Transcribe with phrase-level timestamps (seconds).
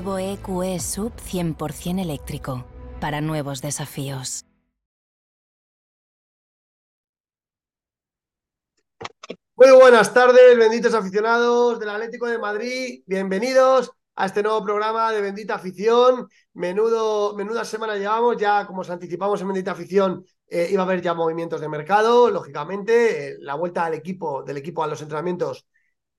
[0.00, 2.64] Nuevo EQE Sub 100% eléctrico.
[3.02, 4.46] Para nuevos desafíos.
[9.56, 13.02] Muy buenas tardes, benditos aficionados del Atlético de Madrid.
[13.06, 16.28] Bienvenidos a este nuevo programa de Bendita Afición.
[16.54, 21.02] Menudo, menuda semana llevamos, ya como os anticipamos en Bendita Afición, eh, iba a haber
[21.02, 23.32] ya movimientos de mercado, lógicamente.
[23.32, 25.66] eh, la vuelta al equipo, del equipo a los entrenamientos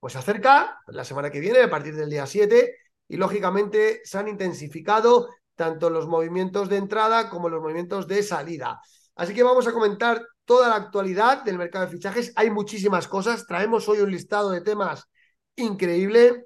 [0.02, 2.76] pues se acerca la semana que viene, a partir del día 7,
[3.12, 8.80] y lógicamente se han intensificado tanto los movimientos de entrada como los movimientos de salida.
[9.16, 12.32] Así que vamos a comentar toda la actualidad del mercado de fichajes.
[12.38, 13.46] Hay muchísimas cosas.
[13.46, 15.10] Traemos hoy un listado de temas
[15.58, 16.46] increíble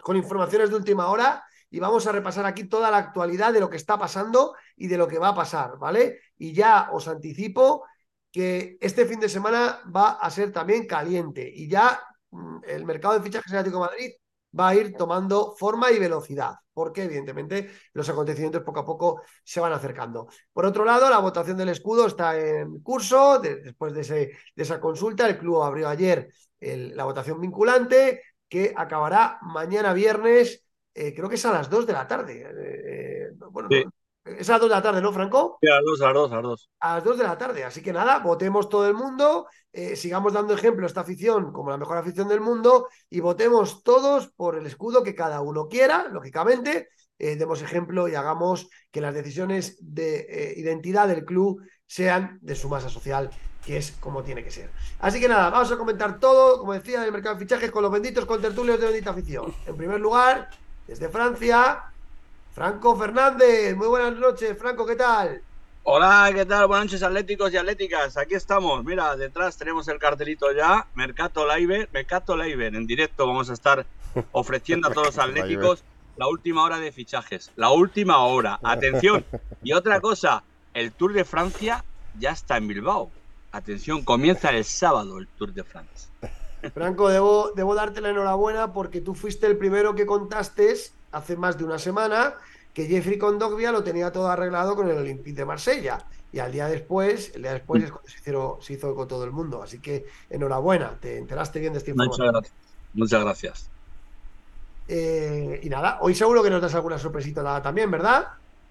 [0.00, 3.68] con informaciones de última hora y vamos a repasar aquí toda la actualidad de lo
[3.68, 6.20] que está pasando y de lo que va a pasar, ¿vale?
[6.36, 7.84] Y ya os anticipo
[8.30, 12.00] que este fin de semana va a ser también caliente y ya
[12.30, 14.10] mm, el mercado de fichajes Atlético de Madrid
[14.58, 19.60] va a ir tomando forma y velocidad, porque evidentemente los acontecimientos poco a poco se
[19.60, 20.28] van acercando.
[20.52, 24.62] Por otro lado, la votación del escudo está en curso, de- después de, ese- de
[24.62, 26.30] esa consulta, el club abrió ayer
[26.60, 30.64] el- la votación vinculante, que acabará mañana viernes,
[30.94, 32.42] eh, creo que es a las 2 de la tarde.
[32.42, 33.84] eh, eh, bueno, Sí.
[33.84, 33.92] no,
[34.38, 35.58] es a las 2 de la tarde, ¿no, Franco?
[35.60, 36.70] Sí, a las dos, a las dos, a las dos.
[36.80, 37.64] a las 2 de la tarde.
[37.64, 41.70] Así que nada, votemos todo el mundo, eh, sigamos dando ejemplo a esta afición como
[41.70, 46.08] la mejor afición del mundo y votemos todos por el escudo que cada uno quiera,
[46.10, 46.88] lógicamente.
[47.20, 52.54] eh, demos ejemplo y hagamos que las decisiones de eh, identidad del club sean de
[52.54, 53.34] su masa social,
[53.64, 54.72] que es como tiene que ser.
[54.98, 57.90] Así que nada, vamos a comentar todo, como decía, del mercado de fichajes con los
[57.92, 59.56] benditos contertulios de bendita afición.
[59.64, 60.48] En primer lugar,
[60.86, 61.82] desde Francia,
[62.58, 63.76] Franco Fernández.
[63.76, 65.40] Muy buenas noches, Franco, ¿qué tal?
[65.84, 66.66] Hola, ¿qué tal?
[66.66, 68.16] Buenas noches, atléticos y atléticas.
[68.16, 68.84] Aquí estamos.
[68.84, 70.88] Mira, detrás tenemos el cartelito ya.
[70.96, 72.66] Mercato Live, Mercato Live.
[72.66, 73.86] En directo vamos a estar
[74.32, 75.84] ofreciendo a todos los atléticos
[76.16, 77.52] la última hora de fichajes.
[77.54, 78.58] La última hora.
[78.64, 79.24] Atención.
[79.62, 80.42] Y otra cosa,
[80.74, 81.84] el Tour de Francia
[82.18, 83.12] ya está en Bilbao.
[83.52, 86.10] Atención, comienza el sábado el Tour de Francia.
[86.74, 90.74] Franco, debo, debo darte la enhorabuena porque tú fuiste el primero que contaste
[91.12, 92.34] hace más de una semana
[92.74, 95.98] que Jeffrey Condogbia lo tenía todo arreglado con el Olympique de Marsella.
[96.32, 99.24] Y al día después, el día después es cuando se, hicieron- se hizo con todo
[99.24, 99.62] el mundo.
[99.62, 102.28] Así que enhorabuena, te enteraste bien de Muchas información.
[102.32, 102.54] gracias.
[102.94, 103.70] Muchas gracias.
[104.88, 108.28] Eh, y nada, hoy seguro que nos das alguna sorpresita también, ¿verdad?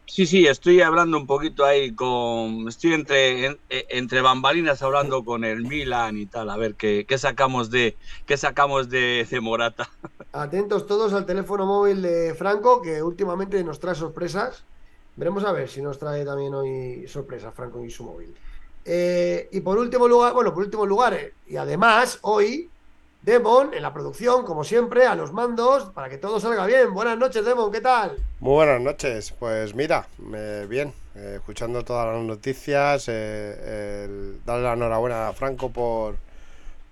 [0.09, 2.67] Sí, sí, estoy hablando un poquito ahí con.
[2.69, 7.05] Estoy entre, en- eh, entre bambalinas hablando con el Milan y tal, a ver qué,
[7.07, 9.89] qué sacamos de qué sacamos de, de Morata.
[10.31, 14.65] Atentos todos al teléfono móvil de Franco, que últimamente nos trae sorpresas.
[15.15, 18.37] Veremos a ver si nos trae también hoy sorpresas Franco y su móvil.
[18.85, 22.71] Eh, y por último lugar, bueno, por último lugar, eh, y además hoy,
[23.31, 26.93] Demon en la producción, como siempre, a los mandos, para que todo salga bien.
[26.93, 28.15] Buenas noches, Demon, ¿qué tal?
[28.39, 34.73] Muy buenas noches, pues mira, eh, bien, eh, escuchando todas las noticias, eh, darle la
[34.75, 36.15] enhorabuena a Franco por,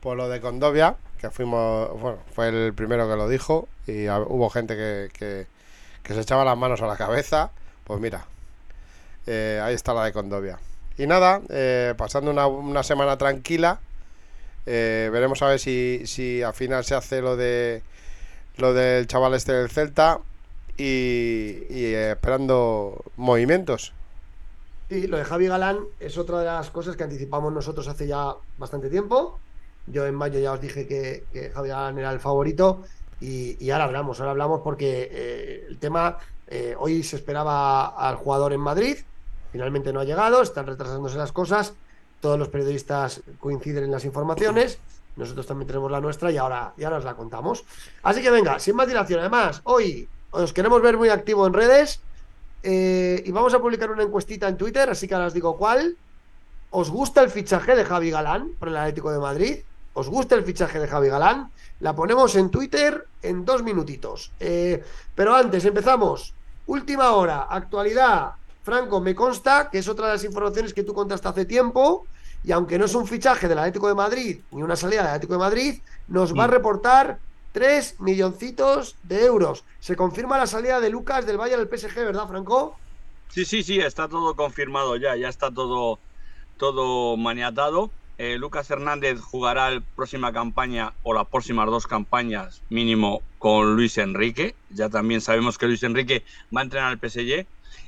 [0.02, 4.50] por lo de Condovia, que fuimos, bueno, fue el primero que lo dijo y hubo
[4.50, 5.48] gente que, que-
[6.04, 7.52] que se echaba las manos a la cabeza,
[7.86, 8.26] pues mira,
[9.26, 10.60] eh, ahí está la de Condovia.
[10.98, 13.80] Y nada, eh, pasando una, una semana tranquila,
[14.66, 17.84] eh, veremos a ver si, si al final se hace lo de
[18.58, 20.20] lo del chaval este del Celta
[20.78, 23.94] y, eh, esperando movimientos.
[24.90, 28.34] Sí, lo de Javi Galán es otra de las cosas que anticipamos nosotros hace ya
[28.58, 29.40] bastante tiempo.
[29.88, 32.84] Yo en mayo ya os dije que, que Javi Galán era el favorito
[33.20, 36.18] y, ahora hablamos, ahora hablamos porque eh, el tema,
[36.78, 38.98] hoy se esperaba al jugador en Madrid,
[39.52, 41.74] finalmente no ha llegado, están retrasándose las cosas,
[42.26, 44.80] todos los periodistas coinciden en las informaciones,
[45.16, 47.64] nosotros también tenemos la nuestra y ahora, y ahora os la contamos.
[48.02, 52.00] Así que venga, sin más dilación, además, hoy os queremos ver muy activo en redes.
[52.64, 55.98] Eh, y vamos a publicar una encuestita en Twitter, así que ahora os digo cuál.
[56.72, 59.60] ¿Os gusta el fichaje de Javi Galán por el Atlético de Madrid?
[59.94, 61.52] ¿Os gusta el fichaje de Javi Galán?
[61.80, 64.32] La ponemos en Twitter en dos minutitos.
[64.40, 64.84] Eh,
[65.14, 66.34] pero antes, empezamos.
[66.66, 68.32] Última hora, actualidad.
[68.64, 72.08] Franco, me consta que es otra de las informaciones que tú contaste hace tiempo
[72.46, 75.34] y aunque no es un fichaje del Atlético de Madrid ni una salida del Atlético
[75.34, 77.18] de Madrid, nos va a reportar
[77.54, 79.64] 3 milloncitos de euros.
[79.80, 82.78] Se confirma la salida de Lucas del Valle del PSG, ¿verdad, Franco?
[83.30, 85.98] Sí, sí, sí, está todo confirmado ya, ya está todo,
[86.58, 87.90] todo maniatado.
[88.18, 93.98] Eh, Lucas Hernández jugará la próxima campaña o las próximas dos campañas mínimo con Luis
[93.98, 94.56] Enrique.
[94.70, 96.24] Ya también sabemos que Luis Enrique
[96.56, 97.48] va a entrenar al PSG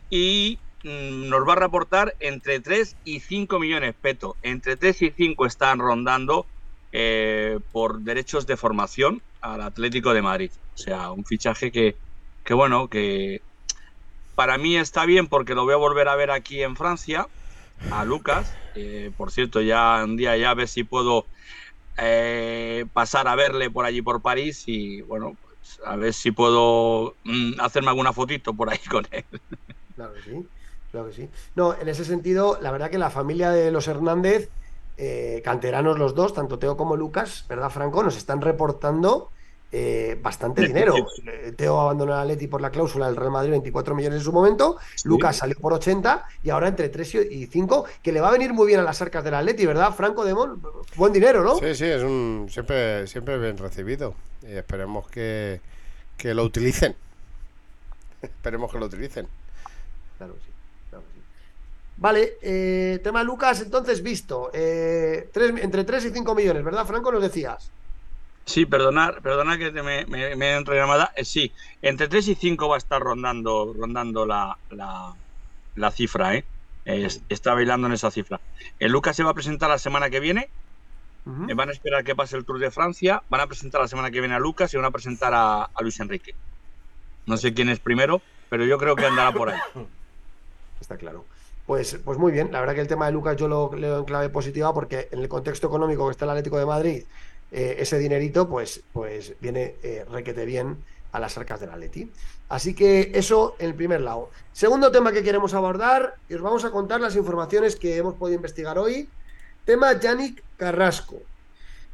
[0.10, 4.36] y mm, nos va a reportar entre 3 y 5 millones, Peto.
[4.42, 6.46] Entre 3 y 5 están rondando
[6.92, 10.52] eh, por derechos de formación al Atlético de Madrid.
[10.76, 11.96] O sea, un fichaje que,
[12.44, 13.42] que bueno, que
[14.36, 17.28] para mí está bien porque lo voy a volver a ver aquí en Francia,
[17.92, 18.54] a Lucas.
[18.76, 21.26] Eh, por cierto, ya un día ya a ver si puedo
[21.98, 27.16] eh, pasar a verle por allí por París y bueno, pues a ver si puedo
[27.24, 29.26] mm, hacerme alguna fotito por ahí con él.
[29.96, 30.48] Claro sí,
[30.92, 31.30] claro que sí.
[31.56, 34.50] No, en ese sentido, la verdad que la familia de los Hernández,
[34.98, 38.04] eh, canteranos los dos, tanto Teo como Lucas, ¿verdad, Franco?
[38.04, 39.30] Nos están reportando
[39.72, 40.96] eh, bastante dinero.
[41.26, 44.32] Eh, Teo abandonó a Leti por la cláusula del Real Madrid, 24 millones en su
[44.32, 44.78] momento.
[45.04, 48.54] Lucas salió por 80 y ahora entre 3 y 5, que le va a venir
[48.54, 49.94] muy bien a las arcas del Atleti, ¿verdad?
[49.94, 50.62] Franco Demón,
[50.96, 51.58] buen dinero, ¿no?
[51.58, 54.16] Sí, sí, es un siempre, siempre bien recibido.
[54.42, 55.60] Y esperemos que,
[56.18, 56.96] que lo utilicen.
[58.22, 59.28] esperemos que lo utilicen.
[60.18, 60.47] Claro sí.
[61.98, 64.52] Vale, eh, tema Lucas, entonces visto.
[64.54, 67.12] Eh, tres, entre 3 y 5 millones, ¿verdad, Franco?
[67.12, 67.72] Nos decías.
[68.46, 71.12] Sí, perdonar, perdona que te me, me, me llamada.
[71.16, 71.52] Eh, sí,
[71.82, 75.14] entre 3 y 5 va a estar rondando, rondando la, la,
[75.76, 76.46] la cifra, ¿eh?
[76.86, 78.40] Es- está bailando en esa cifra.
[78.80, 80.50] El Lucas se va a presentar la semana que viene.
[81.50, 83.22] Eh, van a esperar que pase el Tour de Francia.
[83.30, 85.82] Van a presentar la semana que viene a Lucas y van a presentar a, a
[85.82, 86.34] Luis Enrique.
[87.26, 89.60] No sé quién es primero, pero yo creo que andará por ahí.
[90.80, 91.26] Está claro.
[91.68, 94.06] Pues, pues muy bien, la verdad que el tema de Lucas yo lo leo en
[94.06, 97.04] clave positiva porque en el contexto económico que está el Atlético de Madrid,
[97.52, 100.78] eh, ese dinerito pues, pues viene eh, requete bien
[101.12, 102.10] a las arcas del Atleti.
[102.48, 104.30] Así que eso en el primer lado.
[104.54, 108.38] Segundo tema que queremos abordar, y os vamos a contar las informaciones que hemos podido
[108.38, 109.10] investigar hoy.
[109.66, 111.18] Tema Yannick Carrasco.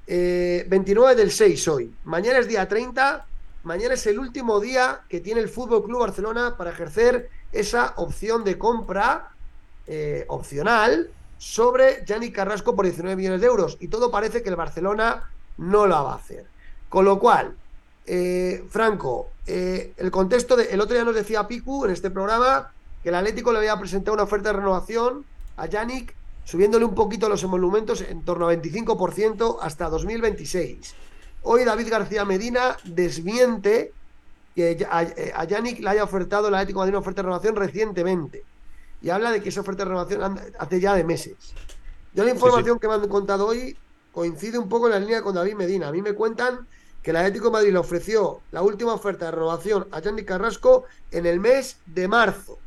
[0.05, 1.91] Eh, 29 del 6 hoy.
[2.03, 3.25] Mañana es día 30.
[3.63, 8.43] Mañana es el último día que tiene el Fútbol Club Barcelona para ejercer esa opción
[8.43, 9.32] de compra
[9.87, 13.77] eh, opcional sobre Yannick Carrasco por 19 millones de euros.
[13.79, 16.45] Y todo parece que el Barcelona no la va a hacer.
[16.89, 17.55] Con lo cual,
[18.05, 20.65] eh, Franco, eh, el contexto de.
[20.65, 22.71] El otro día nos decía Picu en este programa
[23.01, 25.25] que el Atlético le había presentado una oferta de renovación
[25.57, 30.95] a Yannick, subiéndole un poquito los emolumentos en torno a 25% hasta 2026.
[31.43, 33.91] Hoy David García Medina desmiente
[34.55, 38.43] que a, Yannick le haya ofertado el Atlético de una oferta de renovación recientemente.
[39.03, 41.35] Y habla de que esa oferta de renovación hace ya de meses.
[42.13, 43.77] Yo la información que me han contado hoy
[44.11, 45.89] coincide un poco en la línea con David Medina.
[45.89, 46.65] A mí me cuentan
[47.01, 50.85] que el Atlético de Madrid le ofreció la última oferta de renovación a Yannick Carrasco
[51.11, 52.57] en el mes de marzo.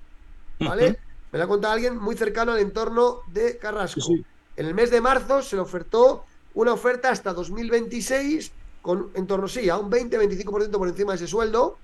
[0.61, 0.99] ¿Vale?
[1.33, 4.01] Me la ha contado alguien muy cercano al entorno de Carrasco.
[4.01, 4.25] Sí.
[4.57, 8.53] En el mes de marzo se le ofertó una oferta hasta 2026
[8.83, 11.79] con en torno, sí, a un 20-25% por encima de ese sueldo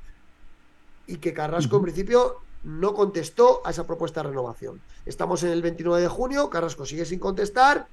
[1.06, 4.80] y que Carrasco en principio no contestó a esa propuesta de renovación.
[5.06, 7.86] Estamos en el 29 de junio, Carrasco sigue sin contestar.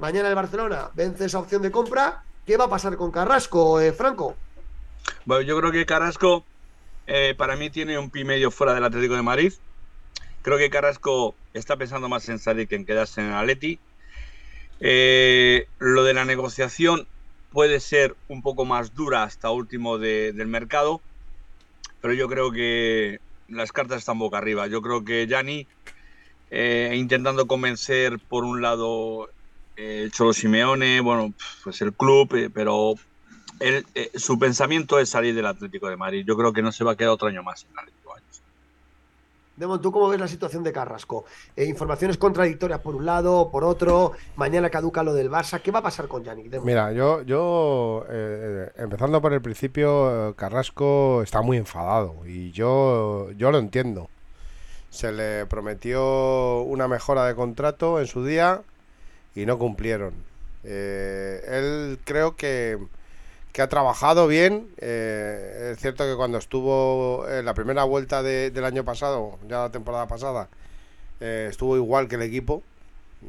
[0.00, 2.22] Mañana el Barcelona vence esa opción de compra.
[2.46, 4.36] ¿Qué va a pasar con Carrasco, eh, Franco?
[5.24, 6.44] Bueno, yo creo que Carrasco
[7.06, 9.52] eh, para mí tiene un pi medio fuera del Atlético de Madrid.
[10.42, 13.78] Creo que Carrasco está pensando más en salir que en quedarse en Atleti.
[14.80, 17.08] Eh, lo de la negociación
[17.50, 21.00] puede ser un poco más dura hasta último de- del mercado,
[22.00, 24.66] pero yo creo que las cartas están boca arriba.
[24.66, 25.66] Yo creo que Gianni,
[26.50, 29.28] eh, intentando convencer por un lado
[29.76, 31.32] eh, el Cholo Simeone, bueno,
[31.64, 32.94] pues el club, eh, pero
[33.60, 36.24] él, su pensamiento es salir del Atlético de Madrid.
[36.26, 37.95] Yo creo que no se va a quedar otro año más en Atlético.
[39.56, 41.24] Demon, ¿tú cómo ves la situación de Carrasco?
[41.56, 44.12] Eh, informaciones contradictorias por un lado, por otro.
[44.36, 45.60] Mañana caduca lo del Barça.
[45.60, 46.60] ¿Qué va a pasar con Yannick?
[46.62, 53.50] Mira, yo, yo eh, empezando por el principio, Carrasco está muy enfadado y yo, yo
[53.50, 54.08] lo entiendo.
[54.90, 58.62] Se le prometió una mejora de contrato en su día
[59.34, 60.14] y no cumplieron.
[60.64, 62.78] Eh, él creo que,
[63.56, 64.68] que ha trabajado bien.
[64.76, 69.60] eh, es cierto que cuando estuvo en la primera vuelta de- del año pasado, ya
[69.60, 70.48] la temporada pasada,
[71.20, 72.62] eh, estuvo igual que el equipo.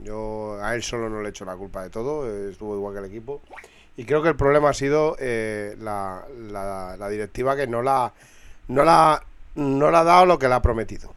[0.03, 2.99] Yo a él solo no le echo la culpa de todo, eh, estuvo igual que
[2.99, 3.41] el equipo.
[3.95, 8.11] Y creo que el problema ha sido eh, la, la- la directiva que no la,
[8.67, 9.23] no la
[9.55, 11.13] no le ha dado lo que le ha prometido.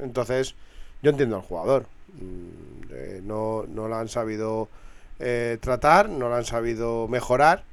[0.00, 0.54] Entonces,
[1.02, 1.86] yo entiendo al jugador.
[2.20, 4.68] Mm, eh, no, no la han sabido
[5.18, 7.64] eh, tratar, no la han sabido mejorar,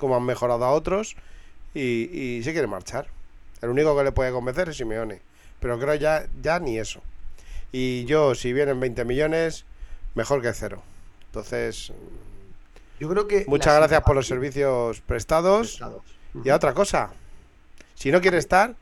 [0.00, 1.14] como han mejorado a otros,
[1.74, 1.80] y,
[2.38, 3.06] y se quiere marchar.
[3.62, 5.20] El único que le puede convencer es Simeone,
[5.60, 7.00] pero creo ya, ya ni eso.
[7.72, 9.64] Y yo, si vienen 20 millones,
[10.14, 10.82] mejor que cero.
[11.26, 11.92] Entonces,
[12.98, 13.44] Yo creo que.
[13.46, 15.68] muchas gracias por los servicios prestados.
[15.78, 16.02] prestados.
[16.44, 17.10] Y a otra cosa,
[17.94, 18.74] si no quiere estar,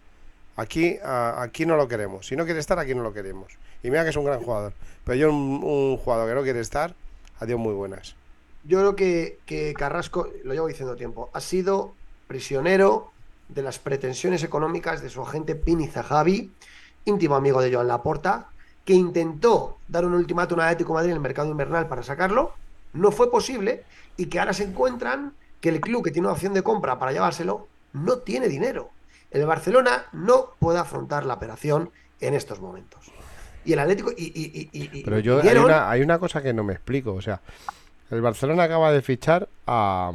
[0.57, 2.27] aquí, a- aquí no lo queremos.
[2.27, 3.53] Si no quiere estar, aquí no lo queremos.
[3.83, 4.73] Y mira que es un gran jugador.
[5.05, 6.95] Pero yo, un, un jugador que no quiere estar,
[7.41, 8.15] adiós muy buenas.
[8.69, 11.95] Yo creo que, que Carrasco, lo llevo diciendo tiempo, ha sido
[12.27, 13.11] prisionero
[13.49, 16.53] de las pretensiones económicas de su agente Pini Zahavi,
[17.07, 18.49] íntimo amigo de Joan Laporta,
[18.85, 22.53] que intentó dar un ultimátum a Atlético Madrid en el mercado invernal para sacarlo,
[22.93, 23.85] no fue posible
[24.19, 25.33] y que ahora se encuentran
[25.63, 28.91] que el club que tiene una opción de compra para llevárselo no tiene dinero.
[29.31, 33.01] El Barcelona no puede afrontar la operación en estos momentos.
[33.65, 36.43] Y el Atlético y, y- y- y- y- Pero yo hay una, hay una cosa
[36.43, 37.13] que no me explico.
[37.15, 37.41] O sea,
[38.11, 40.13] el Barcelona acaba de fichar a,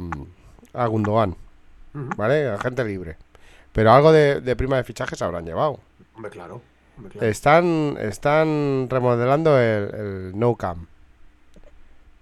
[0.72, 1.36] a Gundogan,
[1.94, 2.08] Ujú.
[2.16, 2.48] ¿vale?
[2.48, 3.16] A gente libre.
[3.72, 5.80] Pero algo de, de prima de fichaje se habrán llevado.
[6.14, 6.60] Hombre, claro.
[6.96, 7.26] hombre, claro.
[7.28, 10.88] Están, están remodelando el, el No Camp.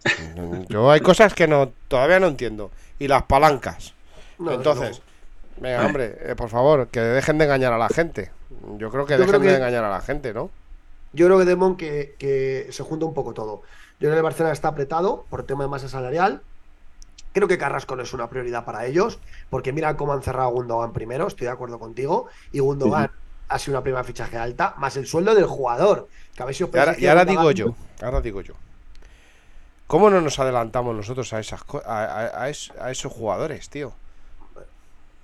[0.68, 2.70] Yo hay cosas que no todavía no entiendo.
[2.98, 3.94] Y las palancas.
[4.38, 5.02] No, Entonces,
[5.60, 8.30] venga, hombre, eh, por favor, que dejen de engañar a la gente.
[8.78, 10.50] Yo creo que Yo dejen creo de engañar a la gente, ¿no?
[11.12, 13.62] Yo creo que Demon que, que se junta un poco todo.
[14.02, 16.42] Yo creo que el Barcelona está apretado por tema de masa salarial.
[17.32, 20.50] Creo que Carrasco no es una prioridad para ellos, porque mira cómo han cerrado a
[20.50, 23.12] Gundogan primero, estoy de acuerdo contigo, y Gundogan
[23.46, 26.08] ha sido una prima fichaje alta, más el sueldo del jugador.
[26.34, 26.42] Que
[26.98, 28.54] Y ahora, y digo yo, ahora digo yo.
[29.86, 33.92] ¿Cómo no nos adelantamos nosotros a esas a esos jugadores, tío?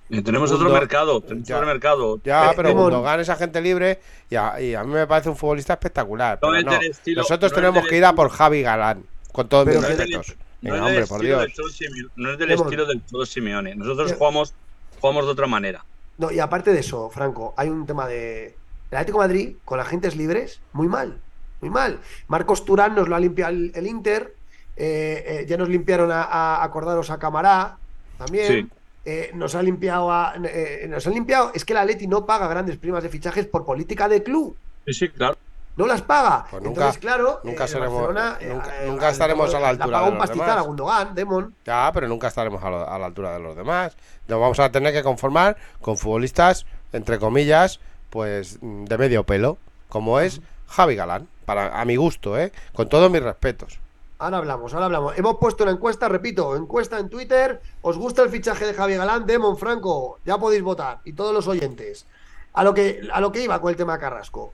[0.09, 1.55] Eh, tenemos otro mercado, tenemos Ya.
[1.57, 2.19] otro mercado.
[2.23, 3.99] Ya, Eh, pero Gundogan es agente libre
[4.29, 6.39] y a, y a mí me parece un futbolista espectacular.
[6.41, 9.03] No Pero es no, del estilo- nosotros no tenemos que ir a por Javi Galán,
[9.31, 10.35] con todos mis respetos.
[10.61, 11.41] No Venga, es del hombre, por estilo Dios.
[11.41, 12.65] del Cholo Simeone, no es del Demon.
[12.65, 13.75] estilo del Cholo Simeone.
[13.75, 14.53] Nosotros jugamos,
[14.99, 15.85] jugamos de otra manera.
[16.17, 18.55] No, y aparte de eso, Franco, hay un tema de.
[18.91, 21.17] El Atlético de Madrid, con agentes libres, muy mal.
[21.61, 21.99] Muy mal.
[22.27, 24.33] Marcos Turán nos lo ha limpiado el, el Inter.
[24.75, 27.77] eh, eh, ya nos limpiaron a, a, a Cordaros a Camará.
[28.17, 28.47] También.
[28.47, 28.67] Sí.
[29.09, 30.33] Eh, nos ha limpiado a.
[30.43, 31.51] eh, nos han limpiado.
[31.53, 34.55] Es que el Atleti no paga grandes primas de fichajes por política de club.
[34.85, 35.37] Sí, sí, claro.
[35.77, 36.45] No las paga.
[36.49, 37.39] Pues nunca- Entonces, claro.
[37.43, 40.17] nunca eh, seremos- eh, nunca- eh, nunca al- estaremos a la altura paga de un
[40.17, 40.57] los pastizal demás.
[40.63, 41.55] a Gundogan, Demon.
[41.65, 43.95] Ya, pero nunca estaremos a, lo- a la altura de los demás.
[44.27, 50.19] Nos vamos a tener que conformar con futbolistas, entre comillas, pues de medio pelo, como
[50.19, 52.51] es Javi Galán, para, a mi gusto, ¿eh?
[52.73, 53.79] Con todos mis respetos.
[54.21, 55.17] Ahora hablamos, ahora hablamos.
[55.17, 57.61] Hemos puesto una encuesta, repito, encuesta en Twitter.
[57.81, 59.25] ¿Os gusta el fichaje de Javi Galán?
[59.25, 60.99] Demon Franco, ya podéis votar.
[61.05, 62.05] Y todos los oyentes.
[62.51, 64.51] A lo que, a lo que iba con el tema Carrasco.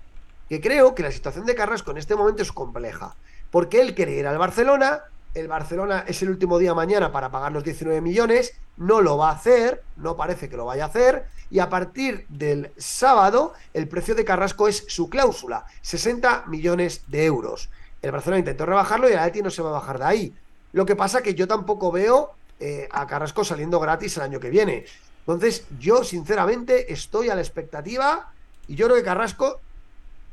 [0.47, 3.15] Que creo que la situación de Carrasco en este momento es compleja.
[3.49, 5.01] Porque él quiere ir al Barcelona.
[5.33, 8.53] El Barcelona es el último día mañana para pagar los 19 millones.
[8.77, 9.81] No lo va a hacer.
[9.95, 11.25] No parece que lo vaya a hacer.
[11.49, 17.25] Y a partir del sábado, el precio de Carrasco es su cláusula: 60 millones de
[17.25, 17.71] euros.
[18.05, 20.33] El Barcelona intentó rebajarlo y el Atleti no se va a bajar de ahí.
[20.73, 24.49] Lo que pasa que yo tampoco veo eh, a Carrasco saliendo gratis el año que
[24.51, 24.85] viene.
[25.21, 28.31] Entonces, yo sinceramente estoy a la expectativa
[28.67, 29.59] y yo creo que Carrasco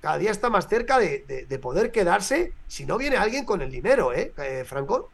[0.02, 3.62] cada día está más cerca de, de- de poder quedarse si no viene alguien con
[3.62, 5.08] el dinero, ¿eh, eh, Franco?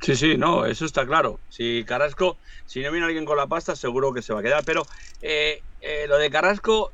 [0.00, 1.40] Sí, sí, no, eso está claro.
[1.48, 2.36] Si Carrasco,
[2.66, 4.62] si no viene alguien con la pasta, seguro que se va a quedar.
[4.64, 4.82] Pero
[5.22, 5.62] eh,
[6.06, 6.92] lo de Carrasco,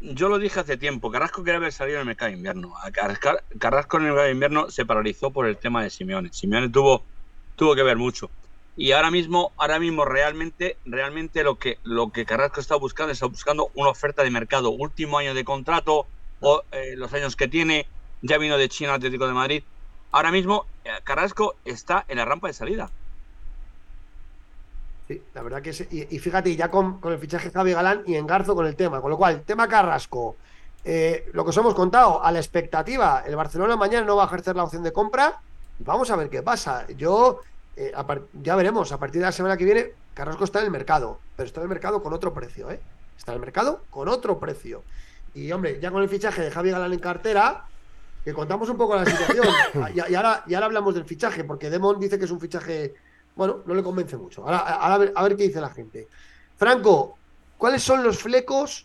[0.00, 1.10] yo lo dije hace tiempo.
[1.10, 2.74] Carrasco quería haber salido en mercado de invierno.
[3.58, 6.32] Carrasco en el mercado de invierno se paralizó por el tema de Simeone.
[6.32, 7.02] Simeone tuvo,
[7.56, 8.30] tuvo que ver mucho.
[8.76, 13.26] Y ahora mismo, ahora mismo realmente, realmente lo que, lo que Carrasco está buscando, está
[13.26, 14.70] buscando una oferta de mercado.
[14.70, 16.06] Último año de contrato,
[16.40, 17.88] o eh, los años que tiene,
[18.22, 19.62] ya vino de China Atlético de Madrid.
[20.12, 22.90] Ahora mismo eh, Carrasco está en la rampa de salida.
[25.08, 25.86] Sí, la verdad que sí.
[25.90, 29.00] Y, y fíjate, ya con, con el fichaje Javi Galán y engarzo con el tema.
[29.00, 30.36] Con lo cual, tema Carrasco.
[30.84, 34.26] eh, lo que os hemos contado, a la expectativa, el Barcelona mañana no va a
[34.26, 35.40] ejercer la opción de compra.
[35.80, 36.86] Vamos a ver qué pasa.
[36.88, 37.40] Yo,
[37.76, 37.92] eh,
[38.42, 41.46] ya veremos, a partir de la semana que viene, Carrasco está en el mercado, pero
[41.46, 42.80] está en el mercado con otro precio, ¿eh?
[43.16, 44.82] Está en el mercado con otro precio.
[45.34, 47.64] Y hombre, ya con el fichaje de Javi Galán en cartera,
[48.24, 49.46] que contamos un poco la situación.
[49.94, 52.94] y, y ahora, y ahora hablamos del fichaje, porque Demon dice que es un fichaje,
[53.38, 54.42] bueno, no le convence mucho.
[54.42, 56.08] Ahora, ahora a, ver, qué dice la gente.
[56.56, 57.16] Franco,
[57.56, 58.84] ¿cuáles son los flecos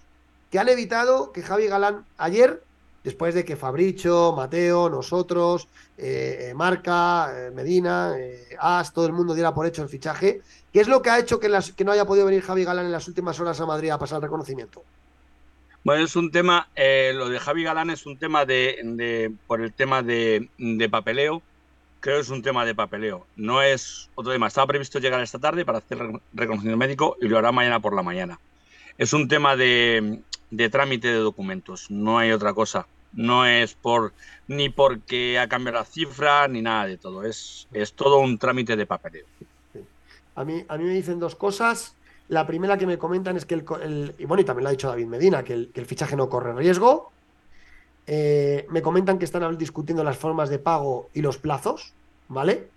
[0.51, 2.63] que han evitado que Javi Galán ayer,
[3.03, 9.13] después de que Fabricio, Mateo, nosotros, eh, eh, Marca, eh, Medina, eh, As, todo el
[9.13, 12.05] mundo diera por hecho el fichaje, ¿qué es lo que ha hecho que, no haya
[12.05, 14.83] podido venir Javi Galán en las últimas horas a Madrid a pasar el reconocimiento?
[15.83, 19.73] Bueno, es un tema, eh, lo de Javi Galán es un tema de, por el
[19.73, 21.41] tema de papeleo.
[22.03, 23.25] Creo que es un tema de papeleo.
[23.37, 24.47] No es otro tema.
[24.47, 27.95] Estaba previsto llegar esta tarde para hacer re- reconocimiento médico y lo hará mañana por
[27.95, 28.41] la mañana.
[28.97, 30.19] Es un tema de,
[30.51, 31.89] de trámite de documentos.
[31.89, 32.87] No hay otra cosa.
[33.13, 34.11] No es por
[34.49, 37.23] ni porque ha cambiado la cifra ni nada de todo.
[37.23, 39.25] Es, es todo un trámite de papeleo.
[40.35, 41.95] A mí, a mí me dicen dos cosas.
[42.27, 44.71] La primera que me comentan es que el, el- y bueno, y también lo ha
[44.71, 47.12] dicho David Medina, que el, que el fichaje no corre riesgo.
[48.05, 51.93] Eh, me comentan que están discutiendo las formas de pago y los plazos,
[52.27, 52.67] ¿vale?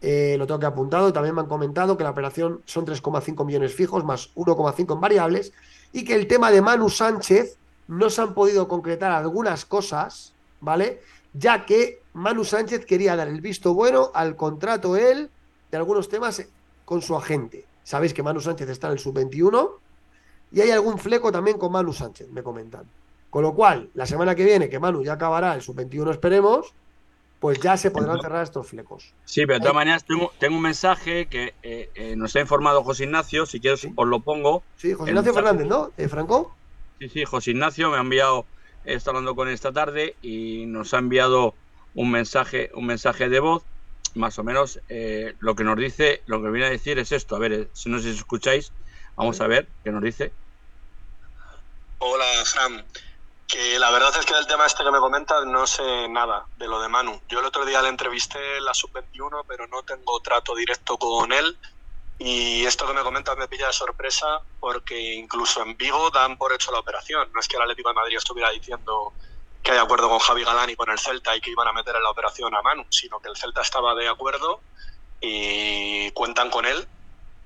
[0.00, 1.12] Eh, lo tengo que apuntado.
[1.12, 5.52] También me han comentado que la operación son 3,5 millones fijos más 1,5 en variables
[5.92, 7.56] y que el tema de Manu Sánchez
[7.88, 11.00] no se han podido concretar algunas cosas, ¿vale?
[11.32, 15.30] Ya que Manu Sánchez quería dar el visto bueno al contrato él
[15.70, 16.44] de algunos temas
[16.84, 17.66] con su agente.
[17.82, 19.70] Sabéis que Manu Sánchez está en el sub-21
[20.52, 22.84] y hay algún fleco también con Manu Sánchez, me comentan.
[23.30, 26.74] Con lo cual, la semana que viene, que Manu ya acabará el sub-21, esperemos,
[27.38, 29.14] pues ya se podrán cerrar estos flecos.
[29.24, 32.82] Sí, pero de todas maneras tengo, tengo un mensaje que eh, eh, nos ha informado
[32.82, 33.46] José Ignacio.
[33.46, 34.62] Si quieres, os lo pongo.
[34.76, 35.32] Sí, José Ignacio.
[35.32, 35.90] Fernández, ¿no?
[35.96, 36.54] Eh, Franco.
[36.98, 38.44] Sí, sí, José Ignacio me ha enviado,
[38.84, 41.54] he estado hablando con él esta tarde y nos ha enviado
[41.94, 43.64] un mensaje, un mensaje de voz,
[44.14, 47.36] más o menos eh, lo que nos dice, lo que viene a decir es esto.
[47.36, 48.72] A ver, si no sé si escucháis,
[49.16, 50.32] vamos a ver qué nos dice.
[51.98, 52.84] Hola, Fran.
[53.50, 56.68] Que la verdad es que del tema este que me comentas no sé nada de
[56.68, 57.20] lo de Manu.
[57.28, 61.32] Yo el otro día le entrevisté en la sub-21, pero no tengo trato directo con
[61.32, 61.58] él.
[62.18, 66.52] Y esto que me comentas me pilla de sorpresa porque incluso en Vigo dan por
[66.52, 67.28] hecho la operación.
[67.32, 69.12] No es que el Atlético de Madrid estuviera diciendo
[69.64, 71.96] que hay acuerdo con Javi Galán y con el Celta y que iban a meter
[71.96, 74.60] en la operación a Manu, sino que el Celta estaba de acuerdo
[75.20, 76.86] y cuentan con él.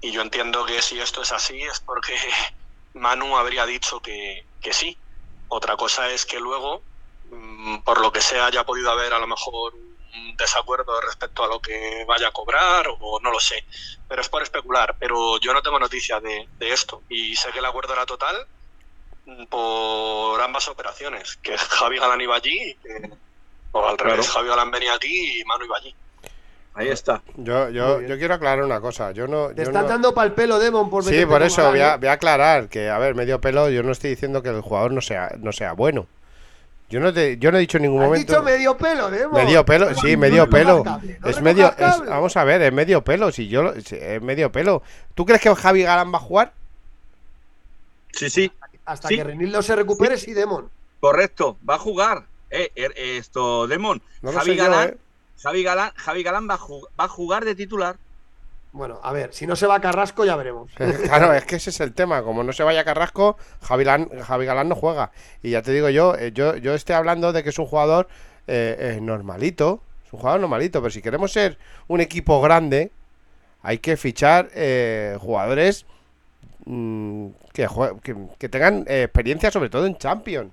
[0.02, 2.14] Y yo entiendo que si esto es así es porque
[2.92, 4.98] Manu habría dicho que, que sí.
[5.54, 6.82] Otra cosa es que luego,
[7.30, 11.46] mm, por lo que sea, haya podido haber a lo mejor un desacuerdo respecto a
[11.46, 13.64] lo que vaya a cobrar o no lo sé.
[14.08, 14.96] Pero es por especular.
[14.98, 17.04] Pero yo no tengo noticia de, de esto.
[17.08, 18.36] Y sé que el acuerdo era total
[19.26, 21.36] mm, por ambas operaciones.
[21.36, 23.10] Que Javi Galán iba allí que,
[23.70, 24.28] o al revés.
[24.28, 25.94] Javi Galán venía aquí y Manu iba allí.
[26.76, 27.22] Ahí está.
[27.37, 29.12] Yo, yo, quiero aclarar una cosa.
[29.12, 29.48] Yo no.
[29.50, 31.96] Te yo están no- dando pal pelo, Demon, por Sí, por eso voy a, ¿eh?
[31.98, 34.90] voy a aclarar que, a ver, medio pelo, yo no estoy diciendo que el jugador
[34.92, 36.06] no sea, no sea bueno.
[36.90, 38.32] Yo no, te, yo no he dicho en ningún Has momento.
[38.32, 39.32] dicho medio pelo, Demon.
[39.44, 40.82] Medio pelo, sí, No medio pelo.
[40.82, 43.30] cable, no es medio, es- vamos a ver, es medio pelo.
[43.32, 44.82] Si yo, es medio pelo.
[45.14, 46.52] ¿Tú crees que Javi Galán va a jugar?
[48.12, 48.52] Sí, sí,
[48.87, 49.16] Hasta Sí.
[49.16, 50.68] que Renildo se recupere, sí, Demon.
[51.00, 51.56] correcto.
[51.68, 52.24] Va a jugar.
[52.50, 54.02] Eh, er- esto, Demon.
[54.20, 54.96] No Javi, yo, Galán, ¿eh?
[55.42, 57.96] Javi Galán, Javi Galán va, a ju- va a jugar de titular.
[58.72, 60.70] Bueno, a ver, si no se va a Carrasco, ya veremos.
[61.04, 62.22] Claro, es que ese es el tema.
[62.22, 65.12] Como no se vaya Carrasco, Javi, Lan- Javi Galán no juega.
[65.42, 68.08] Y ya te digo yo, eh, yo, yo estoy hablando de que es un jugador
[68.48, 69.80] eh, eh, normalito.
[70.06, 70.80] Es un jugador normalito.
[70.80, 72.90] Pero si queremos ser un equipo grande,
[73.62, 75.86] hay que fichar eh, jugadores
[76.64, 77.68] mm, que,
[78.38, 80.52] que tengan eh, experiencia, sobre todo en Champions.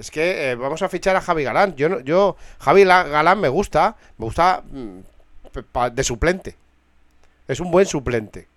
[0.00, 1.76] Es que eh, vamos a fichar a Javi Galán.
[1.76, 6.56] Yo, no- yo Javi Galán me gusta, me gusta mm, de suplente.
[7.46, 8.48] Es un buen suplente.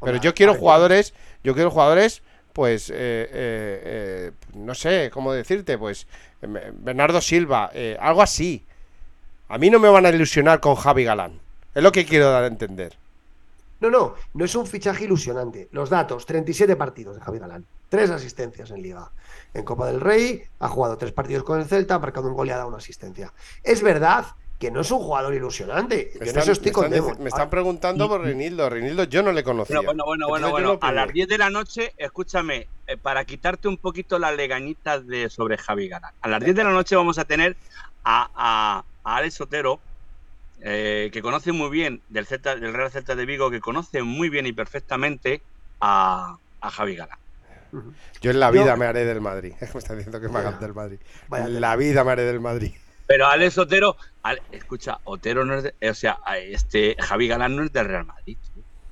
[0.00, 2.94] Pero Hola, yo quiero jugadores, yo quiero jugadores, pues, eh,
[3.32, 6.06] eh, no sé cómo decirte, pues,
[6.42, 8.62] Bernardo Silva, algo así.
[9.48, 11.40] A mí no me van a ilusionar con Javi Galán.
[11.74, 12.94] Es lo que quiero dar a entender.
[13.80, 15.68] No, no, no es un fichaje ilusionante.
[15.72, 17.64] Los datos, 37 partidos de Javi Galán,
[17.96, 19.10] tres asistencias en Liga.
[19.52, 22.48] En Copa del Rey ha jugado tres partidos con el Celta, ha marcado un gol
[22.48, 23.32] y ha dado una asistencia.
[23.62, 24.26] Es verdad
[24.58, 26.10] que no es un jugador ilusionante.
[26.14, 27.22] Yo Me en están, eso estoy me con están dic- Demon.
[27.22, 28.68] me están preguntando por Reinildo.
[28.68, 29.80] Reinildo yo no le conocía.
[29.80, 30.78] Bueno, bueno, bueno, bueno, bueno.
[30.82, 31.14] no A las opino.
[31.14, 35.88] 10 de la noche, escúchame, eh, para quitarte un poquito las legañitas de sobre Javi
[35.88, 36.12] Galán.
[36.20, 37.56] A las 10 de la noche vamos a tener
[38.04, 39.78] a, a, a Alex Sotero,
[40.62, 44.28] eh, que conoce muy bien del, Celta, del Real Celta de Vigo, que conoce muy
[44.30, 45.42] bien y perfectamente
[45.80, 47.18] a, a Javi Galán.
[48.20, 49.52] Yo en la Yo- vida me haré del Madrid.
[49.60, 50.98] Me está diciendo que me hagan del Madrid.
[51.28, 52.72] Vaya En la vida me haré del Madrid.
[53.06, 57.62] Pero Alex Otero, Ale- escucha, Otero no es de, o sea, este Javi Galán no
[57.64, 58.38] es del Real Madrid.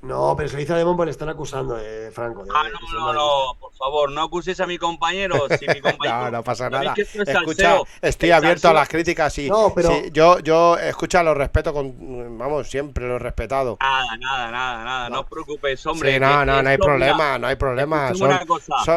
[0.03, 2.45] No, pero se dice a Demon porque le están acusando, eh, Franco.
[2.45, 5.47] de- Ah, no, no, no, por favor, no acuséis a mi compañero.
[5.61, 6.95] Si mi compañero No, no pasa ¿Sabéis nada.
[6.95, 7.87] que es Escucha, salseo?
[8.01, 12.37] estoy abierto a las críticas y No, pero- sí, yo, yo, escucha, lo respeto con,
[12.37, 13.79] vamos, siempre lo he respetado.
[13.81, 15.21] Nada, nada, nada, nada, no, No.
[15.21, 16.15] os preocupéis, hombre.
[16.15, 18.13] sí, no, no, no hay problema, no hay problema.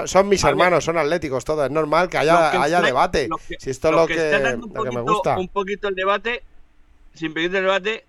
[0.07, 1.65] Son, mis hermanos, son atléticos, todo.
[1.65, 3.29] Es normal que haya, que haya debate.
[3.47, 5.37] que- si esto es lo que que, lo que me gusta.
[5.37, 6.41] Un poquito el debate,
[7.13, 8.03] sin pedir el debate.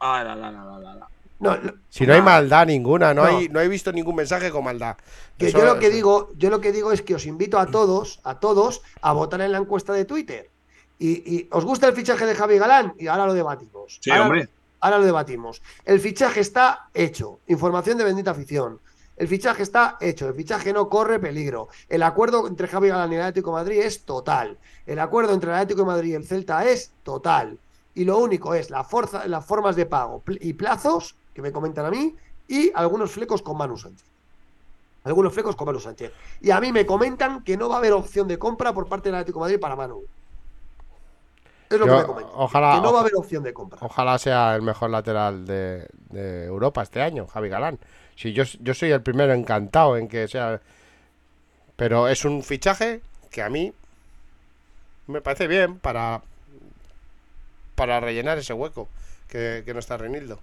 [0.00, 1.08] Ah, la, la, la, la, la, la.
[1.40, 3.38] No, lo- Si no hay maldad ninguna, no, No.
[3.38, 4.96] Hay, no he visto ningún mensaje con maldad.
[5.36, 7.58] Que Eso- yo lo que eso- digo, yo lo que digo es que os invito
[7.58, 10.50] a todos, a todos, a votar en la encuesta de Twitter.
[10.98, 12.92] Y, y ¿os gusta el fichaje de Javi Galán?
[12.98, 13.98] Y ahora lo debatimos.
[14.02, 14.48] Sí, ahora, hombre.
[14.80, 15.62] ahora lo debatimos.
[15.84, 17.38] El fichaje está hecho.
[17.46, 18.80] Información de bendita afición.
[19.16, 20.26] El fichaje está hecho.
[20.28, 21.68] El fichaje no corre peligro.
[21.88, 24.58] El acuerdo entre Javi Galán y el Atlético de Madrid es total.
[24.86, 27.58] El acuerdo entre el Atlético de Madrid y el Celta es total.
[27.94, 31.86] Y lo único es la forza, las formas de pago y plazos que me comentan
[31.86, 32.16] a mí
[32.48, 34.04] y algunos flecos con Manu Sánchez.
[35.04, 36.12] Algunos flecos con Manu Sánchez.
[36.40, 39.08] Y a mí me comentan que no va a haber opción de compra por parte
[39.08, 40.02] del Atlético de Madrid para Manu.
[41.70, 42.32] Es lo Yo- que me comentan.
[42.34, 43.78] ojalá- que no va a haber opción de compra.
[43.82, 47.78] Ojalá sea el mejor lateral de, de Europa este año, Javi Galán.
[48.16, 50.60] Si yo, yo soy el primero encantado en que sea.
[51.76, 53.72] Pero es un fichaje que a mí
[55.06, 56.20] me parece bien para,
[57.76, 58.88] para rellenar ese hueco
[59.28, 60.40] que, que no está Reinildo.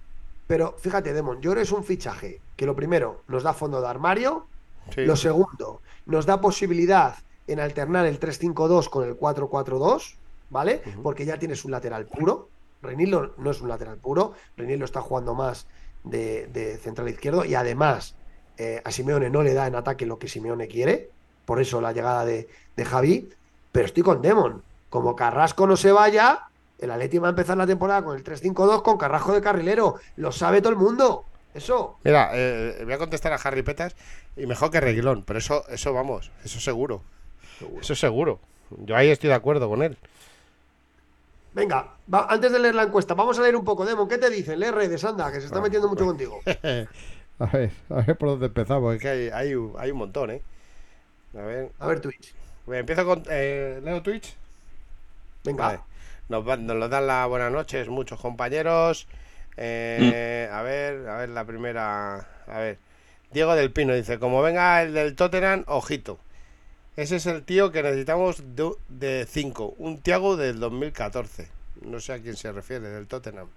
[0.48, 3.82] Pero fíjate, Demon, yo creo que es un fichaje que lo primero nos da fondo
[3.82, 4.48] de armario,
[4.94, 5.04] Sí.
[5.04, 7.16] lo segundo nos da posibilidad
[7.48, 10.16] en alternar el 3-5-2 con el 4-4-2,
[10.52, 10.84] ¿vale?
[11.02, 12.50] Porque ya tienes un lateral puro.
[12.84, 15.66] Renildo no es un lateral puro, Renildo está jugando más
[16.04, 18.16] de, de central izquierdo y además
[18.58, 21.10] eh, a Simeone no le da en ataque lo que Simeone quiere,
[21.46, 23.30] por eso la llegada de, de Javi,
[23.72, 24.62] pero estoy con Demon.
[24.92, 26.44] Como Carrasco no se vaya,
[26.80, 29.96] el Atleti va a empezar la temporada con el 3-5-2 con Carrasco de carrilero.
[30.18, 31.26] Lo sabe todo el mundo.
[31.54, 31.98] Eso.
[32.04, 33.96] Mira, eh, voy a contestar a Harry Petas
[34.36, 37.02] y mejor que Reguilón, pero eso, eso vamos, eso seguro.
[37.80, 38.40] Eso seguro.
[38.86, 39.98] Yo ahí estoy de acuerdo con él.
[41.54, 43.86] Venga, va- antes de leer la encuesta, vamos a leer un poco.
[43.86, 44.60] Demon, ¿qué te dicen?
[44.60, 46.40] Lee redes, anda, que se está metiendo mucho contigo.
[47.38, 50.32] A ver, a ver por dónde empezamos, es que hay, hay, un- hay un montón,
[50.32, 50.42] ¿eh?
[51.38, 52.34] A ver, A ver, Twitch.
[52.66, 54.36] Bueno, empiezo con eh, Leo Twitch.
[55.44, 55.66] Venga.
[55.68, 55.80] Vale.
[56.30, 59.08] Nos, van- nos lo dan las buenas noches muchos compañeros.
[59.58, 62.28] Eh, A ver, a ver la primera.
[62.48, 62.78] A ver.
[63.32, 66.18] Diego del Pino dice, como venga el del Tottenham, ojito.
[66.96, 68.42] Ese es el tío que necesitamos
[68.88, 69.76] de 5.
[69.78, 71.50] Un Tiago del 2014.
[71.82, 73.48] No sé a quién se refiere, del Tottenham.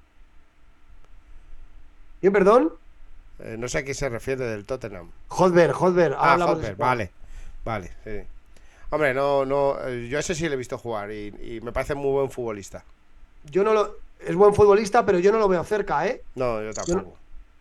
[2.21, 2.73] ¿Bien, perdón?
[3.39, 5.11] Eh, no sé a quién se refiere del Tottenham.
[5.29, 5.71] Hodver.
[6.15, 7.11] ahora Ah, ese vale.
[7.65, 8.23] Vale, sí.
[8.91, 9.77] Hombre, no, no.
[9.87, 12.85] eh, Yo ese sí le he visto jugar y, y me parece muy buen futbolista.
[13.45, 13.97] Yo no lo.
[14.21, 16.23] Es buen futbolista, pero yo no lo veo cerca, ¿eh?
[16.35, 17.17] No, yo tampoco.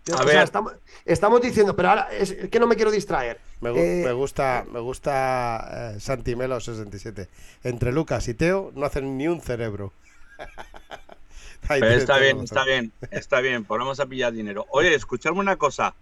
[0.05, 0.43] Yo- A o sea, ver.
[0.43, 3.39] estamos, estamos diciendo, pero ahora es, es que no me quiero distraer.
[3.59, 7.27] Me, Eh, me gusta, me gusta eh, Santi Melo 67.
[7.65, 9.91] Entre Lucas y Teo no hacen ni un cerebro.
[11.67, 14.65] Pero está bien, está bien, está bien, ponemos a pillar dinero.
[14.69, 15.93] Oye, escuchadme una cosa.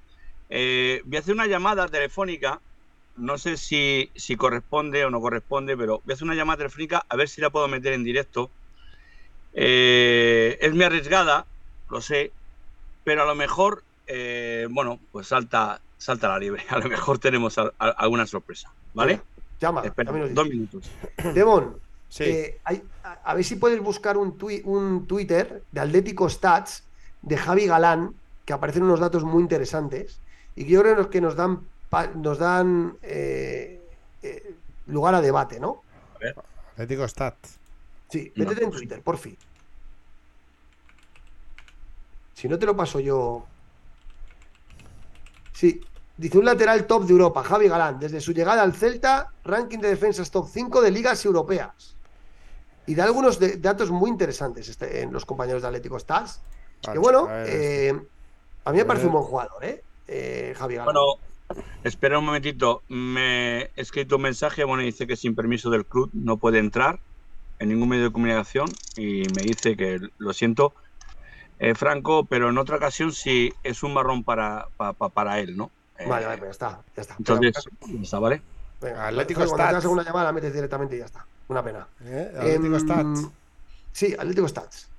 [0.50, 2.60] Eh, voy a hacer una llamada telefónica.
[3.18, 7.06] No sé si, si corresponde o no corresponde, pero voy a hacer una llamada telefónica
[7.08, 8.50] a ver si la puedo meter en directo.
[9.54, 11.46] Eh, es muy arriesgada,
[11.90, 12.32] lo sé,
[13.04, 16.64] pero a lo mejor, eh, bueno, pues salta, salta la libre.
[16.70, 19.22] A lo mejor tenemos a- a- alguna sorpresa, ¿vale?
[19.62, 20.92] Llama, Espera, dos minutos.
[21.34, 21.78] Demon,
[22.10, 26.30] Sí, eh, hay- a, a ver si puedes buscar un, tui- un Twitter de Atlético
[26.30, 26.84] Stats
[27.22, 28.14] de Javi Galán,
[28.46, 30.22] que aparecen unos datos muy interesantes
[30.56, 31.68] y que yo creo que nos dan,
[32.16, 33.82] nos dan eh,
[34.22, 34.56] eh,
[34.88, 35.84] lugar a debate, ¿no?
[36.74, 37.36] Atlético Stat.
[38.10, 38.44] Sí, No.
[38.46, 39.38] métete en Twitter, por fin.
[42.34, 43.46] Si no te lo paso yo.
[45.54, 45.80] Sí,
[46.18, 49.88] dice un lateral top de Europa, Javi Galán, desde su llegada al Celta, ranking de
[49.90, 51.96] defensas top 5 de ligas europeas.
[52.88, 56.42] Y da algunos de- datos muy interesantes este- en los compañeros de Atlético Stars.
[56.82, 58.02] Que Vale, bueno, a ver, eh,
[58.66, 59.20] a mí me A parece un ver.
[59.22, 59.84] buen jugador, ¿eh?
[60.08, 60.94] Eh, Javi Galán.
[60.94, 61.02] Bueno,
[61.84, 62.84] espera un momentito.
[62.90, 67.00] Me he escrito un mensaje, bueno, dice que sin permiso del club no puede entrar
[67.60, 70.74] en ningún medio de comunicación y me dice que lo siento,
[71.60, 75.56] eh, Franco, pero en otra ocasión sí es un marrón para, pa- pa- para él,
[75.56, 75.72] ¿no?
[75.98, 77.16] Eh, Vale, vale, pues ya está, ya está.
[77.18, 77.54] Entonces,
[77.88, 78.42] ya está, ¿vale?
[78.82, 79.86] Venga, Atlético cuando Stats.
[79.86, 81.26] una llamada la metes directamente y ya está.
[81.48, 81.88] Una pena.
[82.04, 82.32] ¿eh?
[82.38, 83.08] Atlético Em, Stat.
[83.94, 84.90] Sí, Atlético Stats.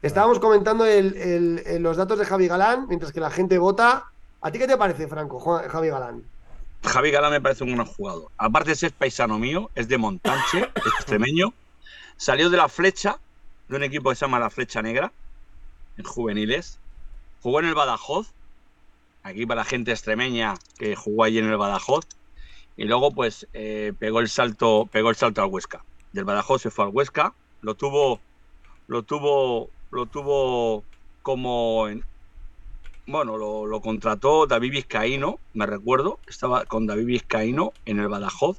[0.00, 4.04] Estábamos comentando el- el- el- los datos de Javi Galán, mientras que la gente vota.
[4.44, 6.22] ¿A ti qué te parece, Franco, Javi Galán?
[6.82, 8.30] Javi Galán me parece un gran jugador.
[8.36, 11.54] Aparte de ser paisano mío, es de Montanche, es extremeño.
[12.18, 13.18] Salió de la flecha,
[13.68, 15.10] de un equipo que se llama la Flecha Negra,
[15.96, 16.78] en juveniles.
[17.40, 18.34] Jugó en el Badajoz,
[19.22, 22.06] aquí para la gente extremeña que jugó allí en el Badajoz.
[22.76, 25.82] Y luego, pues, eh, pegó el salto, pegó el salto al Huesca.
[26.12, 27.32] Del Badajoz se fue al Huesca.
[27.62, 28.20] Lo tuvo,
[28.88, 30.84] lo tuvo, lo tuvo
[31.22, 32.04] como en-
[33.06, 38.58] bueno, lo, lo contrató David Vizcaíno, me recuerdo, estaba con David Vizcaíno en el Badajoz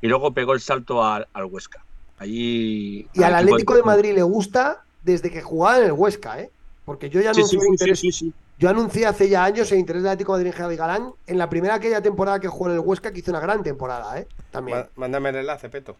[0.00, 1.84] y luego pegó el salto al, al Huesca.
[2.18, 3.08] Allí.
[3.12, 6.50] Y al Atlético de Madrid le gusta desde que jugaba en el Huesca, ¿eh?
[6.84, 8.32] Porque yo ya no sí, un sí, interés, sí, sí.
[8.58, 11.38] Yo anuncié hace ya años el interés del Atlético de Madrid en Javi Galán en
[11.38, 14.28] la primera aquella temporada que jugó en el Huesca, que hizo una gran temporada, ¿eh?
[14.52, 14.86] También.
[14.94, 15.96] Mándame el enlace, Peto.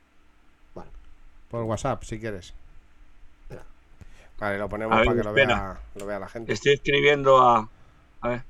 [0.74, 0.90] Vale.
[1.50, 2.54] Por WhatsApp, si quieres.
[4.42, 6.52] Vale, lo ponemos ver, para que lo vea, lo vea la gente.
[6.52, 7.68] Estoy escribiendo a.
[8.22, 8.42] A ver.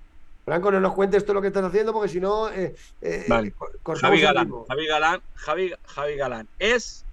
[0.47, 3.53] Franco, no nos cuentes todo lo que estás haciendo porque si no, eh, eh, Vale.
[3.53, 4.51] co- cortamos Javi Galán.
[4.69, 5.21] Javi Galán.
[5.35, 6.49] Javi, Javi Galán.
[6.59, 7.05] Es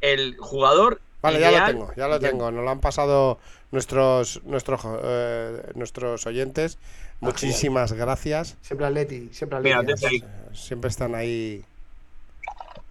[0.00, 1.00] el jugador.
[1.20, 2.50] Vale, ya lo tengo, ya lo tengo.
[2.50, 3.38] Nos lo han pasado
[3.70, 6.78] nuestros nuestros eh, nuestros oyentes.
[6.80, 8.56] Ah, Muchísimas gracias.
[8.62, 10.06] Siempre Atleti, siempre Mira, Atleti.
[10.06, 10.24] ahí.
[10.54, 11.62] Siempre están ahí.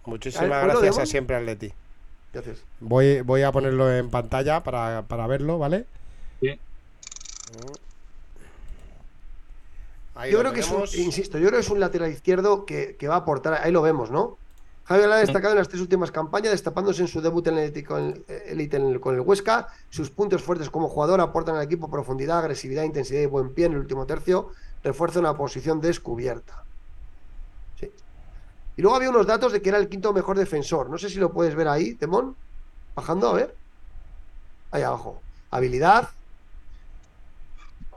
[0.04, 1.72] Muchísimas gracias a siempre, Atleti.
[2.80, 5.86] Voy, voy a ponerlo en pantalla para, para verlo, ¿vale?
[6.40, 6.58] Sí.
[10.14, 12.96] Ahí Yo creo que es un, insisto, yo creo que es un lateral izquierdo que,
[12.96, 14.38] que va a aportar, ahí lo vemos, ¿no?
[14.84, 17.64] Javi Galán ha destacado en las tres últimas campañas, destapándose en su debut en el
[17.64, 19.66] Elite con, Elite en el- con el Huesca.
[19.90, 23.72] Sus puntos fuertes como jugador aportan al equipo profundidad, agresividad, intensidad y buen pie en
[23.72, 24.50] el último tercio.
[24.84, 26.62] Refuerza una posición descubierta.
[28.76, 30.90] Y luego había unos datos de que era el quinto mejor defensor.
[30.90, 32.36] No sé si lo puedes ver ahí, Temón.
[32.94, 33.54] Bajando, a ver.
[34.70, 35.20] Ahí abajo.
[35.50, 36.08] Habilidad,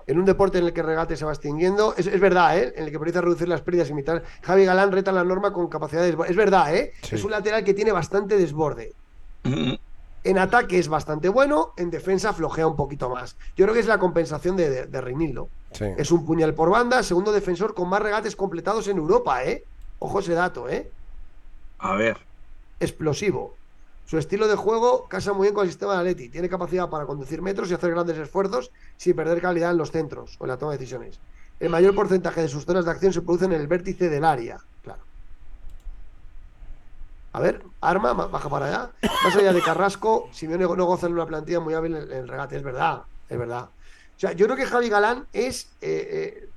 [0.07, 1.93] en un deporte en el que el regate se va extinguiendo.
[1.97, 2.73] Es, es verdad, ¿eh?
[2.77, 4.23] En el que prioriza reducir las pérdidas y imitar.
[4.41, 6.31] Javi Galán reta la norma con capacidad de desborde.
[6.31, 6.93] Es verdad, ¿eh?
[7.03, 7.15] Sí.
[7.15, 8.93] Es un lateral que tiene bastante desborde.
[9.43, 9.73] Mm,
[10.23, 13.35] En ataque es bastante bueno, en defensa flojea un poquito más.
[13.55, 15.49] Yo creo que es la compensación de, de, de Reinildo.
[15.71, 15.85] Sí.
[15.97, 19.63] Es un puñal por banda, segundo defensor con más regates completados en Europa, ¿eh?
[19.99, 20.89] Ojo ese dato, ¿eh?
[21.79, 22.17] A ver.
[22.79, 23.55] explosivo.
[24.05, 26.29] Su estilo de juego casa muy bien con el sistema de Atleti.
[26.29, 30.35] Tiene capacidad para conducir metros y hacer grandes esfuerzos sin perder calidad en los centros
[30.39, 31.19] o en la toma de decisiones.
[31.59, 34.59] El mayor porcentaje de sus zonas de acción se producen en el vértice del área.
[34.83, 35.01] Claro.
[37.33, 38.89] A ver, arma, ma- baja para allá.
[39.23, 42.27] Más allá de Carrasco, Simeone no goza en una plantilla muy hábil en en el
[42.27, 42.55] regate.
[42.57, 43.65] Es verdad, es verdad.
[43.65, 46.48] O sea, yo creo que Javi Galán es eh, eh,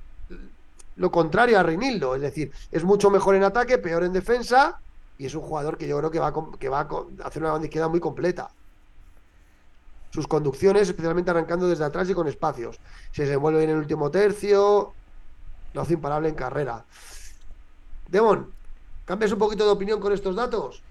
[0.95, 2.15] lo contrario a Reinildo.
[2.15, 4.79] Es decir, es mucho mejor en ataque, peor en defensa.
[5.17, 7.51] Y es un jugador que yo creo que va, a que va a hacer una
[7.51, 8.49] banda izquierda muy completa.
[10.11, 12.79] Sus conducciones, especialmente arrancando desde atrás y con espacios.
[13.11, 14.93] Se desenvuelve bien en el último tercio.
[15.73, 16.83] Lo hace imparable en carrera.
[18.09, 18.51] Demon,
[19.05, 20.81] ¿cambias un poquito de opinión con estos datos?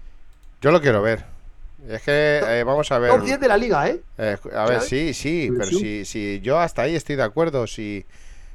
[0.61, 1.25] Yo lo quiero ver.
[1.87, 3.11] Es que eh, vamos a ver.
[3.11, 4.01] Top 10 de la liga, ¿eh?
[4.17, 4.85] Eh, a ver, ¿Sabes?
[4.85, 8.05] sí, sí, Pero si, si yo hasta ahí estoy de acuerdo, si,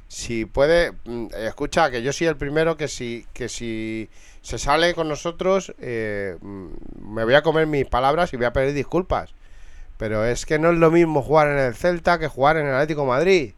[0.09, 4.09] si puede, mm, escucha, que yo soy el primero que si, que si
[4.41, 6.67] se sale con nosotros, eh, mm,
[7.13, 9.33] me voy a comer mis palabras y voy a pedir disculpas.
[9.97, 12.73] Pero es que no es lo mismo jugar en el Celta que jugar en el
[12.73, 13.53] Atlético de Madrid.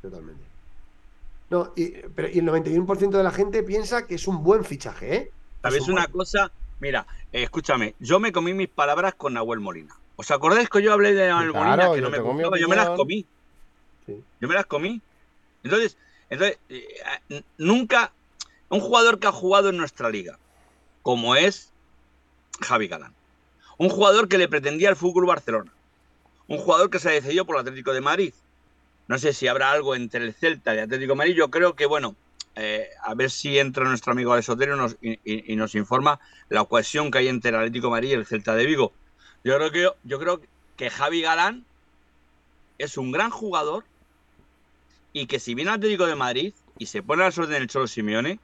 [0.00, 0.42] Totalmente.
[1.50, 5.14] No, y, pero, y el 91% de la gente piensa que es un buen fichaje,
[5.16, 5.30] ¿eh?
[5.62, 6.50] ¿Sabes Es un una buen- cosa?
[6.80, 9.94] Mira, eh, escúchame, yo me comí mis palabras con Nahuel Molina.
[10.16, 12.58] ¿Os acordáis que yo hablé de Nahuel Claro, Molina que yo no me gustaba?
[12.58, 13.26] Yo me las comí.
[14.06, 14.20] Sí.
[14.40, 15.00] Yo me las comí.
[15.62, 15.96] Entonces,
[16.30, 16.86] entonces eh,
[17.28, 18.12] eh, nunca
[18.68, 20.38] un jugador que ha jugado en nuestra liga,
[21.02, 21.70] como es
[22.60, 23.14] Javi Galán,
[23.78, 25.72] un jugador que le pretendía al Fútbol Barcelona,
[26.48, 28.34] un jugador que se ha decidido por el Atlético de Madrid.
[29.08, 31.34] No sé si habrá algo entre el Celta y el Atlético de Madrid.
[31.34, 32.14] Yo creo que, bueno,
[32.54, 37.28] eh, a ver si entra nuestro amigo Alessotero y nos informa la cohesión que hay
[37.28, 38.92] entre el Atlético de Madrid y el Celta de Vigo.
[39.44, 40.40] Yo creo que, yo creo
[40.76, 41.64] que Javi Galán
[42.78, 43.84] es un gran jugador
[45.12, 47.68] y que si viene al Atlético de Madrid y se pone a las órdenes del
[47.68, 48.40] Cholo Simeone,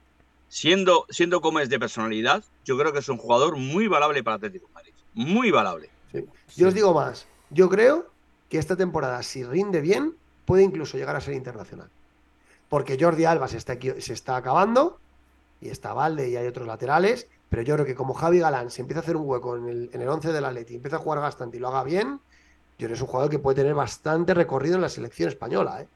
[0.47, 4.35] siendo, siendo como es de personalidad, yo creo que es un jugador muy valable para
[4.35, 4.93] el Atlético de Madrid.
[5.13, 5.89] Muy valable.
[6.11, 6.25] Sí.
[6.55, 7.27] Yo os digo más.
[7.49, 8.07] Yo creo
[8.49, 11.89] que esta temporada, si rinde bien, puede incluso llegar a ser internacional.
[12.67, 14.99] Porque Jordi Alba se está, equi- se está acabando
[15.61, 17.27] y está Valde y hay otros laterales.
[17.49, 19.89] Pero yo creo que como Javi Galán se empieza a hacer un hueco en el,
[19.91, 22.19] en el 11 del Atleti, empieza a jugar bastante y lo haga bien,
[22.77, 25.81] yo creo que es un jugador que puede tener bastante recorrido en la selección española.
[25.81, 25.87] ¿eh?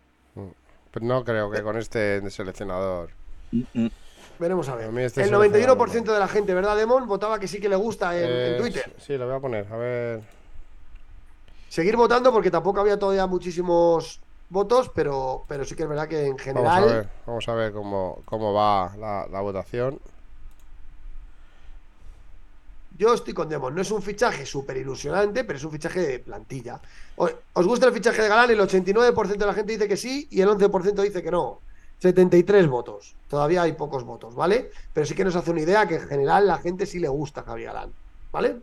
[1.01, 3.09] No creo que con este seleccionador.
[4.39, 4.89] Veremos a ver.
[4.89, 6.13] A este el seleccionador 91% no.
[6.13, 7.07] de la gente, ¿verdad, Demon?
[7.07, 8.93] Votaba que sí que le gusta en, en Eh, Twitter.
[8.99, 10.21] Sí, lo voy a poner, a ver.
[11.69, 16.27] Seguir votando porque tampoco había todavía muchísimos votos, pero, pero sí que es verdad que
[16.27, 19.99] en Vamos a general ver, vamos a ver cómo, cómo va la, la votación.
[22.97, 23.73] Yo estoy con Demon.
[23.73, 26.79] No es un fichaje súper ilusionante, pero es un fichaje de plantilla.
[27.15, 28.51] ¿Os gusta el fichaje de Galán?
[28.51, 31.59] El 89% de la gente dice que sí y el 11% dice que no.
[31.99, 33.15] 73 votos.
[33.29, 34.71] Todavía hay pocos votos, ¿vale?
[34.93, 37.41] Pero sí que nos hace una idea que en general la gente sí le gusta
[37.41, 37.93] a Galán,
[38.31, 38.57] ¿vale?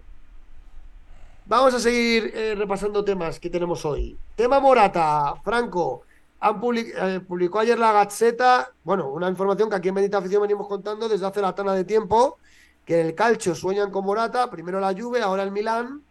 [1.47, 4.16] Vamos a seguir eh, repasando temas que tenemos hoy.
[4.37, 6.03] Tema Morata, Franco.
[6.40, 10.69] Han eh, publicó ayer la Gazzetta, bueno, una información que aquí en Bendita Afición venimos
[10.69, 12.38] contando desde hace la tana de tiempo,
[12.90, 16.03] que en el calcio sueñan con Morata, primero la Juve, ahora el Milán,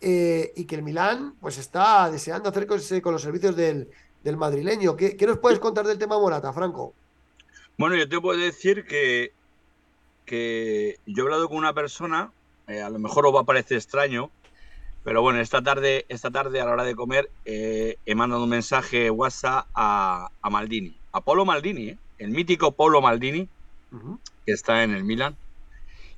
[0.00, 3.88] eh, y que el Milán pues está deseando hacerse con los servicios del,
[4.22, 4.94] del madrileño.
[4.94, 6.94] ¿Qué, qué nos puedes contar del tema Morata, Franco?
[7.76, 9.32] Bueno, yo te puedo decir que,
[10.24, 12.30] que yo he hablado con una persona,
[12.68, 14.30] eh, a lo mejor os va a parecer extraño,
[15.02, 18.50] pero bueno, esta tarde, esta tarde a la hora de comer eh, he mandado un
[18.50, 23.48] mensaje WhatsApp a, a Maldini, a Polo Maldini, el mítico Polo Maldini,
[24.46, 25.36] que está en el Milan.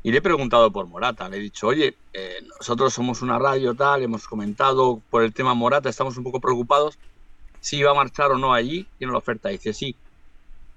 [0.02, 1.28] Y le he preguntado por Morata.
[1.28, 5.52] Le he dicho, oye, eh, nosotros somos una radio tal, hemos comentado por el tema
[5.54, 6.98] Morata, estamos un poco preocupados
[7.60, 8.86] si va a marchar o no allí.
[8.98, 9.50] Tiene la oferta.
[9.50, 9.94] Dice, sí.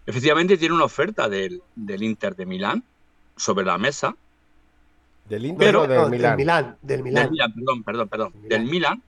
[0.06, 2.84] Efectivamente tiene una oferta del, del Inter de Milán
[3.38, 4.16] sobre la mesa.
[5.30, 6.32] ¿Del Inter Pero- o del No, Milán?
[6.32, 7.30] Del Milán, del Milán.
[7.32, 8.34] Del perdón, perdón, perdón.
[8.36, 8.50] Milán.
[8.50, 9.04] Del Milan.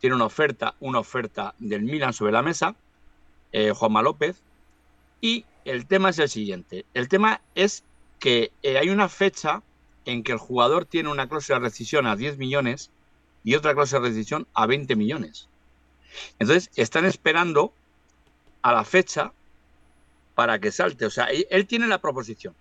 [0.00, 2.74] Tiene una oferta, una oferta del Milan sobre la mesa.
[3.52, 4.40] eh, Juanma López.
[5.20, 6.84] Y el tema es el siguiente.
[6.94, 7.84] El tema es
[8.20, 9.62] que eh, hay una fecha
[10.04, 12.90] en que el jugador tiene una cláusula de rescisión a 10 millones
[13.42, 15.48] y otra cláusula de rescisión a 20 millones.
[16.38, 17.72] Entonces, están esperando
[18.62, 19.32] a la fecha
[20.34, 21.06] para que salte.
[21.06, 22.54] O sea, él, tiene la proposición.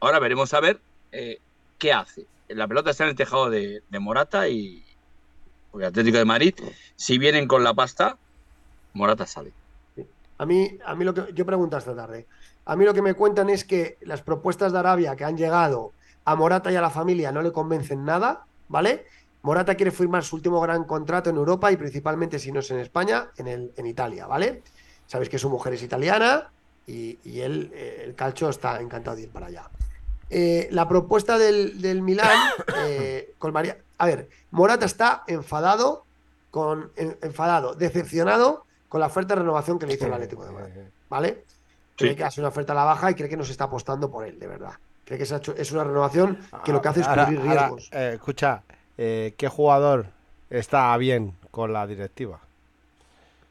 [0.00, 0.80] Ahora veremos a ver
[1.12, 1.38] eh,
[1.78, 2.26] qué hace.
[2.48, 4.82] La pelota está en el tejado de, de Morata y
[5.72, 6.54] porque Atlético de Madrid,
[6.96, 8.18] si vienen con la pasta,
[8.92, 9.52] Morata sale.
[10.36, 12.26] A mí, a mí lo que yo pregunto esta tarde.
[12.64, 15.92] A mí lo que me cuentan es que las propuestas de Arabia que han llegado
[16.24, 19.06] a Morata y a la familia no le convencen nada, ¿vale?
[19.42, 22.78] Morata quiere firmar su último gran contrato en Europa y principalmente, si no es en
[22.78, 24.62] España, en, el, en Italia, ¿vale?
[25.08, 26.50] Sabéis que su mujer es italiana
[26.86, 29.68] y, y él, eh, el calcio, está encantado de ir para allá.
[30.30, 32.38] Eh, la propuesta del, del Milán,
[32.78, 36.04] eh, colmaría- A ver, Morata está enfadado,
[36.52, 40.52] con, en- enfadado, decepcionado con la oferta de renovación que le hizo el Atlético de
[40.52, 40.72] Madrid.
[41.08, 41.44] ¿vale?
[41.96, 42.16] Cree Sí.
[42.16, 44.26] que hace una oferta a la baja y cree que no se está apostando por
[44.26, 44.72] él, de verdad.
[45.04, 47.40] Cree que se ha hecho- es una renovación que lo que hace es Ahora- cubrir
[47.40, 47.88] ahora, riesgos.
[47.92, 48.62] eh, escucha,
[48.98, 50.06] eh, ¿qué jugador
[50.48, 52.40] está bien con la directiva?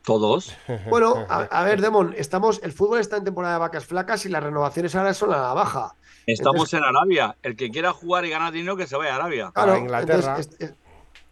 [0.04, 0.56] Todos.
[0.89, 4.30] Bueno, a, a ver, Demon, estamos, el fútbol está en temporada de vacas flacas y
[4.30, 5.94] las renovaciones ahora son a la baja.
[6.26, 7.36] Estamos en Arabia.
[7.44, 9.52] El que quiera jugar y ganar dinero, que se vaya a Arabia.
[9.54, 10.36] Claro, A Inglaterra.
[10.38, 10.76] entonces, es- es-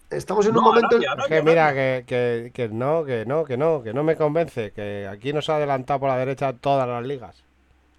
[0.10, 0.96] estamos en No, un momento.
[0.98, 4.04] Arabia, Es Arabia, que mira, que, que, que no, que no, que no, que no
[4.04, 7.44] me convence, que aquí nos ha adelantado por la derecha todas las ligas.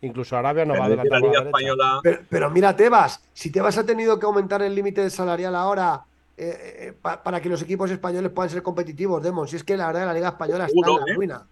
[0.03, 1.69] Incluso Arabia nos va a Pero que la adelantar por la.
[1.69, 2.01] Española.
[2.03, 6.03] Pero, pero mira, Tebas, si Tebas ha tenido que aumentar el límite salarial ahora
[6.37, 9.77] eh, eh, pa- para que los equipos españoles puedan ser competitivos, Demon, si es que
[9.77, 11.15] la verdad la Liga Española está Seguro, en la ¿eh?
[11.17, 11.47] ruina.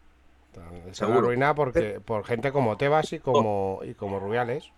[0.88, 1.18] Se Seguro.
[1.18, 4.72] arruina porque, por gente como Tebas y como, y como Rubiales.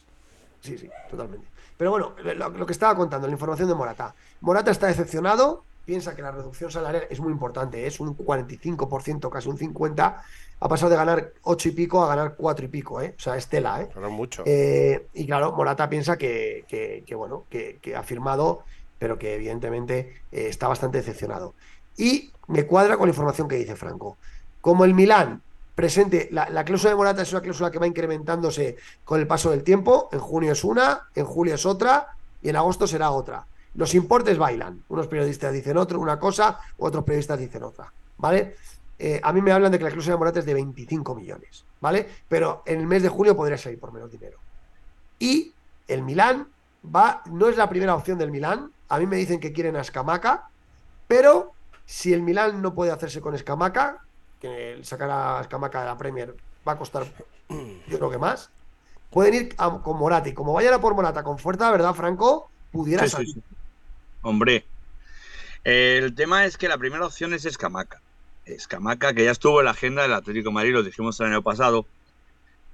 [0.60, 1.46] Sí, sí, totalmente.
[1.76, 4.14] Pero bueno, lo, lo que estaba contando, la información de Morata.
[4.40, 9.48] Morata está decepcionado, piensa que la reducción salarial es muy importante, es un 45%, casi
[9.48, 10.14] un 50%.
[10.60, 13.12] Ha pasado de ganar 8 y pico a ganar 4 y pico, ¿eh?
[13.18, 13.88] O sea, es tela, ¿eh?
[13.92, 14.44] Pero mucho.
[14.46, 18.62] Eh, y claro, Morata piensa que, que- que, bueno, que, que ha firmado,
[19.00, 21.54] pero que evidentemente eh, está bastante decepcionado.
[21.96, 24.16] Y me cuadra con la información que dice Franco.
[24.60, 25.42] Como el Milán
[25.74, 29.50] presente, la, la cláusula de Morata es una cláusula que va incrementándose con el paso
[29.50, 30.08] del tiempo.
[30.12, 33.44] En junio es una, en julio es otra y en agosto será otra.
[33.74, 34.82] Los importes bailan.
[34.88, 37.92] Unos periodistas dicen otro, una cosa, otros periodistas dicen otra.
[38.18, 38.56] ¿Vale?
[38.98, 41.64] Eh, a mí me hablan de que la cláusula de Morata es de 25 millones,
[41.80, 42.06] ¿vale?
[42.28, 44.38] Pero en el mes de julio podría salir por menos dinero.
[45.18, 45.54] Y
[45.88, 46.48] el Milán
[46.94, 48.70] va, no es la primera opción del Milán.
[48.90, 50.50] A mí me dicen que quieren a Escamaca,
[51.08, 51.52] pero
[51.86, 54.04] si el Milán no puede hacerse con Escamaca,
[54.40, 56.34] que sacar a Escamaca de la Premier
[56.68, 57.06] va a costar,
[57.48, 58.50] yo creo que más,
[59.10, 60.28] pueden ir a- con Morata.
[60.28, 62.50] Y como vayan a por Morata con fuerza, ¿verdad, Franco?
[62.70, 63.34] Pudiera Sí, sí, salir.
[63.34, 63.42] sí.
[64.22, 64.66] Hombre,
[65.64, 68.02] el tema es que la primera opción es Escamaca.
[68.44, 71.42] Escamaca, que ya estuvo en la agenda del Atlético de Madrid, lo dijimos el año
[71.42, 71.86] pasado.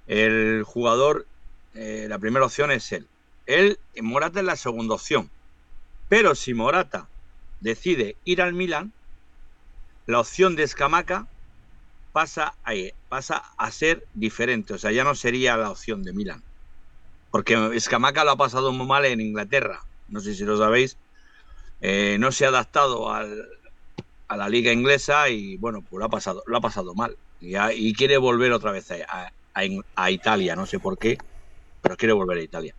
[0.08, 1.26] El jugador,
[1.74, 3.06] eh, la primera opción es él.
[3.46, 5.30] Él, Morata es la segunda opción.
[6.08, 7.08] Pero si Morata
[7.60, 8.92] decide ir al Milan,
[10.06, 11.26] la opción de Escamaca
[12.12, 12.72] pasa a,
[13.08, 14.74] pasa a ser diferente.
[14.74, 16.42] O sea, ya no sería la opción de Milan.
[17.30, 19.82] Porque Escamaca lo ha pasado muy mal en Inglaterra.
[20.08, 20.96] No sé si lo sabéis.
[21.80, 23.46] Eh, no se ha adaptado al-
[24.28, 27.18] a la liga inglesa y bueno, pues lo ha pasado, lo ha pasado mal.
[27.38, 29.32] Y, quiere volver otra vez a,
[29.94, 31.24] a- Italia, no sé por qué,
[31.80, 32.76] pero quiere volver a Italia.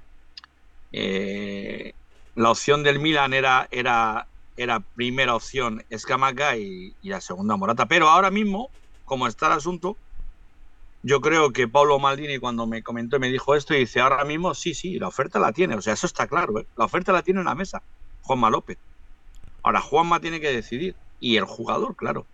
[0.91, 1.93] Eh,
[2.35, 7.87] la opción del Milan era, era, era primera opción Escamaca y, y la segunda Morata.
[7.87, 8.73] Pero ahora mismo,
[9.03, 9.99] como está el asunto,
[11.01, 14.53] yo creo que Pablo Maldini cuando me comentó me dijo esto, y dice, ahora mismo
[14.53, 15.75] sí, sí, la oferta la tiene.
[15.75, 16.67] O sea, eso está claro, ¿eh?
[16.75, 17.83] La oferta la tiene en la mesa,
[18.27, 18.77] Juanma López.
[19.63, 20.95] Ahora Juanma tiene que decidir.
[21.19, 22.27] Y el jugador, claro.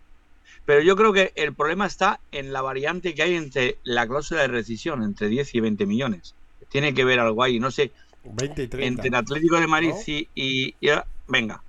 [0.66, 4.42] Pero yo creo que el problema está en la variante que hay entre la cláusula
[4.42, 6.36] de rescisión, entre 10 y 20 millones.
[6.70, 8.86] Tiene que ver algo ahí, no sé, 20 y 30.
[8.88, 10.00] entre el Atlético de Madrid ¿no?
[10.08, 10.90] y, y- y-
[11.28, 11.64] Venga.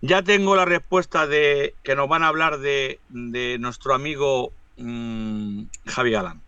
[0.00, 5.62] Ya tengo la respuesta de que nos van a hablar de, de nuestro amigo mm,
[5.86, 6.42] Javi Galán.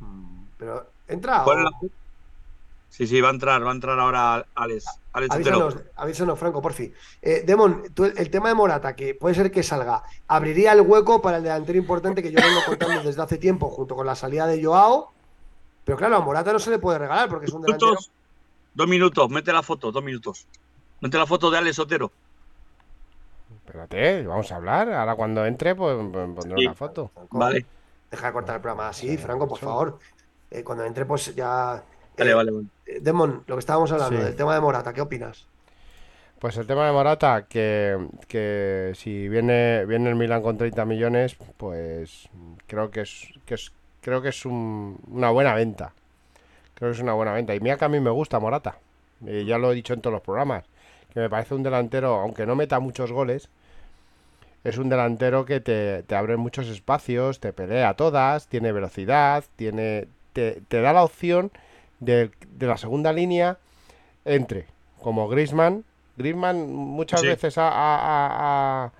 [0.00, 1.88] Mm, Pero, ¿entra ¿Cuál o- es la-
[2.92, 4.84] Sí, sí, va a entrar, va a entrar ahora Alex.
[5.14, 5.90] Alex Avísanos, Otero.
[5.96, 6.92] avísanos, Franco, por fin.
[7.22, 11.22] Eh, Demon, tú el, tema de Morata, que puede ser que salga, abriría el hueco
[11.22, 14.46] para el delantero importante que yo vengo contando desde hace tiempo, junto con la salida
[14.46, 15.10] de Joao.
[15.84, 17.92] Pero claro, a Morata no se le puede regalar porque es un delantero.
[17.92, 18.10] Minutos,
[18.74, 20.46] dos minutos, mete la foto, dos minutos.
[21.00, 22.12] Mete la foto de Alex Otero.
[23.64, 24.92] Espérate, vamos a hablar.
[24.92, 26.66] Ahora cuando entre, pues pues, pondré Sí.
[26.66, 27.10] una foto.
[27.14, 27.64] Franco, Vale,
[28.10, 29.98] Deja de cortar el programa así, Franco, por favor.
[30.50, 31.82] Eh, cuando entre, pues ya.
[32.16, 32.50] Vale, Eh, vale.
[32.52, 32.66] vale.
[32.86, 34.24] eh, Demon, lo que estábamos hablando, Sí.
[34.24, 35.48] del tema de Morata, ¿qué opinas?
[36.38, 37.96] Pues el tema de Morata, que,
[38.26, 42.28] que si viene, viene el Milan con 30 millones, pues
[42.66, 45.94] creo que es, que es, creo que es un- una buena venta.
[46.74, 47.54] Creo que es una buena venta.
[47.54, 48.78] Y mira que a mí me gusta Morata.
[49.26, 50.64] Eh, ya lo he dicho en todos los programas.
[51.14, 53.48] Que me parece un delantero, aunque no meta muchos goles,
[54.64, 60.06] es un delantero que te, te abre muchos espacios, te pelea todas, tiene velocidad, tiene,
[60.32, 61.50] te, te da la opción
[62.02, 63.58] de, de la segunda línea
[64.24, 64.66] entre,
[65.00, 65.84] como Griezmann.
[66.16, 67.26] Griezmann muchas Sí.
[67.28, 68.92] veces ha, ha- ha- ha-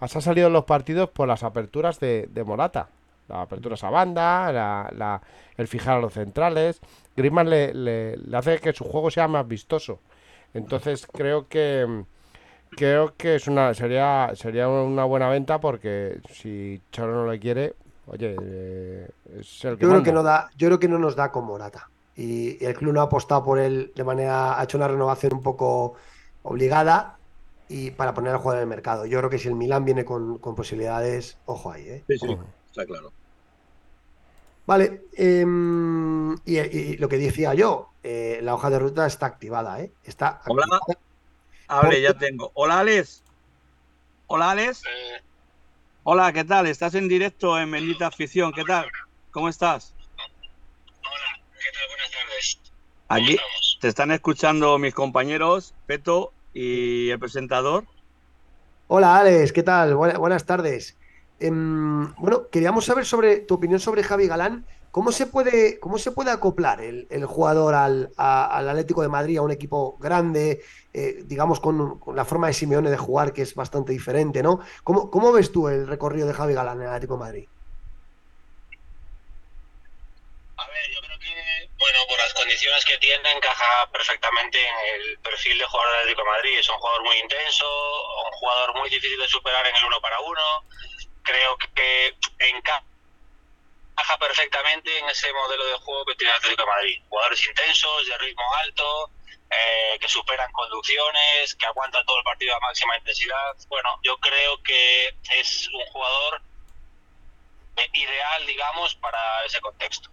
[0.00, 2.88] ha- se ha salido en los partidos por las aperturas de, de Morata.
[3.28, 5.22] Las aperturas a banda, la- la-
[5.56, 6.80] el fijar a los centrales.
[7.16, 9.98] Griezmann le, le- le hace que su juego sea más vistoso.
[10.54, 12.04] Entonces creo que
[12.70, 17.74] creo que es una sería sería una buena venta porque si Cholo no le quiere,
[18.06, 21.14] oye, eh, es el que Yo creo que no da, yo creo que no nos
[21.16, 21.88] da con Morata.
[22.16, 25.34] Y, y el club no ha apostado por él de manera, ha hecho una renovación
[25.34, 25.94] un poco
[26.42, 27.18] obligada
[27.68, 29.06] y para poner al jugador en el mercado.
[29.06, 32.04] Yo creo que si el Milan viene con, con posibilidades, ojo ahí, ¿eh?
[32.08, 32.36] Sí, sí,
[32.66, 33.12] está claro.
[34.66, 39.80] Vale, em, y, y lo que decía yo, eh, la hoja de ruta está activada,
[39.80, 39.90] ¿eh?
[40.04, 40.64] Está Hola.
[40.64, 41.00] activada.
[41.68, 42.50] Hable, ya tengo.
[42.54, 43.22] Hola, Alex.
[44.26, 44.82] Hola, Alex.
[44.84, 45.22] Eh,
[46.04, 46.66] Hola, ¿qué tal?
[46.66, 48.52] Estás en directo en Bendita Afición.
[48.52, 48.86] ¿Qué tal?
[49.30, 49.94] ¿Cómo estás?
[51.62, 51.88] ¿Qué tal?
[51.88, 52.60] Buenas tardes.
[53.08, 53.78] ¿Cómo Aquí estamos?
[53.80, 57.84] te están escuchando mis compañeros, Peto y el presentador.
[58.88, 59.94] Hola, Alex, ¿qué tal?
[59.94, 60.98] Buena- buenas tardes.
[61.38, 64.66] Em, bueno, queríamos saber sobre tu opinión sobre Javi Galán.
[64.90, 69.08] ¿Cómo se puede, cómo se puede acoplar el, el jugador al, a- al Atlético de
[69.08, 73.32] Madrid, a un equipo grande, eh, digamos, con, con la forma de Simeone de jugar,
[73.32, 74.60] que es bastante diferente, ¿no?
[74.84, 77.48] ¿Cómo, cómo ves tú el recorrido de Javi Galán en el Atlético de Madrid?
[80.58, 85.18] A ver, yo creo que, bueno, por las condiciones que tiene, encaja perfectamente en el
[85.18, 86.58] perfil de jugador del Atlético Madrid.
[86.58, 87.66] Es un jugador muy intenso,
[88.24, 90.64] un jugador muy difícil de superar en el uno para uno.
[91.24, 92.84] Creo que encaja
[94.20, 97.02] perfectamente en ese modelo de juego que tiene el Atlético Madrid.
[97.08, 99.10] Jugadores intensos, de ritmo alto,
[99.50, 103.56] eh, que superan conducciones, que aguantan todo el partido a máxima intensidad.
[103.66, 106.42] Bueno, yo creo que es un jugador
[107.92, 110.08] ideal, digamos, para ese contexto.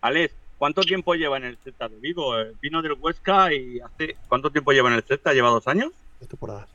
[0.00, 2.38] Alex, ¿cuánto tiempo lleva en el Celta de Vigo?
[2.38, 4.16] Eh, Vino del Huesca y hace...
[4.28, 5.32] ¿Cuánto tiempo lleva en el Celta?
[5.32, 5.92] ¿Lleva dos años?
[6.20, 6.68] Dos temporadas.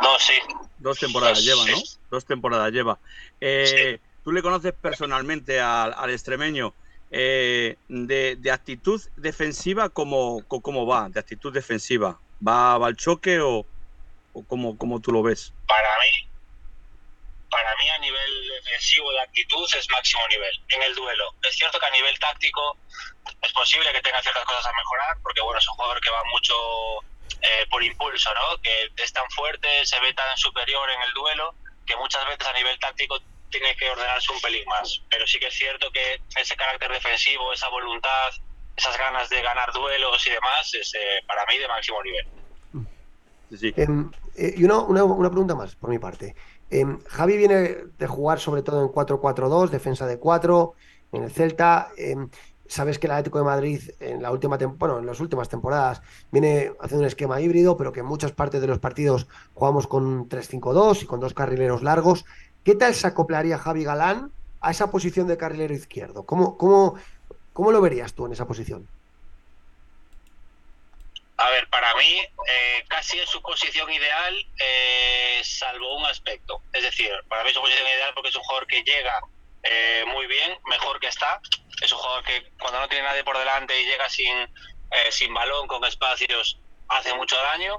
[0.00, 0.34] No, sí.
[0.78, 1.46] Dos temporadas Sí.
[1.46, 1.76] lleva, ¿no?
[2.10, 2.98] Dos temporadas lleva.
[3.40, 6.74] Eh, ¿Tú le conoces personalmente al, al extremeño?
[7.10, 11.08] Eh, de, de actitud defensiva, ¿cómo, ¿cómo va?
[11.08, 12.18] De actitud defensiva.
[12.46, 13.64] ¿Va, va al choque o,
[14.32, 15.52] o cómo, cómo tú lo ves?
[15.66, 16.28] Para mí,
[17.54, 21.32] para mí a nivel defensivo de actitud es máximo nivel en el duelo.
[21.48, 22.76] Es cierto que a nivel táctico
[23.42, 26.22] es posible que tenga ciertas cosas a mejorar, porque bueno, es un jugador que va
[26.32, 26.54] mucho
[27.42, 28.60] eh, por impulso, ¿no?
[28.60, 31.54] Que es tan fuerte, se ve tan superior en el duelo,
[31.86, 35.00] que muchas veces a nivel táctico tiene que ordenarse un pelín más.
[35.08, 38.30] Pero sí que es cierto que ese carácter defensivo, esa voluntad,
[38.76, 42.26] esas ganas de ganar duelos y demás, es eh, para mí de máximo nivel.
[43.50, 43.74] Sí, sí.
[43.76, 46.34] Em, eh, y una, una- una pregunta más, por mi parte.
[46.74, 50.74] Em, Javi viene de jugar sobre todo en 4-4-2, defensa de 4,
[51.12, 51.90] en el Celta.
[51.96, 52.28] Em,
[52.66, 56.02] sabes que el Atlético de Madrid en la última bueno, en las últimas temporadas
[56.32, 60.28] viene haciendo un esquema híbrido, pero que en muchas partes de los partidos jugamos con
[60.28, 62.24] 3-5-2 y con dos carrileros largos.
[62.64, 66.24] ¿Qué tal se acoplaría Javi Galán a esa posición de carrilero izquierdo?
[66.26, 66.96] ¿Cómo, cómo,
[67.52, 68.88] cómo lo verías tú en esa posición?
[71.44, 76.62] A ver, para mí eh, casi es su posición ideal, eh, salvo un aspecto.
[76.72, 79.20] Es decir, para mí es su posición ideal porque es un jugador que llega
[79.62, 81.40] eh, muy bien, mejor que está.
[81.82, 85.34] Es un jugador que cuando no tiene nadie por delante y llega sin, eh, sin
[85.34, 87.78] balón, con espacios, hace mucho daño.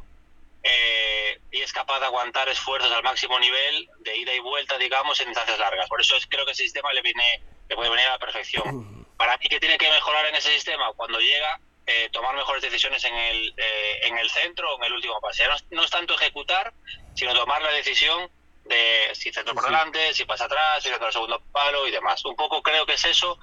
[0.63, 5.19] eh, y es capaz de aguantar esfuerzos al máximo nivel de ida y vuelta, digamos,
[5.21, 5.87] en distancias largas.
[5.89, 9.05] Por eso es, creo que ese sistema le viene le puede venir a la perfección.
[9.17, 10.91] Para mí, que tiene que mejorar en ese sistema?
[10.93, 14.93] Cuando llega, eh, tomar mejores decisiones en el, eh, en el centro o en el
[14.93, 15.43] último pase.
[15.47, 16.73] No, no, es tanto ejecutar,
[17.13, 18.27] sino tomar la decisión
[18.63, 22.25] de si centro por delante, si pasa atrás, si centro al segundo palo y demás.
[22.25, 23.37] Un poco creo que es eso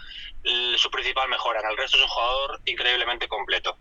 [0.76, 1.60] su principal mejora.
[1.60, 3.76] En el resto es un jugador increíblemente completo.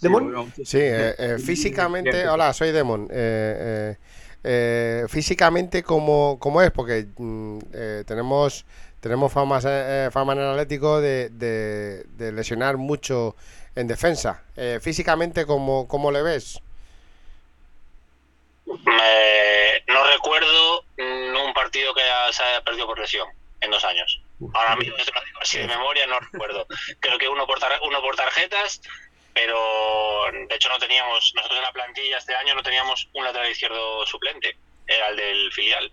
[0.00, 0.52] ¿Demon?
[0.64, 3.08] Sí, eh, físicamente, hola, soy Demon.
[5.08, 6.70] físicamente, ¿cómo, ¿cómo, es?
[6.70, 7.58] Porque mm,
[8.06, 8.64] tenemos
[9.00, 9.60] tenemos fama,
[10.12, 13.34] fama en el Atlético de, de, de lesionar mucho
[13.78, 14.42] en defensa.
[14.56, 16.60] Eh, físicamente, ¿cómo, ¿cómo, le ves?
[18.66, 22.02] no recuerdo un partido que
[22.32, 23.28] se haya perdido por lesión
[23.60, 24.20] en dos años.
[24.52, 24.96] Ahora mismo,
[25.40, 26.66] así de memoria, no recuerdo.
[27.00, 28.82] Creo que uno por, uno por tarjetas,
[29.32, 33.50] pero de hecho no teníamos, nosotros en la plantilla este año no teníamos un lateral
[33.50, 34.56] izquierdo suplente
[34.88, 35.92] era el del filial,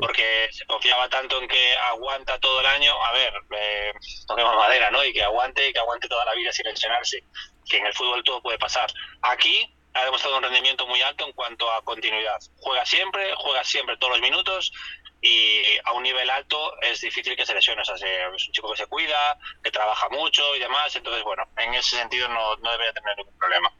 [0.00, 3.92] porque se confiaba tanto en que aguanta todo el año, a ver, eh,
[4.26, 5.04] toquemos madera, ¿no?
[5.04, 7.24] Y que aguante y que aguante toda la vida sin lesionarse,
[7.68, 8.90] que en el fútbol todo puede pasar.
[9.22, 12.38] Aquí ha demostrado un rendimiento muy alto en cuanto a continuidad.
[12.58, 14.72] Juega siempre, juega siempre todos los minutos
[15.22, 17.82] y a un nivel alto es difícil que se lesione.
[17.82, 20.94] O sea, es un chico que se cuida, que trabaja mucho y demás.
[20.94, 23.72] Entonces, bueno, en ese sentido no, no debería tener ningún problema.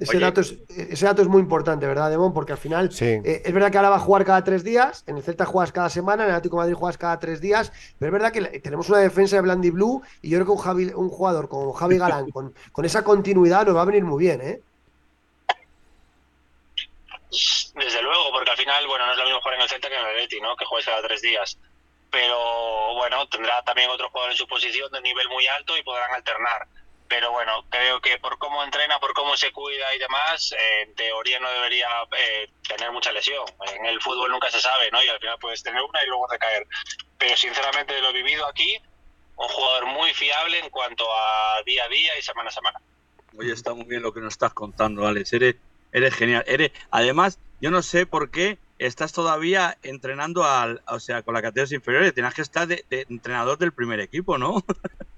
[0.00, 2.32] Ese, dato es, ese dato es muy importante, ¿verdad, Demón?
[2.32, 5.18] Porque al final eh, es verdad que ahora va a jugar cada tres días, en
[5.18, 8.08] el Celta juegas cada semana, en el Atlético de Madrid juegas cada tres días, pero
[8.08, 10.84] es verdad que tenemos una defensa de Blandi Blue y yo creo que un, Javi,
[10.94, 14.40] un jugador como Javi Galán con, con esa continuidad nos va a venir muy bien,
[14.40, 14.60] ¿eh?
[17.30, 19.94] Desde luego, porque al final, bueno, no es lo mismo jugar en el Celta que
[19.94, 20.56] en el Atleti, ¿no?
[20.56, 21.58] Que juegues cada tres días.
[22.10, 26.12] Pero bueno, tendrá también otro jugador en su posición de nivel muy alto y podrán
[26.12, 26.66] alternar
[27.10, 30.94] pero bueno, creo que por cómo entrena, por cómo se cuida y demás, eh, en
[30.94, 33.44] teoría no debería eh, tener mucha lesión.
[33.74, 35.02] En el fútbol nunca se sabe, ¿no?
[35.02, 36.68] Y al final puedes tener una y luego recaer.
[37.18, 38.80] Pero sinceramente lo he vivido aquí,
[39.36, 42.80] un jugador muy fiable en cuanto a día a día y semana a semana.
[43.36, 45.32] Oye, está muy bien lo que nos estás contando, Alex.
[45.32, 45.56] Eres,
[45.90, 46.44] eres genial.
[46.46, 51.42] Eres, además, yo no sé por qué estás todavía entrenando al, o sea, con la
[51.42, 52.14] categoría inferiores.
[52.14, 54.64] Tienes que estar de entrenador del primer equipo, ¿no?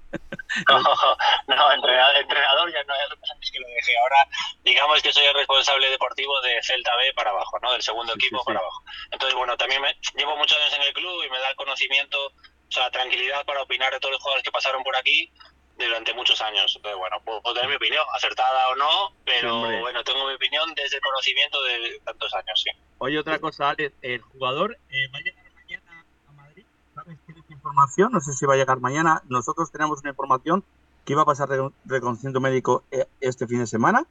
[0.67, 2.93] No, no entrenador, entrenador ya no
[3.41, 3.97] es que lo dejé.
[3.99, 4.27] Ahora,
[4.63, 7.71] digamos que soy el responsable deportivo de Celta B para abajo, ¿no?
[7.71, 8.83] Del segundo equipo para abajo.
[9.11, 12.27] Entonces, bueno, también me, llevo muchos años en el club y me da el conocimiento,
[12.27, 15.31] o sea, la tranquilidad para opinar de todos los jugadores que pasaron por aquí
[15.77, 16.73] durante muchos años.
[16.75, 20.97] Entonces, bueno, puedo, tener mi opinión, acertada o no, pero bueno, tengo mi opinión desde
[20.97, 22.69] el conocimiento de tantos años, sí.
[22.99, 27.17] Oye, otra cosa, Alex, el jugador eh, va a llegar mañana a Madrid, ¿sabes?
[27.63, 29.23] Información, no sé si va a llegar mañana.
[29.29, 30.63] Nosotros tenemos una información
[31.05, 34.05] que iba a pasar de reconocimiento médico eh, este fin de semana.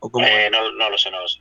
[0.00, 1.40] ¿O eh, no, no, lo sé, no lo sé.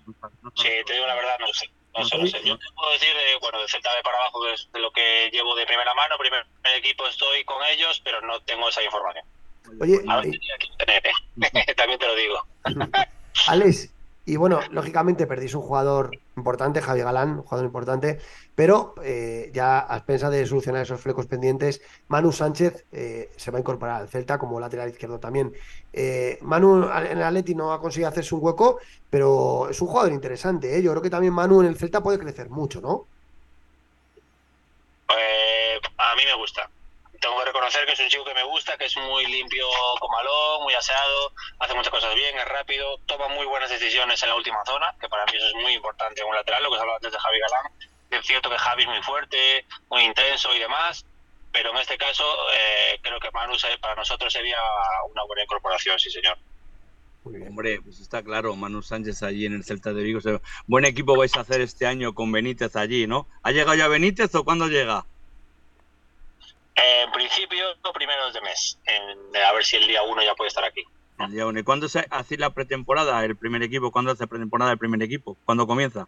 [0.55, 1.69] sí, te digo la verdad, no lo sé.
[1.97, 2.43] No, sé, no sé.
[2.43, 5.65] Yo te puedo decir, de, bueno, de Z para abajo, de lo que llevo de
[5.65, 6.15] primera mano.
[6.17, 6.45] Primer
[6.77, 9.25] equipo estoy con ellos, pero no tengo esa información.
[9.82, 10.27] Oye, a ver,
[10.88, 12.45] eh, también te lo digo.
[13.47, 13.89] Alex,
[14.30, 18.19] y bueno, lógicamente perdís un jugador importante, Javi Galán, un jugador importante,
[18.60, 23.57] pero eh, ya a expensas de solucionar esos flecos pendientes, Manu Sánchez eh, se va
[23.57, 25.53] a incorporar al Celta como lateral izquierdo también.
[25.93, 28.80] Eh, Manu en el Atleti no ha conseguido hacerse un hueco,
[29.10, 30.84] pero es un jugador interesante.
[30.84, 33.07] Yo creo que también Manu en el Celta puede crecer mucho, ¿no?
[35.97, 36.70] a mí me gusta
[37.20, 39.66] tengo que reconocer que es un chico que me gusta, que es muy limpio
[39.99, 44.30] como balón, muy aseado, hace muchas cosas bien, es rápido, toma muy buenas decisiones en
[44.30, 46.76] la última zona, que para mí eso es muy importante en un lateral, lo que
[46.76, 47.88] se hablaba antes de Javi Galán.
[48.12, 51.05] Es cierto que Javi es muy fuerte, muy intenso y demás,
[51.51, 54.57] pero en este caso eh, creo que Manu para nosotros sería
[55.12, 56.38] una buena incorporación, sí señor.
[57.24, 60.20] Hombre, pues está claro, Manu Sánchez allí en el Celta de Vigo.
[60.68, 63.28] buen equipo vais a hacer este año con Benítez allí, ¿no?
[63.43, 65.05] ¿Ha llegado ya Benítez o cuándo llega?
[66.76, 68.80] En principio, primeros de mes.
[69.45, 70.84] a ver si el día 1 ya puede estar aquí.
[71.20, 71.60] El día 1.
[71.60, 73.91] ¿Y cuándo se hace la pretemporada, el primer equipo?
[73.91, 75.36] ¿Cuándo hace pretemporada el primer equipo?
[75.43, 76.07] ¿Cuándo comienza?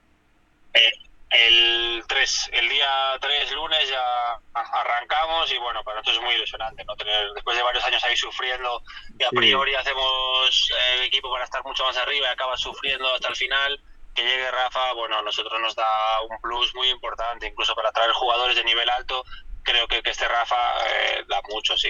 [0.73, 0.91] Eh,
[1.31, 2.49] el 3.
[2.53, 6.83] El día 3, lunes, ya arrancamos y bueno, para nosotros es muy ilusionante.
[6.85, 6.95] ¿no?
[6.95, 8.83] Tener, después de varios años ahí sufriendo
[9.17, 13.13] y a priori hacemos el eh, equipo para estar mucho más arriba y acaba sufriendo
[13.13, 13.79] hasta el final
[14.13, 15.85] que llegue Rafa, bueno, a nosotros nos da
[16.29, 19.23] un plus muy importante, incluso para traer jugadores de nivel alto
[19.63, 21.89] creo que, este Rafa eh, da mucho, sí.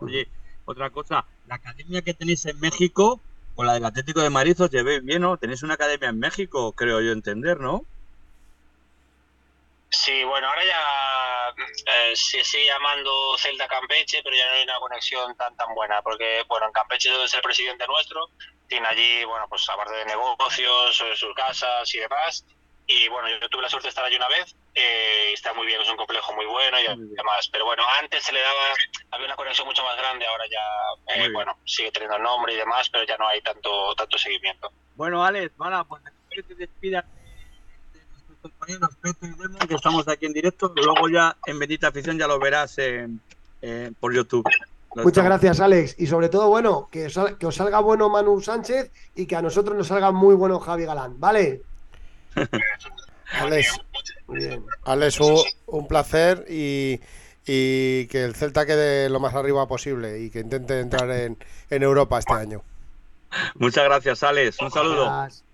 [0.00, 0.28] Oye,
[0.64, 3.20] otra cosa, la academia que tenéis en México
[3.54, 5.36] con la del Atlético de Madrid os llevéis bien, ¿no?
[5.36, 7.84] Tenéis una academia en México, creo yo entender, ¿no?
[9.90, 11.54] Sí, bueno, ahora ya
[11.86, 16.02] eh, se sigue llamando Celta Campeche, pero ya no hay una conexión tan tan buena,
[16.02, 18.28] porque bueno, en Campeche es el presidente nuestro,
[18.68, 22.44] tiene allí, bueno, pues aparte de negocios, sus casas y demás,
[22.86, 25.80] y bueno, yo tuve la suerte de estar allí una vez, eh, está muy bien,
[25.80, 26.84] es un complejo muy bueno y
[27.14, 27.48] demás.
[27.52, 28.62] Pero bueno, antes se le daba,
[29.10, 32.56] había una conexión mucho más grande, ahora ya, eh, bueno, sigue teniendo el nombre y
[32.56, 34.72] demás, pero ya no hay tanto tanto seguimiento.
[34.94, 37.04] Bueno, Alex, bueno, pues te despidas
[38.42, 40.72] compañeros Pepe y Demo, que estamos aquí en directo.
[40.76, 43.20] Luego ya en Bendita Afición ya lo verás en,
[44.00, 44.44] por YouTube.
[44.94, 45.94] Lo Muchas estamos- gracias, Alex.
[45.98, 49.42] Y sobre todo, bueno, que os, que os salga bueno Manu Sánchez y que a
[49.42, 51.62] nosotros nos salga muy bueno Javi Galán, ¿vale?
[53.40, 53.78] Alex,
[54.26, 54.64] Muy bien.
[54.84, 56.98] Alex, un, un placer y,
[57.46, 61.36] y que el Celta quede lo más arriba posible y que intente entrar en,
[61.68, 62.62] en Europa este año.
[63.56, 64.58] Muchas gracias, Alex.
[64.62, 65.04] Un saludo.
[65.04, 65.44] Gracias.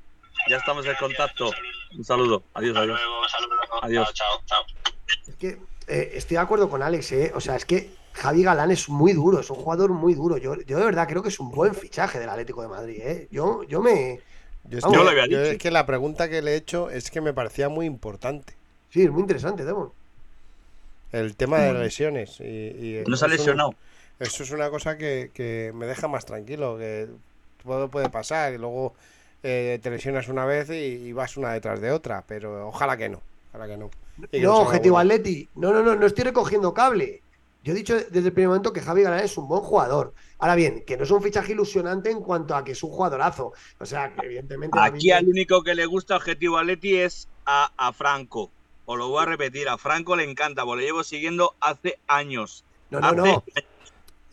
[0.48, 1.50] Ya estamos en contacto.
[1.96, 2.42] Un saludo.
[2.54, 3.00] Adiós, Hasta adiós.
[3.00, 3.58] luego, saludos.
[3.82, 4.14] Adiós.
[4.14, 4.94] Chao, chao, chao.
[5.28, 7.32] Es que eh, estoy de acuerdo con Alex, ¿eh?
[7.34, 10.36] O sea, es que Javi Galán es muy duro, es un jugador muy duro.
[10.38, 13.28] Yo, yo de verdad creo que es un buen fichaje del Atlético de Madrid, ¿eh?
[13.30, 14.20] Yo, yo me.
[14.64, 14.96] Yo, es Vamos.
[14.96, 15.52] que- Yo lo había yo dicho.
[15.52, 18.54] es que la pregunta que le he hecho es que me parecía muy importante.
[18.90, 19.92] Sí, es muy interesante, Demon.
[21.12, 22.40] El tema de las lesiones.
[22.40, 23.74] Y, y No se ha lesionado.
[24.18, 27.08] Eso es una cosa que, que me deja más tranquilo, que
[27.62, 28.94] todo puede pasar y luego
[29.44, 33.08] eh, te lesionas una vez y, y vas una detrás de otra, pero ojalá que
[33.08, 33.20] no,
[33.50, 33.90] ojalá que no.
[34.30, 35.12] Que No, objetivo bueno.
[35.14, 35.48] Atleti.
[35.54, 37.20] No, no, no, no estoy recogiendo cable.
[37.62, 40.12] Yo he dicho desde el primer momento que Javi Galán es un buen jugador.
[40.38, 43.52] Ahora bien, que no es un fichaje ilusionante en cuanto a que es un jugadorazo.
[43.78, 44.78] O sea, que evidentemente.
[44.80, 48.50] Aquí al único que le gusta Objetivo Atleti es a, a Franco.
[48.86, 52.64] Os lo voy a repetir, a Franco le encanta, porque le llevo siguiendo hace años.
[52.90, 53.44] No, no, Hace- no.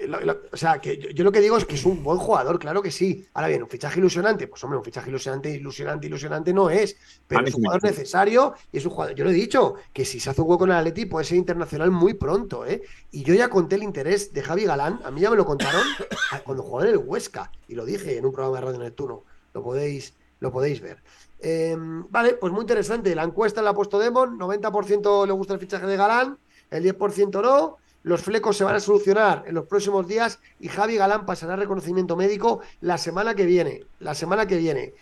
[0.07, 2.59] Lo- o sea, que yo, yo lo que digo es que es un buen jugador,
[2.59, 3.27] claro que sí.
[3.33, 6.95] Ahora bien, un fichaje ilusionante, pues hombre, un fichaje ilusionante, ilusionante, ilusionante no es,
[7.27, 9.15] pero es un jugador necesario y es un jugador.
[9.15, 11.37] Yo lo he dicho, que si se hace un hueco en el Atleti puede ser
[11.37, 12.81] internacional muy pronto, ¿eh?
[13.11, 15.81] Y yo ya conté el interés de Javi Galán, a mí ya me lo contaron
[16.45, 19.23] cuando jugó en el Huesca, y lo dije en un programa de Radio Neptuno,
[19.53, 21.03] lo podéis, lo podéis ver.
[21.39, 21.75] Eh,
[22.09, 23.15] vale, pues muy interesante.
[23.15, 26.37] La encuesta la ha puesto Demon, 90% le gusta el fichaje de Galán,
[26.69, 27.77] el 10% no.
[28.03, 32.15] Los flecos se van a solucionar en los próximos días y Javi Galán pasará reconocimiento
[32.15, 33.85] médico la semana que viene.
[33.99, 34.93] La semana que viene.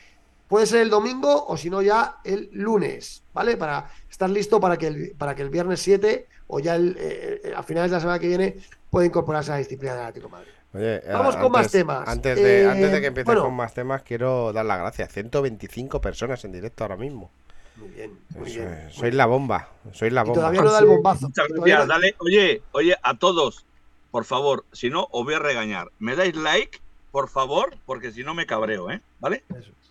[0.47, 3.55] Puede ser el domingo o si no ya el lunes, ¿vale?
[3.55, 7.41] Para estar listo para que el, para que el viernes 7 o ya el, eh,
[7.43, 8.55] eh, a finales de la semana que viene
[8.89, 10.51] pueda incorporarse a la disciplina del Atlético de Madrid.
[10.73, 12.07] Oye, Vamos con más temas.
[12.07, 13.43] Antes de, Eh, antes de que empieces bueno.
[13.43, 15.11] con más temas, quiero dar las gracias.
[15.13, 17.31] 125 personas en directo ahora mismo.
[17.79, 18.73] Muy bien, muy Eso bien.
[18.73, 19.17] es, muy sois bien.
[19.17, 20.33] la bomba, sois la Y bomba.
[20.35, 21.27] todavía no da el bombazo.
[21.27, 21.79] Muchas gracias.
[21.79, 23.65] no- Dale, oye, oye, a todos,
[24.11, 25.89] por favor, si no, os voy a regañar.
[25.99, 26.79] Me dais like,
[27.11, 29.01] por favor, porque si no me cabreo, ¿eh?
[29.19, 29.43] ¿Vale?
[29.49, 29.89] Eso es.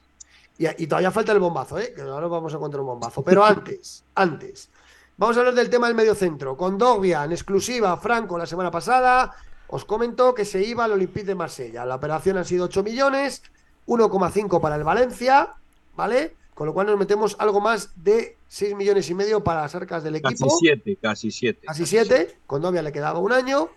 [0.58, 1.92] Y, y todavía falta el bombazo, ¿eh?
[1.94, 3.22] Que ahora vamos a encontrar un bombazo.
[3.22, 4.70] Pero antes, antes.
[5.16, 6.56] Vamos a hablar del tema del mediocentro.
[6.56, 9.34] Con Dogbia, en exclusiva, Franco, la semana pasada,
[9.68, 11.84] os comentó que se iba al Olympique de Marsella.
[11.84, 13.42] La operación han sido 8 millones,
[13.86, 15.54] 1,5 para el Valencia,
[15.96, 16.36] ¿vale?
[16.58, 20.02] Con lo cual nos metemos algo más de 6 millones y medio para las arcas
[20.02, 20.50] del Casi equipo.
[20.58, 21.64] siete, casi siete.
[21.64, 22.36] Casi 7.
[22.48, 23.68] Con le quedaba un año.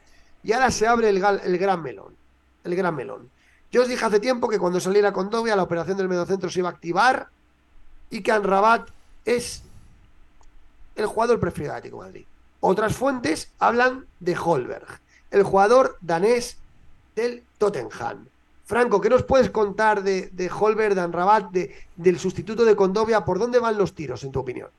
[0.43, 2.15] Y ahora se abre el, gran melón.
[2.63, 3.29] El gran melón.
[3.71, 6.69] Yo os dije hace tiempo que cuando saliera con la operación del mediocentro se iba
[6.69, 7.29] a activar
[8.09, 8.89] y que Anrabat
[9.25, 9.61] es
[10.95, 12.25] el jugador preferido de Atlético de Madrid.
[12.61, 14.87] Otras fuentes hablan de Holberg,
[15.29, 16.57] el jugador danés
[17.15, 18.25] del Tottenham.
[18.71, 23.23] Franco, ¿qué nos puedes contar de, de Holberg, de Anrabat, de, del sustituto de Condovia?
[23.25, 24.71] ¿Por dónde van los tiros, en tu opinión?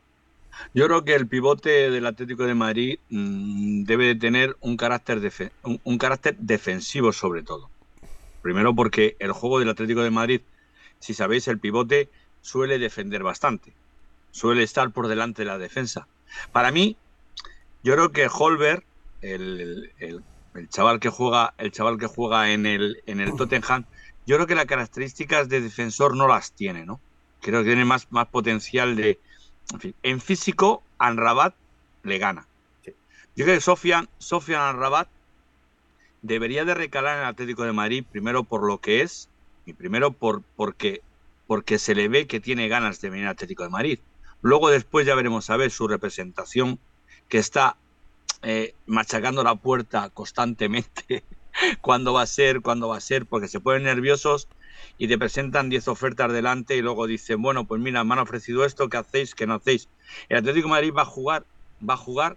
[0.75, 5.21] Yo creo que el pivote del Atlético de Madrid mm, debe de tener un carácter,
[5.63, 7.73] un carácter defensivo sobre todo.
[8.43, 10.43] Primero porque el juego del Atlético de Madrid,
[11.01, 13.79] si sabéis, el pivote suele defender bastante.
[14.31, 16.09] Suele estar por delante de la defensa.
[16.53, 17.01] Para mí,
[17.83, 18.87] yo creo que Holberg,
[19.21, 20.25] el, el-
[20.55, 23.85] el- chaval que juega, el chaval que juega en el, en el Tottenham,
[24.27, 27.01] yo creo que las características de defensor no las tiene, ¿no?
[27.41, 29.19] Creo que tiene más, más potencial de,
[29.73, 31.55] en, fin, en físico, Anrabat
[32.05, 32.47] le gana.
[33.35, 35.09] Yo creo que Sofian, Sofian Anrabat
[36.21, 39.29] debería de recalar en el Atlético de Madrid, primero por lo que es,
[39.65, 41.03] y primero por, porque,
[41.47, 43.99] porque se le ve que tiene ganas de venir al Atlético de Madrid.
[44.41, 46.79] Luego después ya veremos a ver su representación,
[47.29, 47.77] que está
[48.43, 51.25] eh, machacando la puerta constantemente,
[51.81, 54.49] cuándo va a ser, cuándo va a ser, porque se ponen nerviosos
[54.99, 58.65] y te presentan 10 ofertas delante y luego dicen, bueno, pues mira, me han ofrecido
[58.65, 59.35] esto, ¿qué hacéis?
[59.35, 59.89] ¿Qué no hacéis?
[60.29, 61.45] El Atlético de Madrid va a jugar,
[61.89, 62.37] va a jugar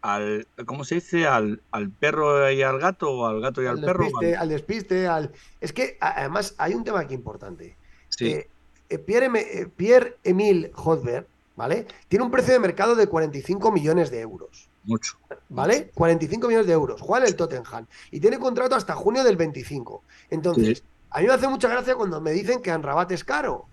[0.00, 1.26] al, ¿cómo se dice?
[1.26, 4.04] Al, al perro y al gato, o al gato y al, al perro.
[4.04, 5.32] despiste, al despiste, al...
[5.60, 7.76] Es que además hay un tema aquí importante.
[8.08, 8.28] Sí.
[8.28, 8.48] Eh,
[8.90, 11.26] eh, eh, Pierre-Emile Hodberg,
[11.56, 11.86] ¿vale?
[12.08, 15.16] Tiene un precio de mercado de 45 millones de euros, Mucho.
[15.50, 15.90] ¿vale?
[15.94, 17.00] 45 millones de euros.
[17.00, 20.02] Juega en el Tottenham y tiene contrato hasta junio del 25.
[20.30, 20.84] Entonces, Sí.
[21.10, 23.66] a mí me hace mucha gracia cuando me dicen que Anrabat es caro.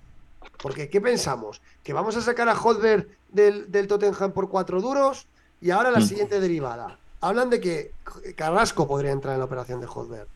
[0.61, 1.61] Porque, ¿qué pensamos?
[1.83, 5.27] ¿Que vamos a sacar a Hodver del, del Tottenham por cuatro duros?
[5.61, 6.05] Y ahora la Mm.
[6.07, 6.97] siguiente derivada.
[7.21, 7.91] Hablan de que
[8.35, 10.27] Carrasco podría entrar en la operación de Hodver.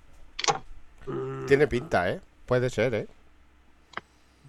[1.07, 2.21] Mm, Tiene pinta, ¿eh?
[2.45, 3.07] Puede ser, ¿eh?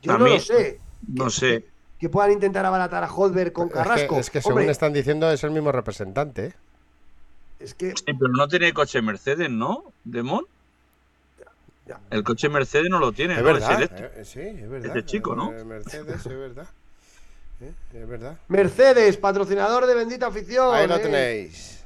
[0.03, 0.81] yo a no mí- lo sé.
[1.09, 1.65] No sé.
[2.01, 4.19] Que puedan intentar abaratar a Hodver con Es que- Carrasco.
[4.19, 6.55] Es que, según Hombre, están diciendo es el mismo representante, ¿eh?
[7.61, 9.93] es que Sí, pero no tiene coche Mercedes, ¿no?
[10.05, 10.47] ¿Demon?
[11.87, 12.01] Ya.
[12.11, 13.45] El coche Mercedes no lo tiene, Es ¿no?
[13.47, 13.83] verdad.
[13.83, 14.97] Es eh, sí, es verdad.
[14.97, 15.53] Este chico, ¿no?
[15.53, 16.67] Eh, Mercedes, es verdad.
[17.61, 18.39] Eh, Es verdad.
[18.49, 20.75] Mercedes, patrocinador de Bendita Afición.
[20.75, 21.01] Ahí lo eh.
[21.01, 21.80] tenéis.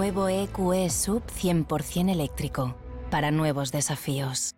[0.00, 2.74] Nuevo EQE Sub 100% eléctrico.
[3.10, 4.54] Para nuevos desafíos.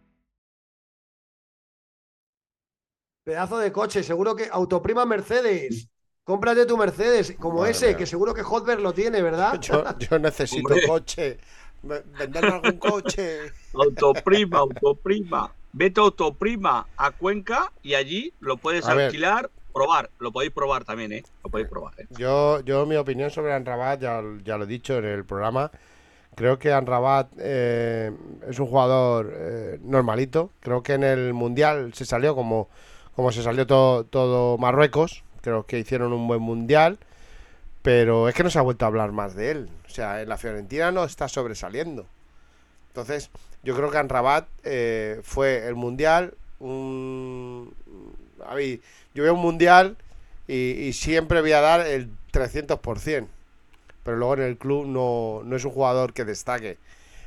[3.25, 5.89] Pedazo de coche, seguro que autoprima Mercedes.
[6.23, 7.97] Cómprate tu Mercedes, como Madre ese, mía.
[7.97, 9.61] que seguro que Hotver lo tiene, ¿verdad?
[9.61, 10.87] Yo, yo necesito Hombre.
[10.87, 11.39] coche.
[11.83, 13.51] Ve- Venderme algún coche.
[13.75, 15.53] Autoprima, autoprima.
[15.73, 19.11] Vete a autoprima a Cuenca y allí lo puedes A ver.
[19.73, 20.11] Probar.
[20.19, 21.25] Lo podéis probar también, ¿eh?
[21.43, 22.07] Lo podéis probar, ¿eh?
[22.11, 25.71] Yo, yo mi opinión sobre Anrabat, ya, ya lo he dicho en el programa,
[26.35, 28.11] creo que Anrabat eh,
[28.49, 30.51] es un jugador eh, normalito.
[30.61, 32.69] Creo que en el Mundial se salió como,
[33.15, 35.25] como se salió todo, todo Marruecos.
[35.41, 36.99] Creo que hicieron un buen Mundial.
[37.83, 39.71] Pero es que no se ha vuelto a hablar más de él.
[39.87, 42.07] O sea, en la Fiorentina no está sobresaliendo.
[42.89, 43.31] Entonces,
[43.65, 46.35] yo creo que Anrabat eh, fue el Mundial.
[46.61, 47.75] Un...
[48.47, 48.55] A
[49.15, 49.97] yo veo un Mundial
[50.49, 53.27] y, y siempre voy a dar el 300%.
[54.05, 56.79] Pero luego en el club no, no es un jugador que destaque.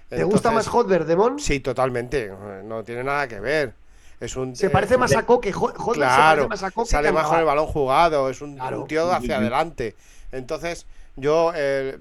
[0.09, 1.39] ¿Te gusta más Hotver, Demon?
[1.39, 2.25] Sí, totalmente.
[2.25, 3.73] eh, No tiene nada que ver.
[4.19, 5.51] Es un, Se eh, parece más de- a Coque.
[5.53, 8.41] Ho- Hotver se Claro, parece más a Coque sale más con el balón jugado, es
[8.41, 8.81] un, Claro.
[8.81, 9.95] un tío hacia adelante.
[10.31, 11.97] Entonces, yo, eh,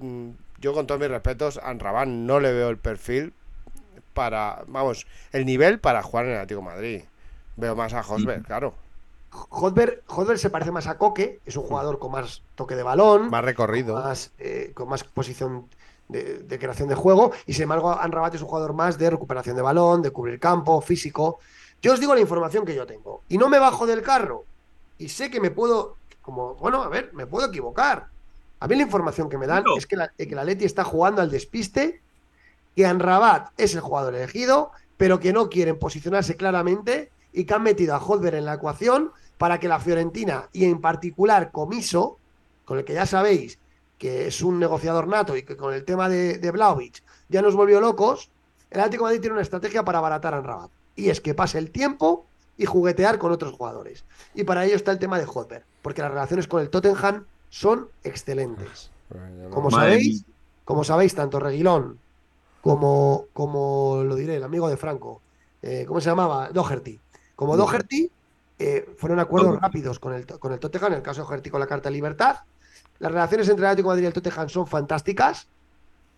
[0.60, 3.32] yo con todos mis respetos, a Anrabat no le veo el perfil
[4.12, 7.00] para, vamos, el nivel para jugar en el Atlético de Madrid.
[7.56, 8.74] Veo más a Hosberg, claro,
[9.34, 13.30] Hotver, Hotver se parece más a Coque, es un jugador con más toque de balón,
[13.30, 13.96] más recorrido.
[13.96, 15.66] más, eh, con más posición
[16.08, 19.56] de, de creación de juego, y sin embargo, Anrabat es un jugador más de recuperación
[19.56, 21.38] de balón, de cubrir campo, físico.
[21.82, 24.44] Yo os digo la información que yo tengo, y no me bajo del carro,
[24.98, 28.06] y sé que me puedo, como, bueno, a ver, me puedo equivocar.
[28.60, 29.76] A mí la información que me dan No.
[29.76, 32.00] es que la, que la Leti está jugando al despiste,
[32.76, 37.62] que Anrabat es el jugador elegido, pero que no quieren posicionarse claramente y que han
[37.64, 42.18] metido a Hodver en la ecuación para que la Fiorentina y en particular Comiso,
[42.64, 43.58] con el que ya sabéis
[43.98, 47.54] que es un negociador nato y que con el tema de, de Vlahovic ya nos
[47.54, 48.30] volvió locos,
[48.70, 50.70] el Atlético de Madrid tiene una estrategia para abaratar a Anrabat.
[50.96, 52.26] Y es que pase el tiempo
[52.56, 54.04] y juguetear con otros jugadores.
[54.34, 57.88] Y para ello está el tema de Hodver, porque las relaciones con el Tottenham son
[58.02, 58.90] excelentes.
[59.50, 60.24] Como sabéis,
[60.64, 61.98] como sabéis, tanto Reguilón
[62.60, 65.20] como, como lo diré, el amigo de Franco,
[65.62, 66.48] eh, ¿cómo se llamaba?
[66.48, 66.98] Doherty.
[67.36, 68.10] Como Doherty,
[68.58, 71.60] eh, fueron acuerdos rápidos con el, con el Tottenham, en el caso de Doherty con
[71.60, 72.38] la Carta de Libertad.
[72.98, 75.48] Las relaciones entre el Atlético de Madrid y el Tottenham son fantásticas.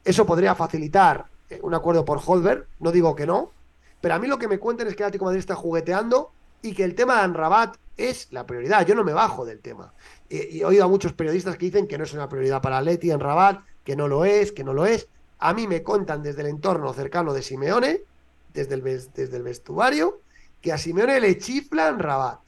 [0.05, 3.53] Eso podría facilitar eh, un acuerdo por Holberg, no digo que no,
[4.01, 6.31] pero a mí lo que me cuentan es que el Atlético de Madrid está jugueteando
[6.63, 8.87] y que el tema de Anrabat es la prioridad.
[8.87, 9.95] Yo no me bajo del tema.
[10.29, 12.81] Eh, y he oído a muchos periodistas que dicen que no es una prioridad para
[12.83, 15.09] Leti en Rabat, que no lo es, que no lo es.
[15.39, 18.03] A mí me contan desde el entorno cercano de Simeone,
[18.53, 20.21] desde el, desde el vestuario,
[20.67, 22.41] que a Simeone le chiflan Rabat.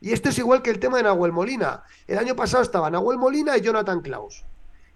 [0.00, 1.84] Y esto es igual que el tema de Nahuel Molina.
[2.08, 4.42] El año pasado estaban Nahuel Molina y Jonathan Klaus.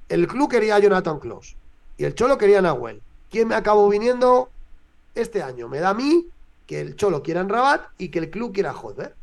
[0.09, 1.55] El club quería a Jonathan Klaus
[1.97, 3.01] y el Cholo quería a Nahuel.
[3.31, 4.51] ¿Quién me acabó viniendo
[5.15, 5.69] este año?
[5.69, 6.27] Me da a mí
[6.67, 9.15] que el Cholo quiera en Rabat y que el club quiera a Hodver.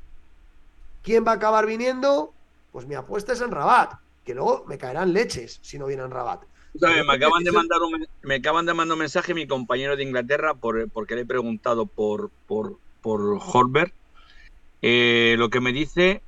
[1.04, 2.32] ¿Quién va a acabar viniendo?
[2.72, 6.12] Pues mi apuesta es en Rabat, que luego me caerán leches si no viene en
[6.12, 6.44] Rabat.
[6.80, 7.06] ¿Sabes?
[7.06, 10.54] Me acaban de mandar un, me acaban de mandar un mensaje mi compañero de Inglaterra
[10.54, 13.94] por, porque le he preguntado por, por, por Horberg.
[14.82, 16.24] Eh, lo que me dice,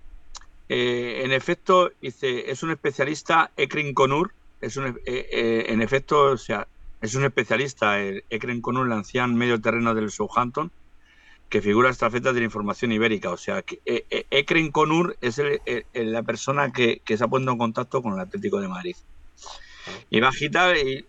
[0.69, 6.37] eh, en efecto, dice, es un especialista, Ekrin Konur, es un, eh, en efecto, o
[6.37, 6.67] sea,
[7.01, 10.69] es un especialista, el Ekren Konur, el anciano medio terreno del Southampton,
[11.49, 13.31] que figura estafeta de la información ibérica.
[13.31, 13.79] O sea, que
[14.29, 15.41] Ekren Konur es
[15.93, 18.95] la persona que, se ha puesto en contacto con el Atlético de Madrid.
[20.11, 21.05] Y va a agitar y-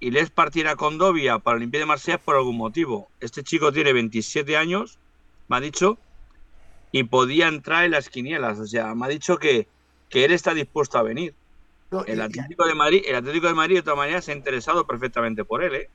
[0.00, 3.08] y les partir a Condovia para el Olympique de Marsella por algún motivo.
[3.20, 4.98] Este chico tiene 27 años,
[5.48, 5.98] me ha dicho,
[6.92, 8.58] y podía entrar en las quinielas.
[8.58, 9.68] O sea, me ha dicho que,
[10.08, 11.34] que él está dispuesto a venir.
[11.90, 14.32] No, y- El y- Atlético de Madrid, el Atlético de Madrid de todas maneras se
[14.32, 15.88] ha interesado perfectamente por él, ¿eh?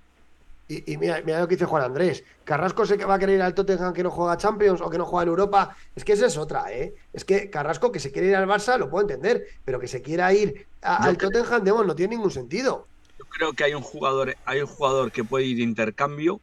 [0.67, 2.23] Y, y mira, mira lo que dice Juan Andrés.
[2.43, 5.05] Carrasco se va a querer ir al Tottenham que no juega Champions o que no
[5.05, 5.75] juega en Europa.
[5.95, 6.95] Es que esa es otra, ¿eh?
[7.13, 10.01] Es que Carrasco que se quiere ir al Barça lo puedo entender, pero que se
[10.01, 12.87] quiera ir a- al creo- Tottenham, no tiene ningún sentido.
[13.36, 16.39] Creo que hay un jugador, hay un jugador que puede ir de intercambio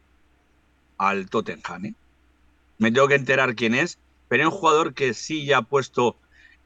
[0.99, 1.85] al Tottenham.
[1.85, 1.93] ¿eh?
[2.77, 6.15] Me tengo que enterar quién es, pero hay un jugador que sí ya ha puesto,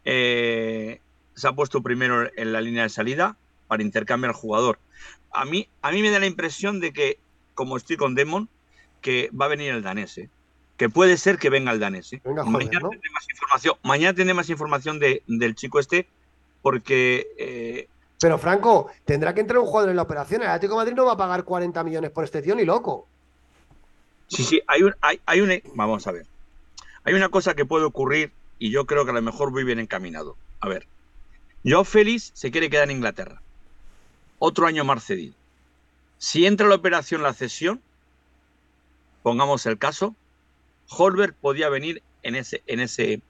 [0.03, 0.99] eh,
[1.33, 4.79] se ha puesto primero en la línea de salida para intercambiar al jugador.
[5.31, 7.19] A mí, a mí me da la impresión de que,
[7.55, 8.49] como estoy con Demon,
[9.01, 10.17] que va a venir el danés.
[10.17, 10.29] ¿eh?
[10.75, 12.11] Que puede ser que venga el danés.
[12.11, 12.21] ¿eh?
[12.25, 12.89] Venga, joder, mañana ¿no?
[12.89, 13.75] tendré más información.
[13.81, 16.05] Mañana tendré más información de, del chico este,
[16.61, 17.87] porque eh,
[18.19, 20.41] Pero Franco, tendrá que entrar un jugador en la operación.
[20.41, 23.07] El Atlético Madrid no va a pagar 40 millones por este tío loco.
[24.27, 25.55] Sí, sí, hay, un, hay, hay una.
[25.75, 26.25] Vamos a ver.
[27.03, 29.79] Hay una cosa que puede ocurrir y yo creo que a lo mejor voy bien
[29.79, 30.35] encaminado.
[30.59, 30.87] A ver.
[31.63, 33.41] Joao Félix se quiere quedar en Inglaterra.
[34.39, 35.33] Otro año más cedido.
[36.17, 37.81] Si entra la operación la cesión,
[39.23, 40.15] pongamos el caso,
[40.89, 43.21] Holberg podía venir en ese, en ese,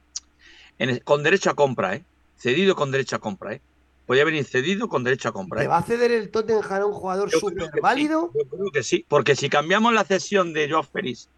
[0.80, 2.04] en ese- con derecho a compra, ¿eh?
[2.38, 3.62] Cedido con derecho a compra, ¿eh?
[4.08, 5.60] Podía venir cedido con derecho a compra.
[5.60, 5.68] ¿Le ¿eh?
[5.68, 8.32] va a ceder el Tottenham a un jugador súper sí, válido?
[8.34, 11.30] yo creo que sí, porque si cambiamos la cesión de Joao Félix,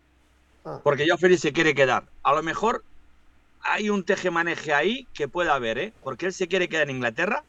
[0.66, 0.80] Ah.
[0.84, 2.84] porque Joao Félix se quiere quedar, a lo mejor
[3.62, 5.94] hay un teje-maneje ahí que puede haber, ¿eh?
[6.04, 7.44] Porque él se quiere quedar en Inglaterra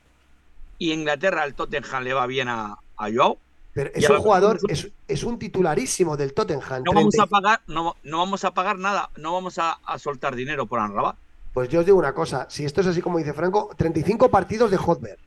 [0.79, 3.39] y Inglaterra al Tottenham le va bien a, a Joao.
[3.75, 6.83] Pero es un jugador, es, es un titularísimo del Tottenham.
[6.85, 9.99] No vamos 30 a pagar, no, no vamos a pagar nada, no vamos a, a
[9.99, 11.17] soltar dinero por Anrabat.
[11.53, 14.71] Pues yo os digo una cosa, si esto es así como dice Franco, 35 partidos
[14.71, 15.19] de Hotberg,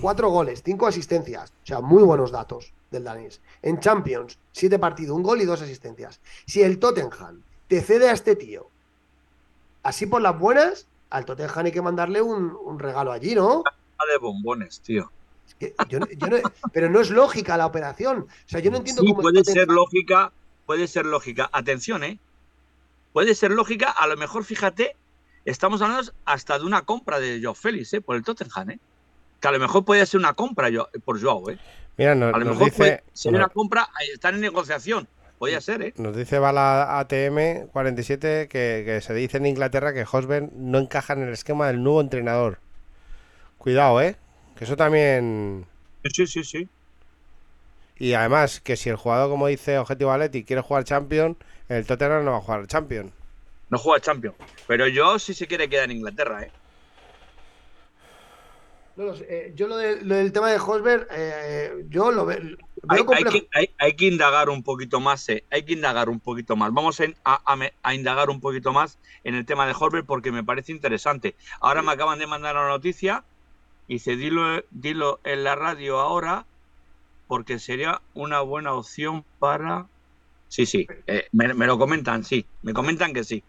[0.00, 3.40] 4 goles, 5 asistencias, o sea, muy buenos datos del danés.
[3.62, 6.20] En Champions, 7 partidos, un gol y 2 asistencias.
[6.46, 8.68] Si el Tottenham te cede a este tío,
[9.82, 13.62] así por las buenas, al Tottenham hay que mandarle un, un regalo allí, ¿no?
[13.66, 15.10] Ah, de bombones, tío.
[15.48, 16.36] Es que yo no- yo no-
[16.72, 18.26] pero no es lógica la operación.
[18.28, 20.32] O sea, yo no entiendo Sí, cómo puede ser Tottenham- lógica,
[20.66, 21.48] puede ser lógica.
[21.52, 22.18] Atención, ¿eh?
[23.14, 24.94] Puede ser lógica, a lo mejor, fíjate,
[25.44, 28.00] estamos hablando hasta de una compra de Joao Félix, ¿eh?
[28.00, 28.78] Por el Tottenham, ¿eh?
[29.40, 31.58] Que a lo mejor puede ser una compra yo, por Joao, ¿eh?
[31.96, 35.08] Mira, A lo mejor dice, puede ser nos- una compra, están en negociación.
[35.38, 35.94] Podría ser, ¿eh?
[35.96, 41.14] nos dice Bala ATM 47 que, que se dice en Inglaterra que Hosben no encaja
[41.14, 42.58] en el esquema del nuevo entrenador.
[43.56, 44.16] Cuidado, ¿eh?
[44.56, 45.64] Que eso también...
[46.12, 46.68] Sí, sí, sí.
[47.98, 51.36] Y además, que si el jugador, como dice Objetivo Atleti, quiere jugar Champion,
[51.68, 53.10] el Tottenham no va a jugar Champion.
[53.70, 54.36] No juega Champions.
[54.66, 56.50] Pero yo sí se quiere quedar en Inglaterra, ¿eh?
[58.96, 62.26] No lo sé, eh, yo lo, de- lo del tema de Hosberg, eh, yo lo
[62.26, 65.44] ve- veo Hay, que, hay- hay que indagar un poquito más, ¿eh?
[65.50, 66.72] Hay que indagar un poquito más.
[66.72, 71.34] Vamos a, indagar un poquito más en el tema de Horber porque me parece interesante.
[71.60, 73.24] Ahora me acaban de mandar una noticia
[73.86, 76.44] y dice, dilo, dilo en la radio ahora
[77.26, 79.86] porque sería una buena opción para...
[80.48, 83.42] Sí, sí, eh, me, me lo comentan, sí, me comentan que sí.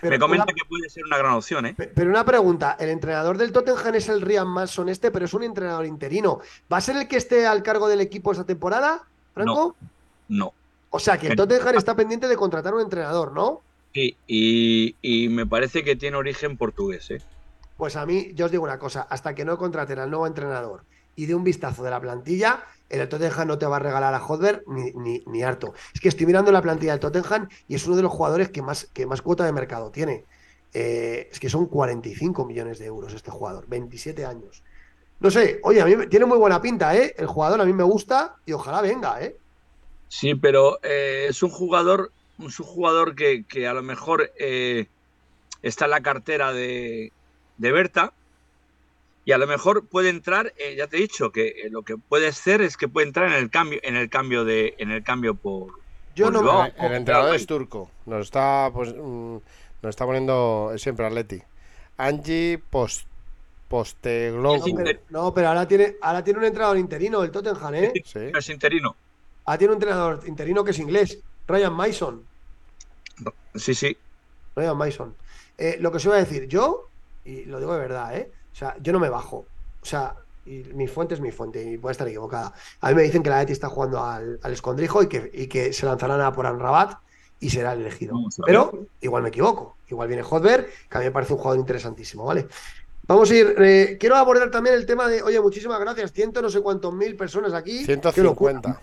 [0.00, 1.74] Pero me comentan una- que puede ser una gran opción, ¿eh?
[1.76, 5.34] Pe- Pero una pregunta, el entrenador del Tottenham es el Ryan Manson este, pero es
[5.34, 6.40] un entrenador interino.
[6.72, 9.02] ¿Va a ser el que esté al cargo del equipo esta temporada,
[9.34, 9.76] Franco?
[10.28, 10.52] No.
[10.90, 13.62] O sea, que el Tottenham está pendiente de contratar un entrenador, ¿no?
[13.94, 17.22] Sí, y, y me parece que tiene origen portugués, ¿eh?
[17.76, 20.84] Pues a mí, yo os digo una cosa, hasta que no contraten al nuevo entrenador
[21.16, 24.24] y de un vistazo de la plantilla, el Tottenham no te va a regalar a
[24.24, 25.74] Hodver ni, ni, ni harto.
[25.94, 28.62] Es que estoy mirando la plantilla del Tottenham y es uno de los jugadores que
[28.62, 30.24] más, que más cuota de mercado tiene.
[30.74, 34.62] Eh, es que son 45 millones de euros este jugador, 27 años.
[35.20, 37.14] No sé, oye, a mí me- tiene muy buena pinta, ¿eh?
[37.16, 39.36] El jugador a mí me gusta y ojalá venga, ¿eh?
[40.08, 44.86] Sí, pero eh, es un jugador, es un jugador que, que a lo mejor eh,
[45.62, 47.12] está en la cartera de,
[47.58, 48.12] de Berta
[49.24, 51.96] y a lo mejor puede entrar, eh, ya te he dicho que eh, lo que
[51.96, 55.02] puede ser es que puede entrar en el cambio, en el cambio de, en el
[55.04, 55.72] cambio por.
[56.14, 56.66] Yo por no, Joao.
[56.66, 57.90] El, el entrenador es turco.
[58.06, 59.36] Nos está, pues, mm,
[59.82, 61.40] nos está poniendo siempre Atleti.
[61.96, 63.06] Angie Post,
[63.68, 64.58] Posteglou.
[64.58, 67.92] no, pero, no, pero ahora tiene, ahora tiene un entrenador interino, el Tottenham, ¿eh?
[68.04, 68.30] Sí.
[68.36, 68.96] Es interino.
[69.44, 72.24] Ahora tiene un entrenador interino que es inglés, Ryan Mason.
[73.54, 73.96] Sí, sí.
[74.56, 75.14] Ryan Mason.
[75.58, 76.88] Eh, lo que os iba a decir, yo,
[77.24, 78.30] y lo digo de verdad, ¿eh?
[78.52, 79.46] O sea, yo no me bajo.
[79.82, 82.52] O sea, y mi fuente es mi fuente y puede estar equivocada.
[82.80, 85.46] A mí me dicen que la Eti está jugando al, al escondrijo y que, y
[85.46, 86.98] que se lanzarán a por Anrabat
[87.40, 88.16] y será el elegido.
[88.46, 89.76] Pero igual me equivoco.
[89.88, 92.46] Igual viene Hotber, que a mí me parece un jugador interesantísimo, ¿vale?
[93.06, 93.54] Vamos a ir.
[93.58, 97.16] eh, quiero abordar también el tema de, oye, muchísimas gracias, ciento no sé cuántos mil
[97.16, 97.84] personas aquí.
[97.84, 98.80] Qué locura, 150.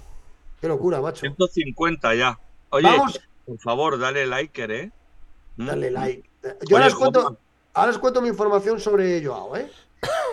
[0.62, 1.22] qué locura, macho.
[1.22, 2.38] 150 ya.
[2.72, 4.92] Oye, Vamos, por favor, dale like, ¿eh?
[5.56, 5.66] ¿Mm?
[5.66, 6.30] Dale like.
[6.68, 7.40] Yo ahora Oye, os cuento, Juanma.
[7.80, 9.70] Ahora os cuento mi información sobre Joao, ¿eh?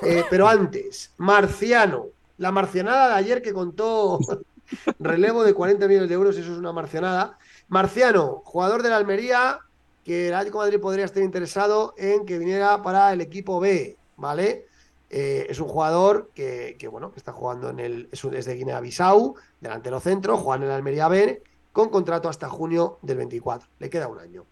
[0.02, 2.06] Eh, pero antes, Marciano,
[2.38, 4.18] la marcianada de ayer que contó
[4.98, 7.38] Relevo de 40 millones de euros, eso es una marcianada.
[7.68, 9.60] Marciano, jugador de la Almería,
[10.04, 13.96] que el Atlético de Madrid podría estar interesado en que viniera para el equipo B,
[14.16, 14.66] ¿vale?
[15.08, 18.08] Eh, es un jugador que, que, bueno, que está jugando en el.
[18.10, 21.42] Es, de Guinea-Bissau, delantero centro, juega en el Almería B,
[21.72, 23.68] con contrato hasta junio del 24.
[23.78, 24.44] Le queda un año.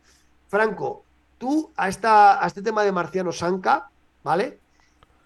[0.47, 1.04] Franco,
[1.39, 3.91] tú a, esta, a este tema de Marciano Sanca,
[4.23, 4.59] ¿vale?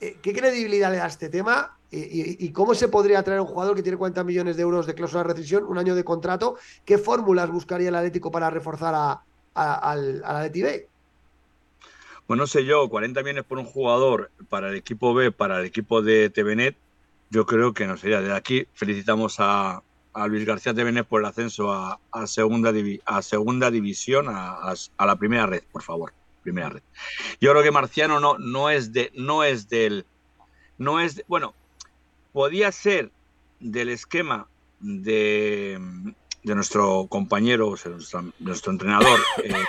[0.00, 1.78] Eh, ¿Qué credibilidad le da a este tema?
[1.90, 5.22] ¿Y, cómo se podría traer un jugador que tiene 40 millones de euros de cláusula
[5.22, 6.56] de rescisión, un año de contrato?
[6.84, 9.22] ¿Qué fórmulas buscaría el Atlético para reforzar a,
[9.54, 10.88] al, Atleti B?
[12.26, 15.64] Bueno, no sé yo, 40 millones por un jugador para el equipo B, para el
[15.64, 16.76] equipo de TVNet,
[17.30, 18.20] yo creo que no sería.
[18.20, 19.82] De aquí felicitamos a,
[20.26, 22.72] Luis García TVNet por el ascenso a, segunda,
[23.04, 26.12] a segunda división, a, la primera red, por favor.
[26.42, 26.82] Primera red.
[27.40, 30.06] Yo creo que Marciano no, no es de, no es del,
[30.78, 31.54] no es, bueno,
[32.32, 33.10] podía ser
[33.60, 34.48] del esquema
[34.80, 35.78] de,
[36.42, 37.74] de nuestro compañero,
[38.38, 39.18] nuestro, entrenador,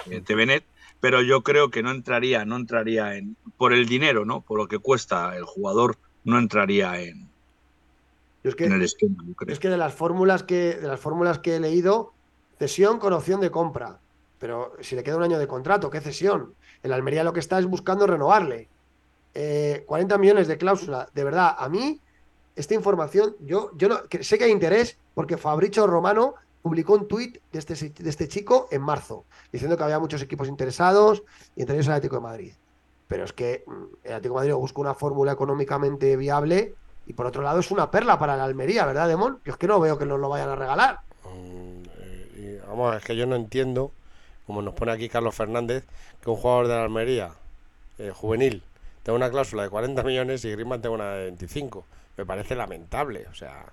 [0.09, 0.63] eh, TVNet,
[0.99, 4.41] pero yo creo que no entraría, no entraría en, por el dinero, ¿no?
[4.41, 7.28] Por lo que cuesta el jugador, no entraría en,
[8.43, 9.23] es que, el esquema.
[9.47, 12.13] Es que de las fórmulas que, de las fórmulas que he leído,
[12.57, 13.99] cesión con opción de compra.
[14.39, 16.53] Pero si le queda un año de contrato, ¿qué cesión?
[16.81, 18.69] El Almería lo que está es buscando renovarle.
[19.33, 21.09] 40 eh, millones de cláusula.
[21.13, 21.99] De verdad, a mí,
[22.55, 27.39] esta información, yo, yo no, sé que hay interés, porque Fabricio Romano publicó un tuit
[27.51, 31.23] de este, de este chico en marzo, diciendo que había muchos equipos interesados,
[31.55, 32.53] y entre ellos el Atlético de Madrid.
[33.07, 36.75] Pero es que mm, el Atlético de Madrid busca una fórmula económicamente viable,
[37.10, 39.39] y por otro lado es una perla para la Almería, ¿verdad, Demón?
[39.43, 40.99] Yo es que no veo que nos lo vayan a regalar.
[41.26, 41.82] Mm,
[42.38, 43.91] eh, vamos, es que yo no entiendo,
[44.45, 45.84] como nos pone aquí Carlos Fernández,
[46.22, 47.32] que un jugador de la Almería,
[47.97, 48.62] eh, juvenil,
[49.01, 51.84] tenga una cláusula de 40 millones y Griezmann tenga una de 25.
[52.16, 53.66] Me parece lamentable, o sea...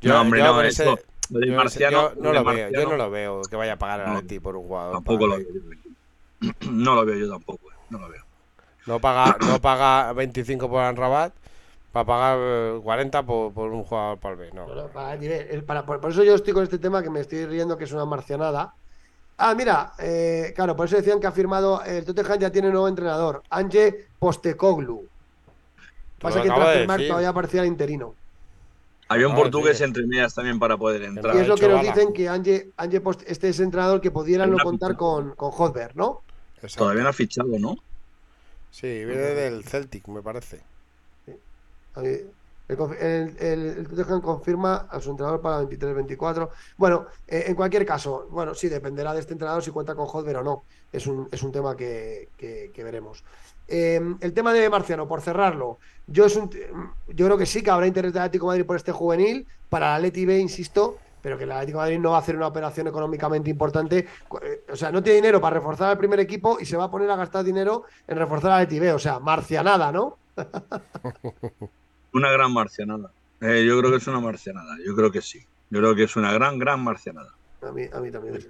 [0.00, 0.98] Yo, no, hombre, no, eso
[1.28, 4.56] yo, no lo veo, yo no lo veo que vaya a pagar a Leti por
[4.56, 4.94] un jugador.
[4.94, 5.46] Tampoco lo veo.
[6.70, 8.24] No lo veo yo tampoco, eh, no lo veo.
[8.86, 11.32] No paga, no paga 25 por Anrabat
[11.96, 14.50] para pagar 40 eh, por, por, un jugador para el B.
[14.52, 14.66] No.
[15.64, 18.04] para, por, eso yo estoy con este tema que me estoy riendo que es una
[18.04, 18.74] marcianada.
[19.38, 22.86] Ah, mira, eh, claro, por eso decían que ha firmado el Tottenham ya tiene nuevo
[22.86, 25.08] entrenador, Ange Postecoglu.
[26.20, 28.14] Pasa que tras firmar todavía parecía el interino.
[29.08, 31.34] Había un ah, portugués entre medias también para poder entrar.
[31.34, 34.58] Y es lo que nos dicen que Ange, Post, este es entrenador que pudieran no
[34.58, 36.20] contar con, con Hotberg, ¿no?
[36.76, 37.76] Todavía no ha fichado, ¿no?
[38.70, 40.60] Sí, viene del Celtic, me parece.
[41.96, 43.88] El, el,
[44.22, 46.48] confirma a su entrenador para 23-24.
[46.76, 50.40] Bueno, eh, en cualquier caso, bueno, sí, dependerá de este entrenador si cuenta con Hotberg
[50.40, 50.64] o no.
[50.92, 53.22] Es un, es un tema que, que veremos.
[53.68, 56.50] Em, el tema de Marciano, por cerrarlo, yo, es un,
[57.08, 59.46] yo creo que sí que habrá interés de Atlético Madrid por este juvenil.
[59.68, 62.46] Para la Atleti B, insisto, pero que el Atlético Madrid no va a hacer una
[62.46, 64.06] operación económicamente importante.
[64.42, 66.90] Eh, o sea, no tiene dinero para reforzar al primer equipo y se va a
[66.90, 68.92] poner a gastar dinero en reforzar al Atleti B.
[68.92, 70.18] O sea, marcianada, ¿no?
[72.16, 73.10] una gran marcianada.
[73.40, 74.76] Eh, yo creo que es una marcianada.
[74.84, 75.44] Yo creo que sí.
[75.70, 77.32] Yo creo que es una gran, gran marcianada.
[77.62, 78.46] A mí, a mí también.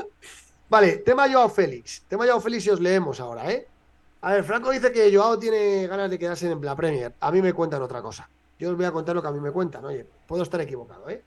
[0.68, 2.02] vale, tema Joao Félix.
[2.08, 3.66] Tema Joao Félix y os leemos ahora, ¿eh?
[4.22, 7.14] A ver, Franco dice que Joao tiene ganas de quedarse en la Premier.
[7.20, 8.28] A mí me cuentan otra cosa.
[8.58, 9.84] Yo os voy a contar lo que a mí me cuentan.
[9.84, 11.22] Oye, puedo estar equivocado, ¿eh?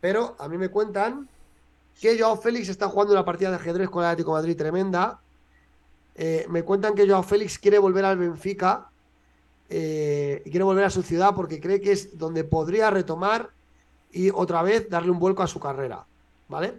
[0.00, 1.28] Pero a mí me cuentan
[1.98, 5.20] que Joao Félix está jugando una partida de ajedrez con el Atlético Madrid tremenda.
[6.16, 8.90] Eh, me cuentan que Joao Félix quiere volver al Benfica
[9.68, 13.50] eh, y quiere volver a su ciudad porque cree que es donde podría retomar
[14.12, 16.06] y otra vez darle un vuelco a su carrera.
[16.48, 16.74] ¿Vale?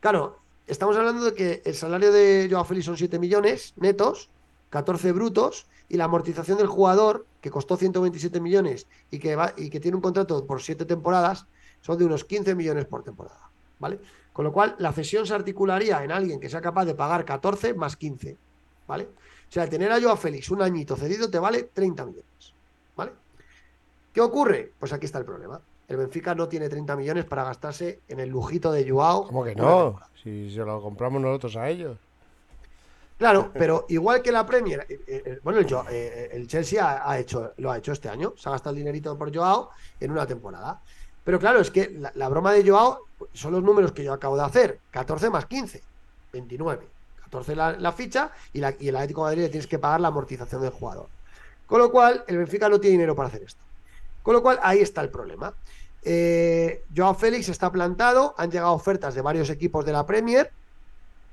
[0.00, 4.30] Claro, estamos hablando de que el salario de Joao Félix son 7 millones netos
[4.70, 9.70] 14 brutos, y la amortización del jugador, que costó 127 millones y que, va, y
[9.70, 11.46] que tiene un contrato por 7 temporadas,
[11.80, 13.48] son de unos 15 millones por temporada.
[13.78, 14.00] ¿Vale?
[14.32, 17.74] Con lo cual, la cesión se articularía en alguien que sea capaz de pagar 14
[17.74, 18.36] más 15.
[18.86, 19.08] ¿Vale?
[19.48, 22.52] O sea, tener a Joao Félix un añito cedido te vale 30 millones.
[22.96, 23.12] ¿Vale?
[24.12, 24.72] ¿Qué ocurre?
[24.78, 25.60] Pues aquí está el problema.
[25.88, 29.26] El Benfica no tiene 30 millones para gastarse en el lujito de Joao.
[29.26, 30.00] ¿Cómo que no?
[30.22, 31.96] Si se lo compramos nosotros a ellos.
[33.16, 37.72] Claro, pero igual que la Premier, eh, eh, eh, bueno, el, Chelsea ha, hecho, lo
[37.72, 40.80] ha hecho este año, se ha gastado el dinerito por Joao en una temporada.
[41.24, 43.00] Pero claro, es que la, broma de Joao
[43.32, 45.82] son los números que yo acabo de hacer: 14 más 15,
[46.32, 46.97] 29.
[47.30, 50.70] 14 la, ficha y, el Atlético de Madrid le tienes que pagar la amortización del
[50.70, 51.08] jugador.
[51.66, 53.60] Con lo cual, el Benfica no tiene dinero para hacer esto.
[54.22, 55.54] Con lo cual, ahí está el problema.
[56.96, 60.50] Joao Félix está plantado, han llegado ofertas de varios equipos de la Premier.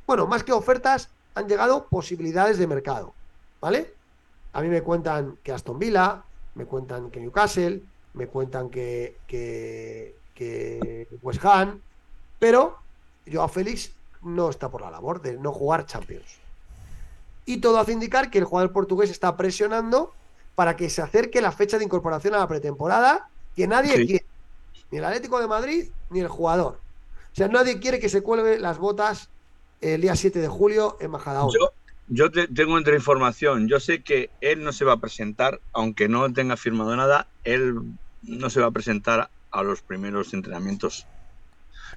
[0.05, 3.13] Bueno, más que ofertas, han llegado posibilidades de mercado,
[3.61, 3.93] ¿vale?
[4.53, 6.23] A mí me cuentan que Aston Villa,
[6.55, 7.81] me cuentan que Newcastle,
[8.13, 11.81] me cuentan que, que, que West Ham,
[12.39, 12.77] pero
[13.31, 13.91] Joao Félix
[14.25, 16.25] no está por la labor de no jugar Champions.
[17.45, 20.13] Y todo hace indicar que el jugador portugués está presionando
[20.55, 24.05] para que se acerque la fecha de incorporación a la pretemporada que nadie Sí.
[24.07, 24.25] quiere.
[24.91, 26.79] Ni el Atlético de Madrid ni el jugador.
[27.31, 29.29] O sea, nadie quiere que se cuelgue las botas
[29.81, 31.57] el día 7 de julio en Majadahonda.
[31.59, 31.69] Yo,
[32.07, 33.67] yo te- tengo entre información.
[33.67, 37.75] Yo sé que él no se va a presentar, aunque no tenga firmado nada, él
[38.23, 41.05] no se va a presentar a los primeros entrenamientos.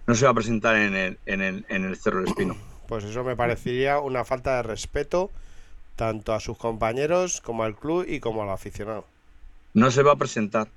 [0.08, 2.56] No se va a presentar en el, en el, en el Cerro del Espino.
[2.88, 5.30] Pues eso me parecería una falta de respeto
[5.96, 9.04] tanto a sus compañeros como al club y como al aficionado.
[9.74, 10.68] No se va a presentar.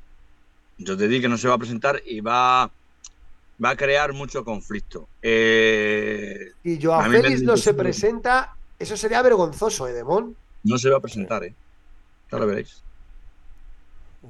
[0.77, 2.69] Yo te digo que no se va a presentar y va,
[3.63, 5.07] va a crear mucho conflicto.
[5.21, 10.35] Eh, Y Joao Félix no se presenta, eso sería vergonzoso, Edemón.
[10.63, 11.53] no se va a presentar, ¿eh?
[12.31, 12.81] Ya lo veréis.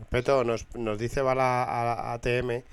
[0.09, 2.63] Peto, nos, nos dice Bala a- ATM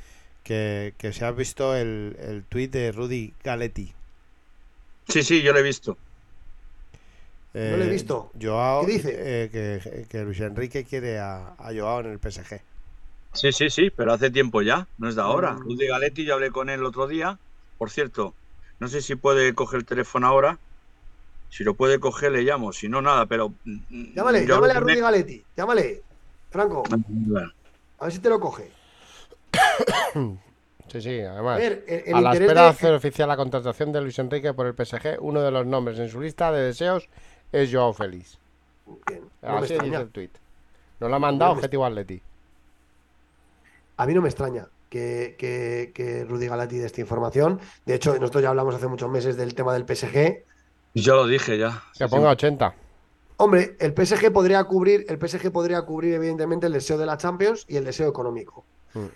[0.43, 3.95] que, que se ha visto el, el tuit de Rudy Galetti.
[5.09, 5.99] Sí, sí, yo lo he visto.
[7.62, 8.37] No lo he Eh, visto.
[8.41, 9.29] Joao, ¿Qué dice?
[9.45, 12.62] eh, que, que Luis Enrique quiere a, a Joao en el PSG.
[13.33, 15.54] Sí, sí, sí, pero hace tiempo ya, no es de ahora.
[15.54, 15.62] Mm.
[15.62, 17.41] Rudy Galetti, yo hablé con él el otro día.
[17.76, 18.37] Por cierto,
[18.80, 20.61] no sé si puede coger el teléfono ahora.
[21.49, 22.72] Si lo puede coger, le llamo.
[22.72, 23.58] Si no, nada, pero.
[23.64, 23.84] mm,
[24.14, 25.46] Llámale, yo llámale a Rudy Galetti.
[25.57, 26.07] Llámale.
[26.50, 27.00] Franco,
[27.99, 28.78] a ver si te lo coge.
[30.88, 31.58] Sí, sí, A además.
[31.58, 34.66] ver, el, el a la espera de hacer oficial la contratación de Luis Enrique por
[34.66, 37.08] el PSG, uno de los nombres en su lista de deseos
[37.53, 38.38] es Joao Félix.
[39.07, 40.30] Bien, no me Así dice el tuit.
[41.00, 42.22] Nos lo ha mandado No me- Objetivo Atleti.
[43.99, 47.61] A mí no me extraña que, que, que Rudy Galetti dé esta información.
[47.84, 50.45] De hecho, nosotros ya hablamos hace muchos meses del tema del PSG.
[50.95, 51.83] Yo lo dije ya.
[51.99, 52.75] Que Sí, ponga 80.
[53.37, 57.64] Hombre, el PSG podría cubrir, el PSG podría cubrir evidentemente el deseo de la Champions
[57.68, 58.64] y el deseo económico.
[58.95, 59.07] Mm,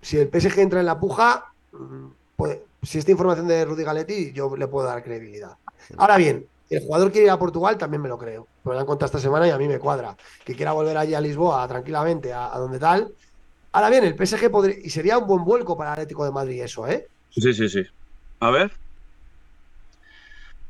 [0.00, 4.32] si el PSG entra en la puja, mm, puede- si esta información de Rudy Galetti,
[4.32, 5.56] yo le puedo dar credibilidad.
[5.98, 8.46] Ahora bien, el jugador quiere ir a Portugal, también me lo creo.
[8.64, 10.16] Me lo han contado esta semana y a mí me cuadra.
[10.44, 13.12] Que quiera volver allí a Lisboa tranquilamente, a, a donde tal.
[13.72, 16.62] Ahora bien, el PSG podría, y sería un buen vuelco para el Atlético de Madrid
[16.62, 17.06] eso, ¿eh?
[17.30, 17.82] Sí, sí, sí.
[18.40, 18.72] A ver.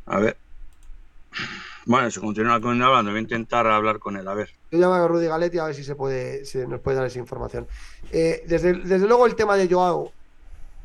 [0.07, 0.37] A ver.
[1.87, 4.29] Bueno, si continúa con hablando, voy a intentar hablar con él.
[4.29, 4.51] A ver.
[4.71, 7.19] Yo llamo a Rudy Galetti a ver si se puede, si nos puede dar esa
[7.19, 7.67] información.
[8.13, 10.13] Eh, desde, desde luego el tema de Joao,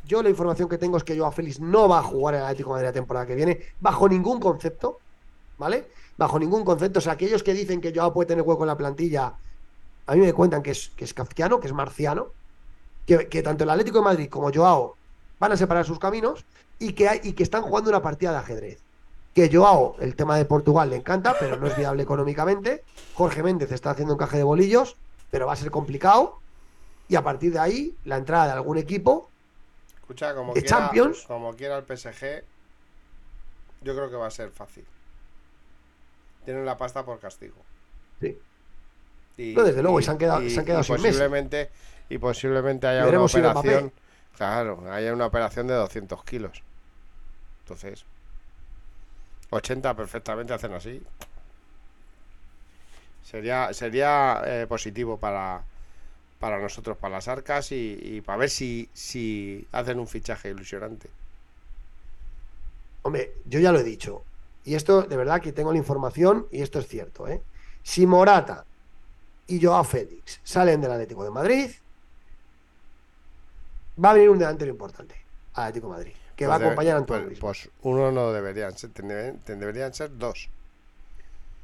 [0.08, 2.46] yo la información que tengo es que Joao Félix no va a jugar en el
[2.46, 5.00] Atlético de Madrid la temporada que viene, bajo ningún concepto,
[5.58, 5.88] ¿vale?
[6.18, 7.00] Bajo ningún concepto.
[7.00, 9.34] O sea, aquellos que dicen que Joao puede tener hueco en la plantilla,
[10.08, 12.28] a mí me cuentan que es, que es kafkiano, que es marciano,
[13.06, 14.96] que, que tanto el Atlético de Madrid como Joao
[15.40, 16.46] van a separar sus caminos
[16.80, 18.85] y que, hay, y que están jugando una partida de ajedrez.
[19.36, 22.86] Que Joao, el tema de Portugal le encanta, pero no es viable económicamente.
[23.16, 24.96] Jorge Méndez está haciendo encaje de bolillos,
[25.30, 26.40] pero va a ser complicado.
[27.10, 29.30] Y a partir de ahí, la entrada de algún equipo,
[29.98, 31.26] Escucha, como de quiera, Champions.
[31.28, 32.44] como quiera el PSG,
[33.82, 34.86] yo creo que va a ser fácil.
[36.46, 37.56] Tienen la pasta por castigo.
[38.22, 38.40] Sí.
[39.38, 41.70] Y, No, desde luego, y se han quedado- se han quedado y sin posiblemente,
[42.08, 43.92] y posiblemente haya Veremos una operación.
[44.38, 46.64] Claro, haya una operación de 200 kilos.
[47.64, 48.06] Entonces,
[49.50, 51.02] 80 perfectamente hacen así.
[53.24, 55.64] Sería, sería eh, positivo para,
[56.40, 61.10] para nosotros, para las arcas y, para ver si, si hacen un fichaje ilusionante.
[63.02, 64.24] hombre, yo ya lo he dicho.
[64.64, 67.42] Y esto, de verdad, que tengo la información y esto es cierto, ¿eh?
[67.84, 68.66] Si Morata
[69.48, 71.70] y Joao Félix salen del Atlético de Madrid,
[74.04, 75.16] va a venir un delantero importante
[75.54, 78.78] al Atlético de Madrid, que va a acompañar a Antoine pues, pues uno no deberían
[78.78, 80.50] ser, tendrían, deberían ser dos.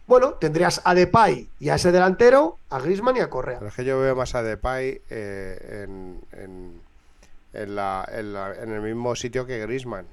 [0.08, 3.60] Bueno, tendrías a Depay y a ese delantero, a Griezmann y a Correa.
[3.60, 6.82] Pero es que yo veo más a Depay eh, en, en,
[7.54, 10.06] en, la, en, la- en el mismo sitio que Griezmann.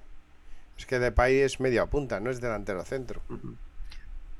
[0.76, 3.20] Es que Depay es media punta, no es delantero centro.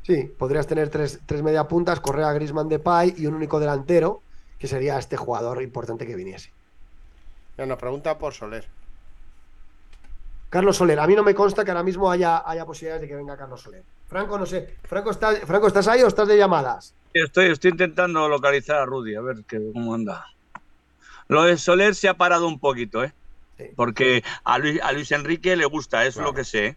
[0.03, 4.23] Sí, podrías tener tres, tres media puntas, Correa, Griezmann, Depay y un único delantero,
[4.59, 6.51] que sería este jugador importante que viniese.
[7.57, 8.69] Ya nos pregunta por Soler.
[10.51, 13.17] Carlos Soler, a mí no me consta que ahora mismo haya, haya posibilidades de que
[13.17, 13.83] venga Carlos Soler.
[14.07, 14.77] Franco, no sé.
[14.85, 16.95] Franco, ¿estás, Franco, ¿estás ahí o estás de llamadas?
[17.13, 20.27] Estoy, estoy intentando localizar a Rudy, a ver qué, cómo anda.
[21.29, 23.13] Lo de Soler se ha parado un poquito, ¿eh?
[23.59, 23.65] Sí.
[23.77, 26.67] Porque a Luis, a Luis Enrique le gusta, eso es lo que sé.
[26.69, 26.77] ¿eh?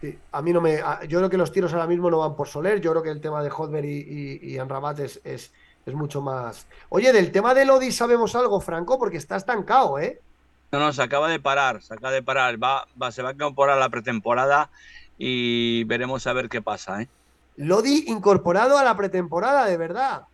[0.00, 0.76] Sí, a mí no me.
[0.80, 2.80] a- yo creo que los tiros ahora mismo no van por Soler.
[2.80, 5.52] Yo creo que el tema de Hotber y, y, y Amrabat es, es,
[5.86, 6.66] es mucho más.
[6.90, 10.20] Oye, del tema de Lodi sabemos algo, Franco, porque está estancado, ¿eh?
[10.74, 12.60] No, no, se acaba de parar, se acaba de parar.
[12.60, 14.70] Va, va, se va a incorporar a la pretemporada
[15.16, 17.08] y veremos a ver qué pasa, ¿eh?
[17.58, 20.24] Lodi incorporado a la pretemporada, de verdad.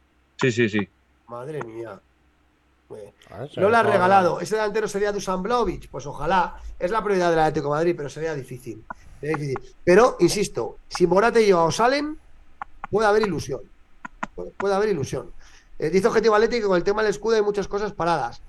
[0.41, 0.89] Sí, sí, sí.
[1.29, 2.01] Madre mía.
[3.31, 4.41] Ah, no lo has ha regalado.
[4.41, 5.91] Ese delantero sería Dusan Vlahovic.
[5.91, 6.57] Pues ojalá.
[6.79, 8.83] Es la prioridad del Atlético de Madrid, pero sería difícil.
[9.21, 9.77] Sería difícil.
[9.85, 12.19] Pero, insisto, si Morata y Joao salen,
[12.91, 13.61] puede haber ilusión.
[14.35, 15.31] Puede, puede haber ilusión.
[15.79, 18.41] Eh, dice Objetivo Atlético que con el tema del escudo hay muchas cosas paradas.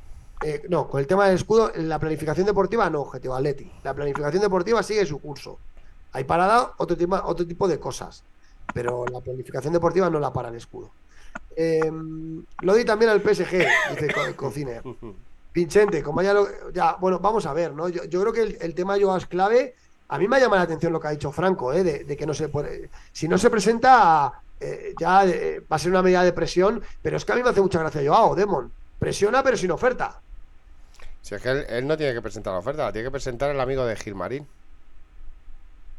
[0.43, 3.71] Eh, no, con el tema del escudo, la planificación deportiva no, Objetivo Atleti.
[3.83, 5.59] La planificación deportiva sigue su curso.
[6.13, 8.23] Hay parada otro, tema, otro tipo de cosas.
[8.73, 10.91] Pero la planificación deportiva no la para el escudo.
[11.55, 11.81] Eh,
[12.61, 13.51] lo di también al PSG,
[13.91, 14.81] dice Co- Cociner.
[15.53, 16.47] Vincente, como ya lo.
[16.71, 17.89] Ya, bueno, vamos a ver, ¿no?
[17.89, 19.75] Yo, yo creo que el, el tema es clave.
[20.07, 21.83] A mí me llama la atención lo que ha dicho Franco, ¿eh?
[21.83, 22.89] de, de que no se puede.
[23.11, 27.17] Si no se presenta, eh, ya eh, va a ser una medida de presión, pero
[27.17, 28.71] es que a mí me hace mucha gracia Joao, Demon.
[28.99, 30.21] Presiona, pero sin oferta.
[31.21, 33.49] Si es que él, él no tiene que presentar la oferta, la tiene que presentar
[33.51, 34.47] el amigo de Gilmarín.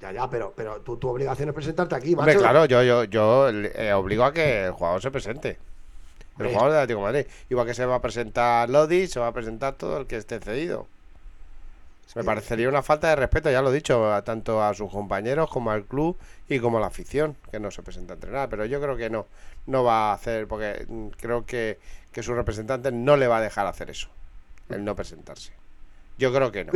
[0.00, 2.38] Ya, ya, pero, pero tu, tu obligación es presentarte aquí, Hombre, macho.
[2.40, 5.58] claro, yo, yo, yo eh, obligo a que el jugador se presente.
[6.38, 7.26] El jugador del Atlético de Madrid.
[7.50, 10.40] Igual que se va a presentar Lodi, se va a presentar todo el que esté
[10.40, 10.88] cedido.
[12.14, 15.48] Me parecería una falta de respeto, ya lo he dicho, a- tanto a sus compañeros
[15.50, 16.18] como al club
[16.48, 18.48] y como a la afición, que no se presenta a entrenar.
[18.50, 19.26] Pero yo creo que no,
[19.66, 21.78] no va a hacer, porque mm, creo que,
[22.12, 24.08] que su representante no le va a dejar hacer eso,
[24.74, 25.52] el no presentarse.
[26.18, 26.72] Yo creo que no.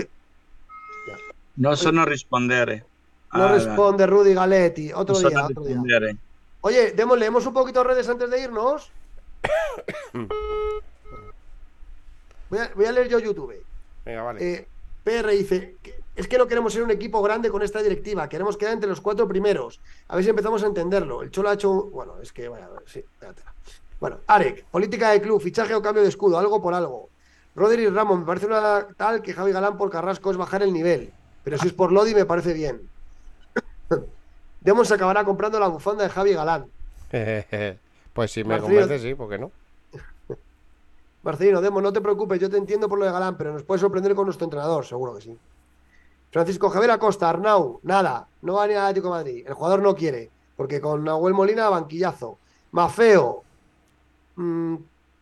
[1.57, 2.85] No sono rispondere.
[3.33, 4.93] No Ah, responde Rudy Galetti.
[4.93, 5.75] Otro no día, otro día.
[5.75, 6.17] rispondere.
[6.63, 8.91] Oye, Demon, leemos un poquito redes antes de irnos.
[12.49, 13.55] Voy a, voy a leer yo YouTube.
[14.05, 14.53] Venga, vale.
[14.55, 14.69] Eh,
[15.03, 15.77] PR dice,
[16.15, 19.01] es que no queremos ser un equipo grande con esta directiva, queremos quedar entre los
[19.01, 19.81] cuatro primeros.
[20.09, 21.23] A ver si empezamos a entenderlo.
[21.23, 23.05] El Cholo ha hecho, un- bueno, es que vaya, sí.
[23.99, 27.09] Bueno, Arek, política de club, fichaje o cambio de escudo, algo por algo.
[27.57, 31.11] Rodri Ramón, me parece una tal que Javi Galán por Carrasco es bajar el nivel,
[31.43, 32.83] pero si es por Lodi me parece bien.
[34.61, 36.67] Demon se acabará comprando la bufanda de Javi Galán.
[38.13, 39.51] pues si me Marcelino- convence, sí, ¿por qué no?
[41.23, 43.81] Marcelino, Demo, no te preocupes, yo te entiendo por lo de Galán, pero nos puede
[43.81, 45.39] sorprender con nuestro entrenador, seguro que sí.
[46.31, 49.45] Francisco Javier Acosta, Arnau, nada, no va ni al Atlético de Madrid.
[49.47, 52.39] El jugador no quiere, porque con Nahuel Molina, banquillazo.
[52.73, 53.43] Mafeo,
[54.35, 54.75] mm,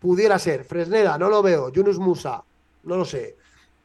[0.04, 0.64] pudiera ser.
[0.64, 1.72] Fresneda, no lo veo.
[1.72, 2.42] Yunus Musa,
[2.82, 3.36] no lo sé.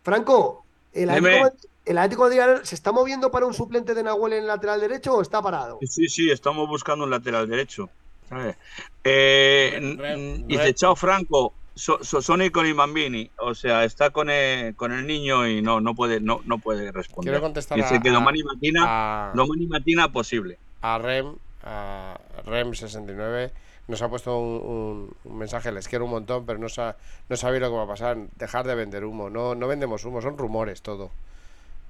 [0.03, 1.51] Franco, ¿el Atlético,
[1.85, 4.81] ¿el Atlético de Madrid se está moviendo para un suplente de Nahuel en el lateral
[4.81, 5.79] derecho o está parado?
[5.81, 7.89] Sí, sí, estamos buscando un lateral derecho.
[8.27, 8.57] ¿sabes?
[9.03, 13.31] Eh, dice, chao Franco, so, so- Sony con i bambini.
[13.37, 16.91] O sea, está con el, con el niño y no, no, puede, no, no puede
[16.91, 17.31] responder.
[17.31, 20.59] Quiero contestar Dice a- que domani mattina, a- domani mattina posible.
[20.81, 21.33] a Rem,
[21.63, 23.51] a Rem69,
[23.89, 26.97] nos ha puesto un, un- un mensaje, les quiero un montón, pero no, sa-
[27.29, 30.21] no sabéis lo que va a pasar, dejar de vender humo, no, no vendemos humo,
[30.21, 31.11] son rumores todo.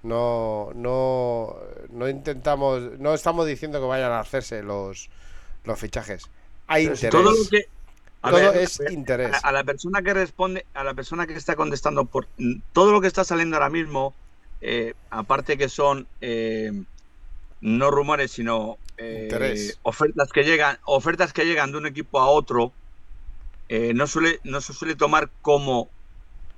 [0.03, 1.55] No, no,
[1.89, 5.09] no intentamos, no estamos diciendo que vayan a hacerse los,
[5.65, 6.29] los fichajes.
[6.67, 7.11] Hay Pero interés.
[7.11, 7.65] Todo lo que.
[8.21, 9.43] a Todo ver, es a interés.
[9.43, 12.27] A, a la persona que responde, a la persona que está contestando por
[12.73, 14.13] todo lo que está saliendo ahora mismo,
[14.61, 16.71] eh, aparte que son eh,
[17.61, 22.71] no rumores, sino eh, ofertas que llegan, ofertas que llegan de un equipo a otro,
[23.69, 25.89] eh, no suele, no se suele tomar como,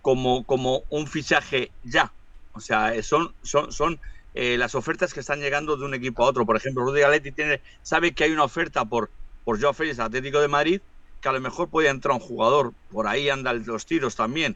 [0.02, 2.12] como, como un fichaje ya.
[2.54, 4.00] O sea, eh, son, son, son
[4.34, 6.46] eh, las ofertas que están llegando de un equipo a otro.
[6.46, 9.10] Por ejemplo, Rudy Galetti tiene, sabe que hay una oferta por,
[9.44, 10.82] por Joao Félix Atlético de Madrid,
[11.22, 12.74] que a lo mejor puede entrar un jugador.
[12.92, 14.56] Por ahí andan los tiros también.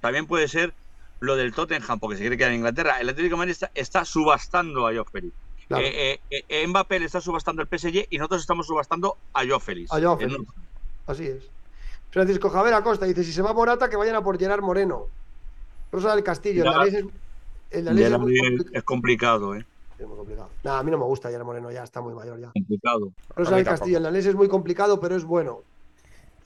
[0.00, 0.74] También puede ser
[1.20, 2.98] lo del Tottenham, porque se quiere quedar en Inglaterra.
[2.98, 5.34] El Atlético de Madrid está, está subastando a Joao Félix.
[5.70, 5.84] Claro.
[5.86, 9.60] Eh, eh, eh, Mbappé le está subastando el PSG y nosotros estamos subastando a Joao
[9.60, 9.92] Félix.
[9.92, 10.42] A Joao Félix.
[11.06, 11.48] Así es.
[12.10, 15.10] Francisco Javier Acosta dice: si se va Morata, que vayan a por Gerard Moreno.
[15.92, 16.82] Rosa del Castillo, Ya.
[16.82, 16.94] Es,
[17.70, 18.70] el es la- muy, es, complicado.
[18.72, 19.64] es complicado, ¿eh?
[19.96, 20.50] Es muy complicado.
[20.64, 22.50] Nah, a mí no me gusta Gerard Moreno, ya está muy mayor ya.
[22.50, 23.12] Complicado.
[23.36, 23.64] Rosa del.
[23.64, 25.62] Castillo, el danés es muy complicado, pero es bueno.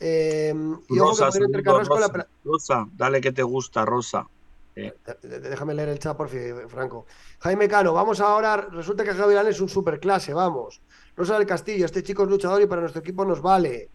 [0.01, 3.43] Eh, y ojo que Rosa, poner entre saludos, Carrasco la Rosa, Rosa, dale que te
[3.43, 4.27] gusta, Rosa.
[4.75, 7.07] De- de- Déjame leer el chat, por fin, Franco.
[7.41, 8.57] Jaime Cano, vamos ahora.
[8.57, 10.81] Resulta que Javi Galán es un superclase, vamos.
[11.17, 13.89] Rosa del Castillo, este chico es luchador y para nuestro equipo nos vale.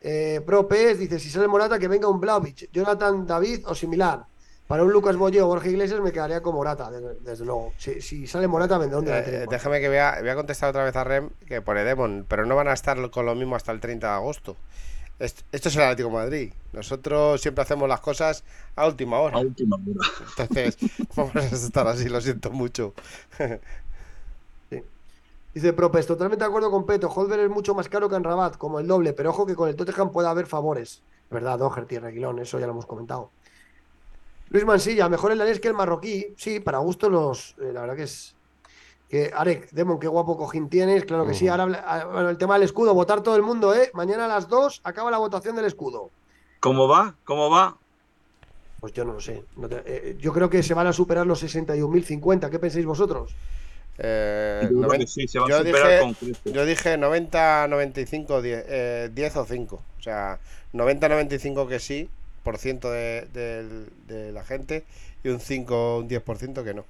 [0.00, 4.24] Eh, Pro PS dice: si sale Morata, que venga un Blaovic, Jonathan David o similar.
[4.66, 7.72] Para un Lucas Bolleo o Borja Iglesias me quedaría con Morata, desde, desde luego.
[7.76, 10.96] Si, si sale Morata, vendrá un Eh, déjame que vea, voy a contestar otra vez
[10.96, 13.80] a Rem que pone Demon, pero no van a estar con lo mismo hasta el
[13.80, 14.56] 30 de agosto.
[15.22, 16.52] Est- Esto es el Atlético de Madrid.
[16.72, 18.44] Nosotros siempre hacemos las cosas
[18.76, 19.36] a última hora.
[19.38, 20.08] A última hora.
[20.38, 20.76] Entonces,
[21.16, 22.94] vamos a estar así, lo siento mucho.
[25.54, 27.10] Dice Propes, totalmente de acuerdo con Peto.
[27.10, 29.68] Holber es mucho más caro que en Rabat, como el doble, pero ojo que con
[29.68, 31.02] el Tottenham puede haber favores.
[31.30, 33.30] Verdad, Doherty, Reguilón, eso ya lo hemos comentado.
[34.48, 36.34] Luis Mansilla, mejor el danés que el marroquí.
[36.38, 37.54] Sí, para gusto los.
[37.60, 38.34] eh, la verdad que es.
[39.12, 41.04] Que, Arek, Demon, qué guapo cojín tienes.
[41.04, 41.44] Claro que sí.
[41.44, 41.50] Ujú.
[41.50, 43.90] Ahora, habla- ah, bueno, el tema del escudo, votar todo el mundo, ¿eh?
[43.92, 46.08] Mañana a las 2 acaba la votación del escudo.
[46.60, 47.14] ¿Cómo va?
[47.26, 47.76] ¿Cómo va?
[48.80, 49.44] Pues yo no lo sé.
[49.58, 52.48] No te- eh, yo creo que se van a superar los 61.050.
[52.48, 53.34] ¿Qué pensáis vosotros?
[53.98, 56.52] Eh, Yo sí, se va dije- con creces.
[56.54, 59.82] Yo dije 90, 95, 10, eh, 10 o 5.
[59.98, 60.38] O sea,
[60.72, 62.08] 90, 95 que sí,
[62.42, 64.84] por ciento de, del- de la gente,
[65.22, 66.86] y un 5, un 10% que no.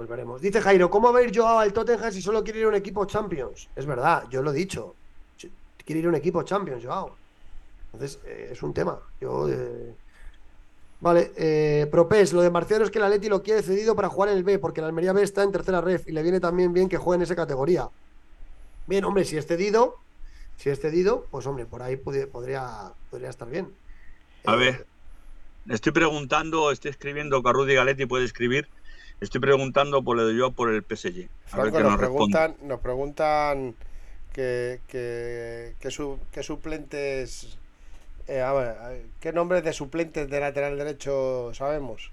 [0.00, 0.40] Pues veremos.
[0.40, 2.74] Dice Jairo, ¿cómo va a ir Joao al Tottenham si solo quiere ir a un
[2.74, 3.68] equipo Champions?
[3.74, 4.98] Es verdad, yo lo he dicho.
[5.84, 7.20] Quiere ir a un equipo Champions, Joao.
[7.92, 9.00] Entonces, eh, es un tema.
[9.20, 9.48] Yo.
[9.50, 9.96] eh,
[11.00, 14.30] Vale, eh, Propes, lo de Marciano es que el Atleti lo quiere cedido para jugar
[14.30, 16.72] en el B, porque el Almería B está en tercera ref y le viene también
[16.74, 17.90] bien que juegue en esa categoría.
[18.86, 20.04] Bien, hombre, si es cedido,
[20.56, 23.78] si es cedido, pues hombre, por ahí podría, podría estar bien.
[24.44, 24.86] A Eh, ver,
[25.68, 28.70] estoy preguntando, estoy escribiendo, que Rudy Galetti puede escribir.
[29.20, 31.28] Estoy preguntando por lo de yo por el PSG.
[31.52, 33.74] A ver Franco, qué nos preguntan, nos preguntan
[34.32, 37.56] que, que, que su- qué suplentes.
[38.28, 42.10] eh, a ver, a- ¿qué nombres de suplentes de lateral derecho sabemos?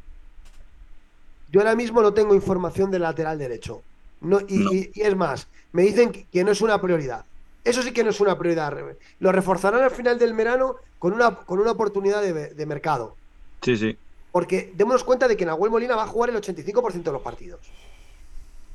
[1.52, 3.84] Yo ahora mismo no tengo información del lateral derecho.
[4.22, 4.72] No, y, No.
[4.74, 7.24] y- y es más, me dicen que, que no es una prioridad.
[7.64, 8.74] Eso sí que no es una prioridad.
[9.20, 13.16] Lo reforzarán al final del verano con una, con una oportunidad de, de mercado.
[13.62, 13.98] Sí, sí.
[14.38, 17.60] Porque démonos cuenta de que Nahuel Molina va a jugar el 85% de los partidos.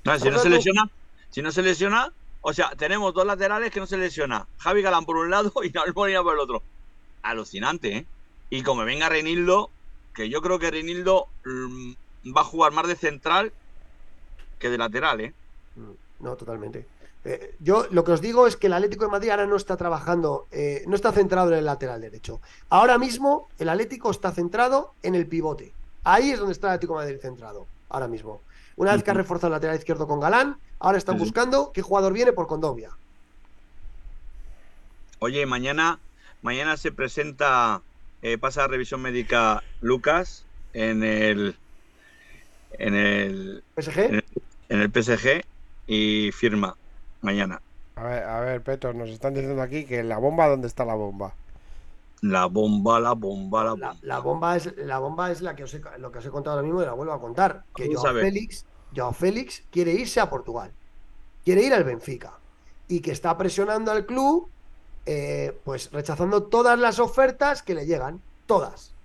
[0.02, 0.90] No, si no se lesiona,
[1.30, 4.48] si no se lesiona, o sea, tenemos dos laterales que no se lesiona.
[4.58, 6.64] Javi Galán por un lado y Nahuel Molina por el otro.
[7.22, 8.06] Alucinante, ¿eh?
[8.50, 9.70] Y como venga Reinildo,
[10.16, 11.92] que yo creo que Reinildo mm,
[12.36, 13.52] va a jugar más de central
[14.58, 15.32] que de lateral, ¿eh?
[16.18, 16.88] No, totalmente.
[17.24, 19.76] Eh, yo lo que os digo es que el Atlético de Madrid ahora no está
[19.76, 22.40] trabajando, eh, no está centrado en el lateral derecho.
[22.68, 25.72] Ahora mismo el Atlético está centrado en el pivote.
[26.04, 28.40] Ahí es donde está el Atlético de Madrid centrado, ahora mismo.
[28.74, 31.82] Una vez que ha reforzado el lateral izquierdo con Galán, ahora están Sí, buscando qué
[31.82, 32.90] jugador viene por Condovia.
[35.20, 36.00] Oye, mañana,
[36.40, 37.82] mañana se presenta,
[38.22, 41.54] eh, pasa a revisión médica Lucas en el,
[42.72, 44.22] en el, PSG.
[44.70, 45.44] en el PSG
[45.86, 46.76] y firma
[47.22, 47.62] mañana.
[47.96, 50.94] A ver, a ver, Peto, nos están diciendo aquí que la bomba, ¿dónde está la
[50.94, 51.38] bomba?
[52.22, 53.98] La bomba, la bomba, la La, bomba.
[54.02, 56.56] la bomba es la bomba es la que os he, lo que os he contado
[56.56, 57.66] ahora mismo y la vuelvo a contar.
[57.74, 58.12] Que Joao.
[58.12, 60.76] Félix, Joao Félix quiere irse a Portugal.
[61.44, 62.40] Quiere ir al Benfica.
[62.88, 64.52] Y que está presionando al club,
[65.06, 68.22] eh, pues rechazando todas las ofertas que le llegan.
[68.46, 68.96] Todas.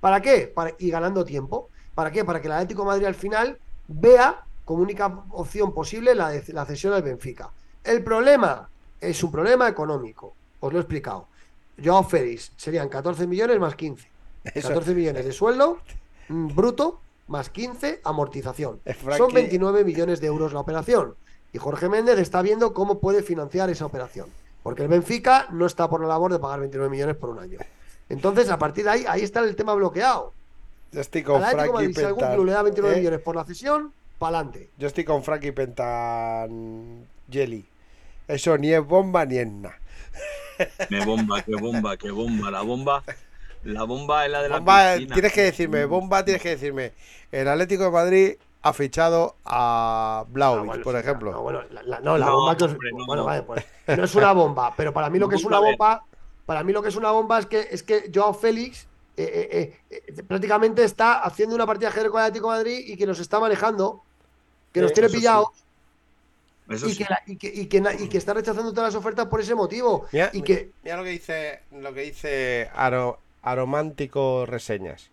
[0.00, 0.48] ¿Para qué?
[0.48, 1.70] Para, y ganando tiempo.
[1.94, 2.24] ¿Para qué?
[2.24, 6.52] Para que el Atlético de Madrid al final vea como única opción posible la, de-
[6.52, 7.50] la cesión al Benfica.
[7.82, 8.68] El problema
[9.00, 10.34] es un problema económico.
[10.60, 11.28] Os lo he explicado.
[11.82, 14.06] Joao Félix serían 14 millones más 15.
[14.54, 15.78] Eso- 14 millones de sueldo
[16.28, 18.80] mm, bruto más 15 amortización.
[19.16, 21.14] Son 29 millones de euros la operación.
[21.52, 24.26] Y Jorge Méndez está viendo cómo puede financiar esa operación.
[24.64, 27.58] Porque el Benfica no está por la labor de pagar 29 millones por un año.
[28.08, 30.32] Entonces, a partir de ahí, ahí está el tema bloqueado.
[30.92, 32.34] Yo estoy con Al Atlético de Frankie Madrid, si algún Pentan.
[32.34, 32.98] club le da 29 ¿eh?
[32.98, 34.70] millones por la cesión, pa'lante.
[34.78, 37.64] Yo estoy con Frankie Pentan Jelly.
[38.28, 39.78] Eso ni es bomba ni es nada.
[40.90, 42.50] Me bomba, qué bomba, qué bomba.
[42.50, 43.02] La bomba,
[43.64, 45.14] la bomba es la de la Bomba, piscina.
[45.14, 46.92] tienes que decirme, bomba, tienes que decirme.
[47.30, 48.32] El Atlético de Madrid
[48.62, 51.32] ha fichado a Blaovic, Ah, bueno, por sí, ejemplo.
[51.32, 53.06] No, bueno, la, la- no, la No, bomba que os- hombre, no.
[53.06, 56.04] Bueno, vale, pues no es una bomba, pero para mí lo que es una bomba,
[56.46, 58.86] para mí lo que es una bomba es que es que Joao Félix
[59.16, 59.48] eh,
[59.90, 62.96] eh, eh, prácticamente está haciendo una partida de ajedrez con el Atlético de Madrid y
[62.96, 64.02] que nos está manejando,
[64.72, 65.16] que nos Eh, tiene sí.
[65.16, 65.48] pillados
[66.68, 66.96] y, sí.
[66.98, 69.40] que la- y, que, y, que na- y que está rechazando todas las ofertas por
[69.40, 70.06] ese motivo.
[70.12, 75.10] Mira, y que mira lo que dice, lo que dice Aro- Aromántico Reseñas.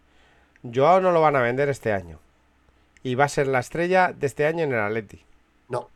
[0.63, 2.19] Joao no lo van a vender este año.
[3.03, 5.21] Y va a ser la estrella de este año en el Atleti.
[5.69, 5.89] no,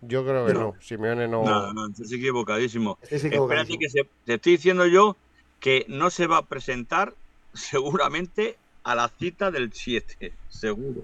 [0.00, 0.60] Yo creo que No.
[0.60, 0.74] no.
[0.80, 1.42] Simeone no.
[1.44, 2.98] No, no, estás equivocadísimo.
[3.02, 3.78] estáis Espérate equivocadísimos.
[3.80, 5.16] que se, te estoy diciendo yo
[5.60, 7.14] que no se va a presentar
[7.52, 11.02] seguramente a la cita del 7, seguro.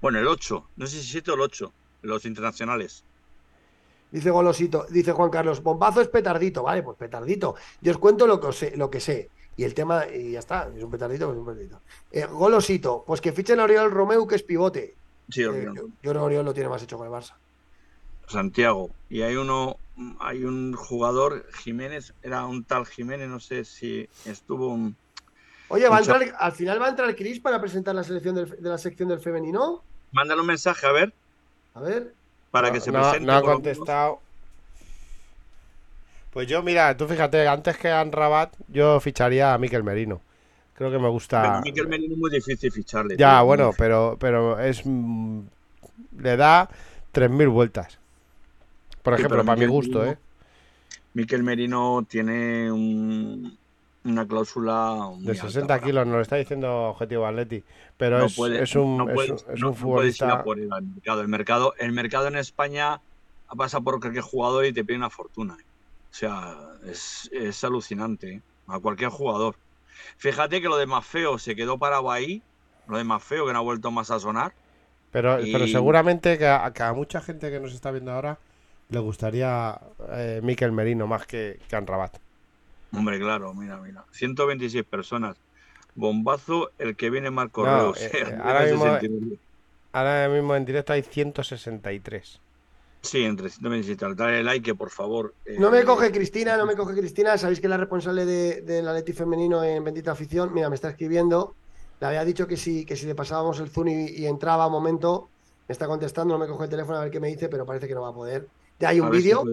[0.00, 1.72] Bueno, el 8, no sé si 7 o el 8,
[2.02, 3.02] los internacionales.
[4.10, 7.56] Dice Golosito, dice Juan Carlos, bombazo es petardito, vale, pues petardito.
[7.80, 9.28] Yo os cuento lo que, os sé, lo que sé.
[9.56, 11.80] Y el tema, y ya está, es un petardito, es un petardito.
[12.12, 14.94] Eh, Golosito, pues que fichen a Oriol Romeu, que es pivote.
[15.30, 15.74] Sí, Eh, Oriol.
[15.74, 17.34] yo, yo creo que Oriol lo tiene más hecho con el Barça.
[18.28, 18.90] Santiago.
[19.10, 19.76] Y hay uno,
[20.20, 24.96] hay un jugador, Jiménez, era un tal Jiménez, no sé si estuvo un...
[25.68, 28.50] Oye, ¿va a entrar, al final va a entrar Cris para presentar la selección del-
[28.60, 29.82] de la sección del femenino.
[30.12, 31.12] Mándale un mensaje, a ver,
[31.74, 32.12] A ver.
[32.50, 33.26] para No, que se no- presente.
[33.26, 34.20] no ha contestado.
[36.32, 40.20] Pues yo, mira, tú fíjate, antes que a Rabat, yo ficharía a Miquel Merino.
[40.74, 41.40] Creo que me gusta.
[41.42, 43.16] Pero Miquel Merino es muy difícil ficharle.
[43.16, 43.44] Ya, tío.
[43.46, 44.82] bueno, pero, pero es.
[44.84, 45.40] mm,
[46.18, 46.68] Le da
[47.12, 47.98] 3.000 vueltas.
[49.04, 50.18] Por ejemplo, para mi gusto, Merino- ¿eh?
[51.14, 53.56] Miquel Merino tiene un,
[54.04, 57.62] una cláusula muy De alta 60 para- kilos, nos lo está diciendo Objetivo Atleti.
[57.96, 60.42] Pero no es, puede- es un, no es un- es un futbolista.
[60.42, 61.20] por al mercado.
[61.20, 63.00] El mercado, el mercado en España
[63.56, 65.56] pasa por cualquier jugador y te pide una fortuna.
[65.60, 65.64] ¿eh?
[66.10, 66.56] O sea,
[66.90, 68.32] es, es alucinante.
[68.32, 68.40] ¿eh?
[68.66, 69.54] A cualquier jugador.
[70.16, 72.42] Fíjate que lo de Mafeo se quedó parado ahí.
[72.88, 74.52] Lo de Mafeo que no ha vuelto más a sonar.
[75.12, 78.36] Pero, pero seguramente que a, que a mucha gente que nos está viendo ahora
[78.94, 79.78] le gustaría
[80.12, 82.16] eh, Miquel Merino más que, que Anrabat.
[82.92, 84.04] Hombre, claro, mira, mira.
[84.12, 85.36] 126 personas.
[85.96, 88.00] Bombazo el que viene Marco No, Reus.
[88.00, 88.38] eh, ¿eh?
[88.42, 89.36] ahora mismo- 69.
[89.92, 92.40] Ahora mismo en directo hay 163.
[93.02, 94.14] Sí, entre 127.
[94.14, 95.34] Dale like, por favor.
[95.44, 97.36] eh, No me coge Cristina, no me coge Cristina.
[97.36, 101.54] Sabéis que la responsable de- del Atleti femenino en Bendita Afición, mira, me está escribiendo.
[102.00, 104.72] Le había dicho que si, que si le pasábamos el Zoom y, y entraba un
[104.72, 105.28] momento,
[105.68, 107.86] me está contestando, no me coge el teléfono a ver qué me dice, pero parece
[107.86, 108.48] que no va a poder.
[108.80, 109.44] Ya hay un vídeo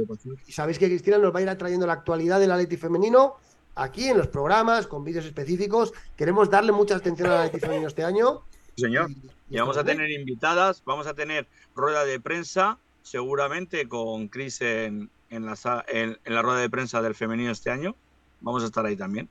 [0.48, 3.36] y sabéis que Cristina nos va a ir trayendo la actualidad del Atleti femenino
[3.76, 5.94] aquí en los programas, con vídeos específicos.
[6.16, 8.42] Queremos darle mucha atención al Atleti femenino este año.
[8.76, 9.12] Señor.
[9.12, 14.62] Y, Y vamos a tener invitadas, vamos a tener rueda de prensa, seguramente con Chris
[14.62, 17.96] en, en la, en la rueda de prensa del femenino este año.
[18.40, 19.30] Vamos a estar ahí también.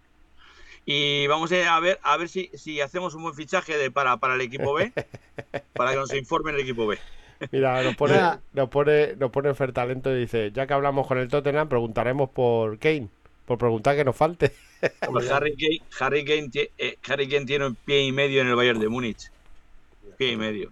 [0.86, 4.34] Y vamos a ver a ver si, si hacemos un buen fichaje de, para, para
[4.34, 4.92] el equipo B,
[5.74, 6.98] para que nos informe el equipo B.
[7.52, 8.20] Mira, nos pone,
[8.52, 12.78] nos pone, nos pone Fertalento y dice, ya que hablamos con el Tottenham, preguntaremos por
[12.78, 13.08] Kane.
[13.46, 14.52] Por preguntar que nos falte.
[15.10, 18.56] Pues Harry, Kane, Harry, Kane, eh, Harry Kane tiene un pie y medio en el
[18.56, 19.30] Bayern de Múnich.
[20.16, 20.70] Pie y medio.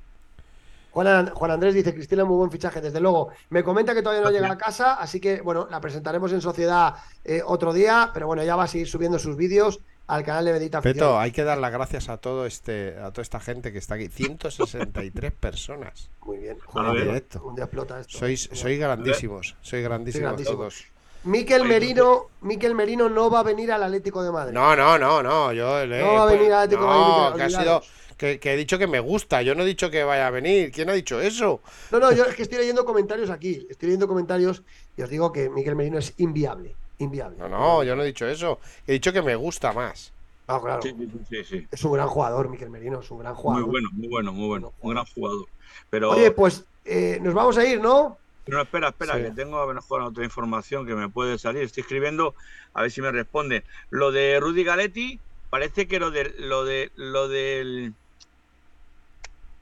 [0.93, 3.29] Juan, Juan Andrés dice, Cristina, muy buen fichaje, desde luego.
[3.51, 6.95] Me comenta que todavía no llega a casa, así que, bueno, la presentaremos en sociedad
[7.23, 10.53] eh, otro día, pero bueno, ya va a seguir subiendo sus vídeos al canal de
[10.53, 10.81] Bendita.
[10.81, 13.95] Peto, hay que dar las gracias a todo este, a toda esta gente que está
[13.95, 14.09] aquí.
[14.09, 16.11] 163 personas.
[16.25, 16.59] Muy bien.
[16.67, 17.05] Joder.
[17.05, 17.43] Directo.
[17.45, 18.19] un día explota esto.
[18.19, 19.55] Sois, sois grandísimos.
[19.63, 20.57] Sois grandísimos grandísimo.
[20.59, 20.85] todos.
[21.25, 24.55] Miquel Merino, Miquel Merino no va a venir al Atlético de Madrid.
[24.55, 25.53] No, no, no, no.
[25.53, 27.83] Yo le- No va a pues, venir al Atlético de no, Madrid, que ha sido.
[28.17, 29.43] Que, que he dicho que me gusta.
[29.43, 30.73] Yo no he dicho que vaya a venir.
[30.73, 31.61] ¿Quién ha dicho eso?
[31.93, 33.67] No, no, yo es que estoy leyendo comentarios aquí.
[33.71, 34.63] Estoy leyendo comentarios
[34.97, 36.75] y os digo que Miquel Merino es inviable.
[36.99, 37.37] Inviable.
[37.39, 38.59] No, no, yo no he dicho eso.
[38.87, 40.13] He dicho que me gusta más.
[40.47, 40.83] Ah, claro.
[40.83, 41.69] Sí, sí, sí, sí.
[41.71, 43.69] Es un gran jugador, Miquel Merino, es un gran Muy jugador.
[43.71, 44.73] bueno, muy bueno, muy bueno.
[44.81, 45.47] Un gran jugador.
[45.91, 48.17] Pero Oye, pues eh, nos vamos a ir, ¿no?
[48.47, 49.23] No, espera, espera, Sí.
[49.25, 51.63] que tengo a lo mejor otra información que me puede salir.
[51.63, 52.35] Estoy escribiendo,
[52.73, 53.63] a ver si me responden.
[53.91, 55.21] Lo de Rudy Galetti,
[55.51, 57.93] parece que lo de lo de lo del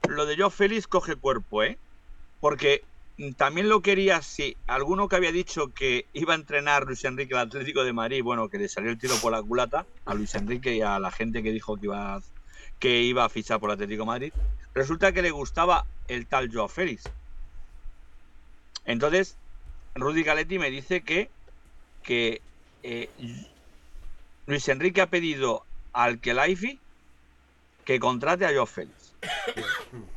[0.07, 1.77] lo de Joe Félix coge cuerpo, ¿eh?
[2.39, 2.81] Porque
[3.35, 7.47] también lo quería, sí, alguno que había dicho que iba a entrenar Luis Enrique al
[7.47, 10.75] Atlético de Madrid, bueno, que le salió el tiro por la culata a Luis Enrique
[10.75, 12.21] y a la gente que dijo que iba a,
[12.77, 14.33] que iba a fichar por Atlético de Madrid.
[14.75, 17.09] Resulta que le gustaba el tal Joao Félix.
[18.85, 19.35] Entonces,
[19.95, 21.31] Rudy Galetti me dice que,
[22.03, 22.41] que
[22.83, 23.09] eh,
[24.45, 26.79] Luis Enrique ha pedido al Kelaifi
[27.83, 29.13] que contrate a Joao Félix.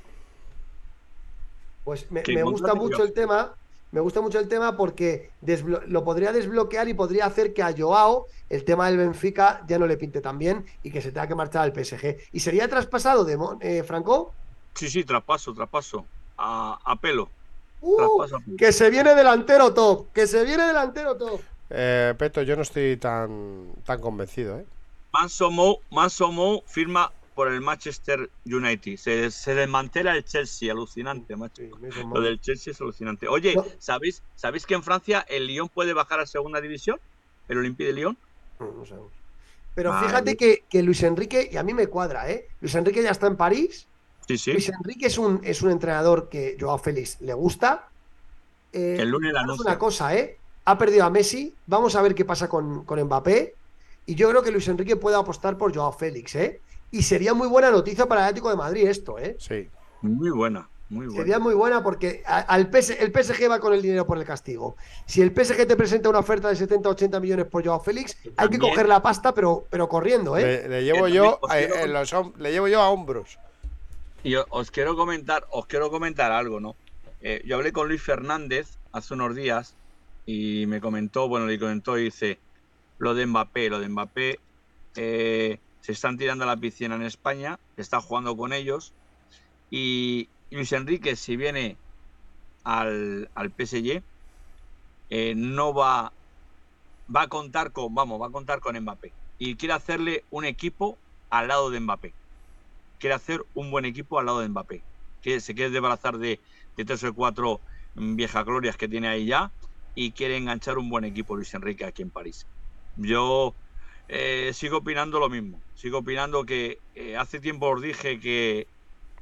[1.91, 3.05] Pues me, gusta mucho yo.
[3.05, 3.53] el tema.
[3.91, 5.33] Me gusta mucho el tema porque
[5.89, 9.89] lo podría desbloquear y podría hacer que a Joao el tema del Benfica ya no
[9.89, 12.17] le pinte tan bien y que se tenga que marchar al PSG.
[12.31, 14.33] ¿Y sería traspasado de eh, Franco?
[14.75, 16.07] Sí, sí, traspaso, traspaso.
[16.39, 17.29] A, a pelo.
[17.81, 17.97] ¡Uh!
[17.97, 18.57] Traspaso a pelo.
[18.57, 21.41] que se viene delantero top, que se viene delantero top.
[21.71, 24.67] Eh, Peto, yo no estoy tan, tan convencido, ¿eh?
[25.13, 27.11] Manso Mou, Manso Mou firma
[27.41, 28.99] por el Manchester United.
[28.99, 31.63] Se, se desmantela el Chelsea, alucinante, macho.
[31.63, 31.71] Sí,
[32.13, 33.29] Lo del Chelsea es alucinante.
[33.29, 33.65] Oye, No.
[33.79, 37.01] ¿sabéis, ¿sabéis que en Francia el Lyon puede bajar a segunda división?
[37.49, 38.19] ¿El Olympique de Lyon?
[38.59, 39.11] No, no sabemos.
[39.75, 40.07] Pero Vale.
[40.07, 42.47] fíjate que, que Luis Enrique, y a mí me cuadra, ¿eh?
[42.61, 43.87] Luis Enrique ya está en París.
[44.29, 44.53] Sí, sí.
[44.53, 47.89] Luis Enrique es un, es un entrenador que Joao Félix le gusta.
[48.71, 49.65] Eh, El lunes la anuncia.
[49.65, 50.37] una cosa, ¿eh?
[50.67, 51.55] Ha perdido a Messi.
[51.67, 53.55] Vamos a ver qué pasa con, con Mbappé.
[54.05, 56.61] Y yo creo que Luis Enrique puede apostar por Joao Félix, ¿eh?
[56.91, 59.37] Y sería muy buena noticia para el Atlético de Madrid esto, ¿eh?
[59.39, 59.69] Sí.
[60.03, 61.21] Muy buena, muy buena.
[61.21, 64.25] Sería muy buena porque a- al PS el PSG va con el dinero por el
[64.25, 64.77] castigo.
[65.07, 68.59] Si el PSG te presenta una oferta de 70-80 millones por Joao Félix, hay que
[68.59, 70.65] coger la pasta, pero, pero corriendo, ¿eh?
[70.65, 73.39] Le, le llevo yo os eh, los le llevo yo a hombros.
[74.25, 76.75] Y os quiero comentar, os quiero comentar algo, ¿no?
[77.23, 79.75] Eh, yo hablé con Luis Fernández hace unos días
[80.27, 82.39] y me comentó, bueno, le comentó y dice
[82.99, 84.41] lo de Mbappé, lo de Mbappé
[84.97, 85.59] eh,
[85.93, 88.95] están tirando a la piscina en España, está jugando con ellos
[89.71, 91.77] y Luis Enrique si viene
[92.65, 94.03] al, al PSG
[95.11, 96.13] eh, no va
[97.15, 100.99] va a contar con, vamos, va a contar con Mbappé y quiere hacerle un equipo
[101.31, 102.15] al lado de Mbappé
[103.01, 104.87] quiere hacer un buen equipo al lado de Mbappé.
[105.21, 106.41] Que se quiere desbarazar de,
[106.77, 107.61] de tres o cuatro
[107.95, 109.53] viejas glorias que tiene ahí ya
[109.95, 112.47] y quiere enganchar un buen equipo Luis Enrique aquí en París.
[112.95, 113.57] Yo
[114.13, 115.63] Eh, sigo opinando lo mismo.
[115.75, 118.67] Sigo opinando que eh, hace tiempo os dije que,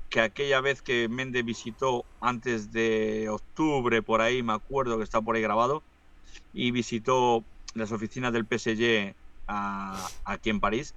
[0.09, 5.20] que aquella vez que Méndez visitó antes de octubre, por ahí, me acuerdo que está
[5.20, 5.85] por ahí grabado,
[6.52, 7.44] y visitó
[7.74, 9.15] las oficinas del PSG
[9.47, 10.94] aquí en París,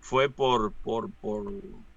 [0.00, 1.44] fue por, por, por,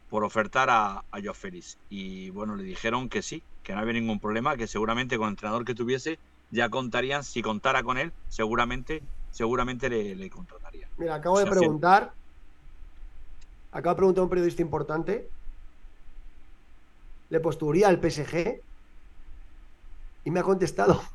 [0.09, 1.79] por ofertar a, a Joao Félix.
[1.89, 5.31] Y bueno, le dijeron que sí, que no había ningún problema, que seguramente con el
[5.33, 6.19] entrenador que tuviese
[6.49, 9.01] ya contarían, si contara con él, seguramente,
[9.33, 10.89] seguramente le, le contratarían.
[10.97, 11.59] Mira, acabo de O sea, sí.
[11.59, 12.13] preguntar.
[13.71, 15.27] Acabo de preguntar a un periodista importante.
[17.29, 18.61] Le posturía al PSG
[20.23, 21.01] y me ha contestado.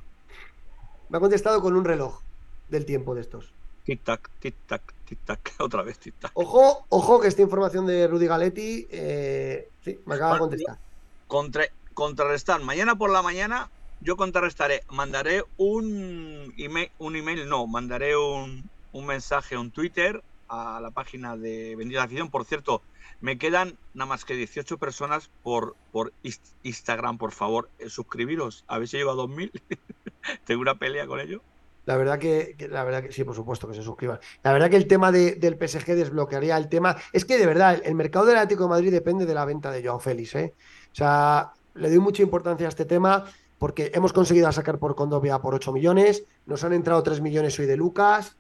[1.11, 2.21] Me ha contestado con un reloj
[2.69, 3.51] del tiempo de estos.
[3.87, 6.33] Tic-tac, tic-tac, tic-tac, otra vez tic-tac.
[6.35, 10.79] Ojo, ojo que esta información de Rudy Galetti, eh, sí, me acaba de contestar.
[11.27, 11.65] Contra,
[11.95, 12.63] contrarrestar.
[12.63, 14.83] Mañana por la mañana yo contrarrestaré.
[14.91, 18.63] Mandaré un email, un email, no, mandaré un,
[19.07, 22.31] mensaje, un Twitter a la página de Bendita Afición.
[22.31, 22.83] Por cierto,
[23.21, 28.65] me quedan nada más que 18 personas por, por Inst- Instagram, por favor, eh, suscribiros.
[28.69, 29.53] A ver si llego a 2000.
[30.45, 31.43] Tengo una pelea con ello.
[31.87, 34.21] La verdad que, la verdad que sí, por supuesto, que se suscriban.
[34.43, 36.97] La verdad que el tema de- del PSG desbloquearía el tema.
[37.13, 39.71] Es que de verdad, el, el mercado del Atlético de Madrid depende de la venta
[39.71, 40.55] de Joao Félix, ¿eh?
[40.93, 43.25] O sea, le doy mucha importancia a este tema
[43.59, 47.67] porque hemos conseguido sacar por Condovia por 8 millones, nos han entrado 3 millones hoy
[47.67, 48.37] de Lucas.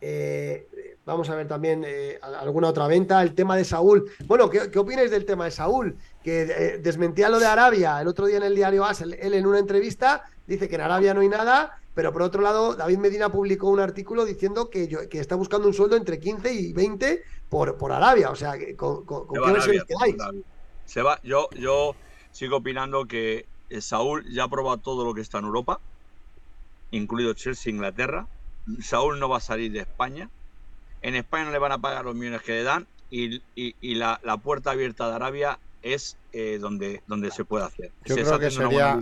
[0.00, 0.68] eh,
[1.04, 3.22] vamos a ver también eh, alguna otra venta.
[3.22, 4.10] El tema de Saúl.
[4.26, 5.96] Bueno, ¿qué, qué opináis del tema de Saúl?
[6.22, 9.00] Que eh, desmentía lo de Arabia el otro día en el diario AS.
[9.00, 12.40] Él, él en una entrevista dice que en Arabia no hay nada, pero por otro
[12.40, 16.18] lado, David Medina publicó un artículo diciendo que, yo- que está buscando un sueldo entre
[16.18, 18.30] 15 y 20 por, por Arabia.
[18.30, 20.16] O sea, ¿con, con- con Se qué Arabia, quedáis?
[20.84, 21.18] Se va.
[21.22, 21.94] Yo, yo
[22.30, 23.46] sigo opinando que
[23.80, 25.80] Saúl ya ha probado todo lo que está en Europa,
[26.90, 28.26] incluido Chelsea, Inglaterra.
[28.80, 30.28] Saúl no va a salir de España.
[31.00, 33.94] En España no le van a pagar los millones que le dan y, y- y
[33.96, 37.92] la, la puerta abierta de Arabia es eh, donde, donde se puede hacer.
[38.04, 39.00] Yo Se creo que sería-.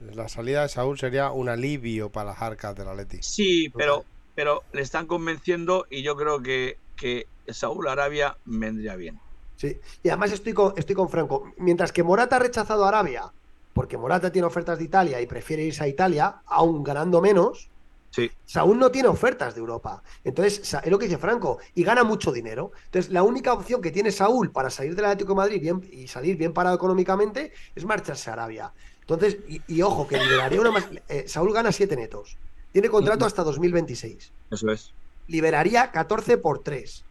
[0.00, 3.18] La salida de Saúl sería un alivio para las arcas del Atleti.
[3.22, 4.04] Sí, pero,
[4.34, 9.20] pero le están convenciendo y yo creo que, que Saúl Arabia vendría bien.
[9.56, 11.52] Sí, y además estoy con, estoy con Franco.
[11.58, 13.32] Mientras que Morata ha rechazado a Arabia,
[13.72, 17.68] porque Morata tiene ofertas de Italia y prefiere irse a Italia, aún ganando menos,
[18.14, 18.30] Sí.
[18.44, 20.02] Saúl no tiene ofertas de Europa.
[20.22, 22.72] Entonces, es lo que dice Franco, y gana mucho dinero.
[22.84, 26.06] Entonces, la única opción que tiene Saúl para salir del Atlético de Madrid bien, y
[26.08, 28.70] salir bien parado económicamente es marcharse a Arabia.
[29.00, 30.90] Entonces, y, y ojo, que liberaría una más.
[31.08, 32.36] eh, Saúl gana 7 netos.
[32.70, 34.92] Tiene contrato hasta 2026 Eso es.
[35.28, 37.04] liberaría 14 por 3.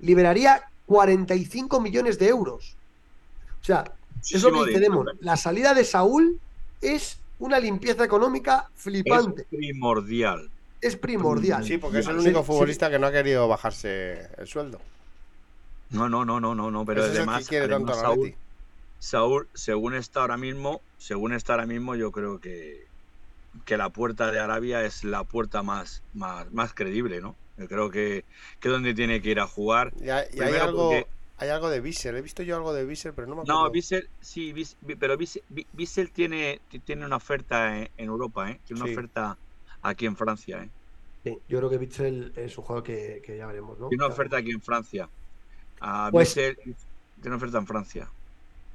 [0.00, 2.74] Liberaría 45 millones de euros.
[3.60, 3.84] O sea,
[4.22, 4.78] es lo que.
[4.78, 5.06] Demon.
[5.20, 6.40] La salida de Saúl
[6.80, 9.42] es una limpieza económica flipante.
[9.42, 10.50] Es primordial.
[10.80, 11.64] Es, primordial.
[11.64, 12.46] Sí, porque es el único sí.
[12.46, 14.80] futbolista que no ha querido bajarse el sueldo.
[15.90, 18.34] No, no, no, no, no, no, pero Ese es además, además Saúl.
[18.98, 22.86] Saúl, según está ahora mismo, según está ahora mismo, yo creo que,
[23.64, 27.36] que la puerta de Arabia es la puerta más, más, más creíble, ¿no?
[27.56, 28.24] Yo creo que,
[28.60, 29.92] que donde tiene que ir a jugar.
[30.00, 31.06] Y hay, y hay Primero algo, porque-
[31.38, 32.16] hay algo de Bissell.
[32.16, 33.62] He visto yo algo de Bissell, pero no me acuerdo.
[33.64, 37.88] No, Bissell, sí, Bis- Bi- pero Bissell, Bi- Bissell tiene, ti- tiene una oferta en,
[37.96, 38.60] en Europa, ¿eh?
[38.66, 38.94] Tiene una Sí.
[38.96, 39.36] oferta
[39.82, 40.68] aquí en Francia, ¿eh?
[41.24, 43.88] Sí, yo creo que Bitzel es un jugador que, que ya veremos, ¿no?
[43.88, 45.08] Tiene una oferta aquí en Francia.
[45.80, 46.74] A Pues- Bissell tiene
[47.26, 48.08] una oferta en Francia.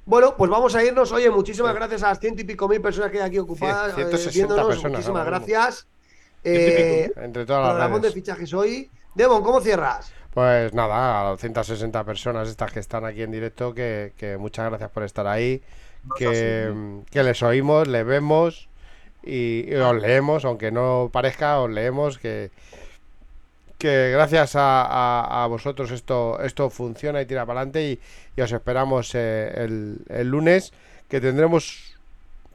[0.06, 1.12] Bueno, pues vamos a irnos.
[1.14, 4.08] Oye, muchísimas gracias a las ciento y pico mil personas que hay aquí ocupadas, Cien-
[4.08, 4.68] eh, 160 viéndonos.
[4.68, 5.88] personas Muchísimas gracias.
[6.44, 8.90] Eh, Entre todas las programón de fichajes hoy.
[9.16, 10.12] Demon, ¿cómo cierras?
[10.34, 14.68] Pues nada, a las 160 personas estas que están aquí en directo, que, que muchas
[14.70, 15.62] gracias por estar ahí,
[16.04, 16.74] No que,
[17.12, 18.68] que les oímos, les vemos
[19.24, 22.50] y, y os leemos, aunque no parezca, os leemos, que,
[23.78, 28.00] que gracias a, a- a vosotros esto, esto funciona y tira para adelante y,
[28.38, 30.74] y os esperamos eh, el, el lunes,
[31.10, 31.96] que tendremos,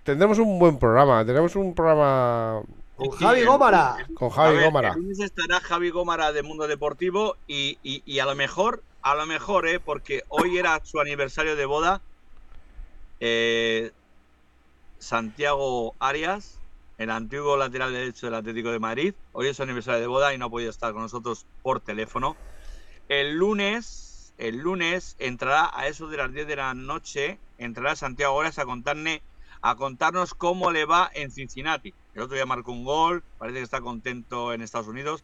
[0.04, 2.62] tendremos un buen programa, tendremos un programa
[2.98, 4.06] Con Javi Gómara.
[4.14, 4.88] con Javi ver, Gómara.
[4.94, 9.14] El lunes estará Javi Gómara de Mundo Deportivo y, y- y a lo mejor, a
[9.14, 9.78] lo mejor, ¿eh?
[9.80, 12.00] porque hoy era su aniversario de boda.
[13.20, 13.90] eh,
[14.98, 16.58] Santiago Arias,
[16.98, 19.14] el antiguo lateral derecho del Atlético de Madrid.
[19.32, 22.36] Hoy es su aniversario de boda y no ha podido estar con nosotros por teléfono.
[23.08, 28.40] El lunes, el lunes entrará a eso de las 10 de la noche, entrará Santiago
[28.40, 29.22] Arias a contarme
[29.60, 31.92] a contarnos cómo le va en Cincinnati.
[32.18, 35.22] El otro día marcó un gol, parece que está contento en Estados Unidos.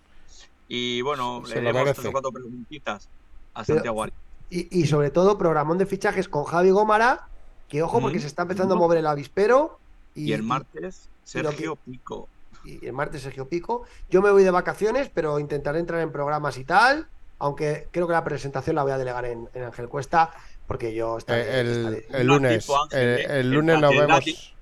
[0.68, 1.94] Y bueno, Se le merece.
[1.94, 3.08] tres o cuatro preguntitas
[3.52, 4.16] a Santiago Arias.
[4.48, 7.26] Y, y sobre todo, programón de fichajes con Javi Gómara.
[7.68, 8.20] Que ojo, porque Mm.
[8.20, 9.80] se está empezando a mover el avispero.
[10.14, 12.28] Y, el martes, Sergio Pico.
[12.64, 13.82] y el martes Sergio Pico.
[14.08, 17.08] Yo me voy de vacaciones, pero intentaré entrar en programas y tal.
[17.40, 20.30] aunque creo que la presentación la voy a delegar en, en Ángel Cuesta,
[20.68, 22.64] porque yo estaré- Eh, el, estaré- el Un lunes.
[22.64, 23.24] tipo, Ángel, el, ¿eh?
[23.24, 24.53] el El lunes nos vemos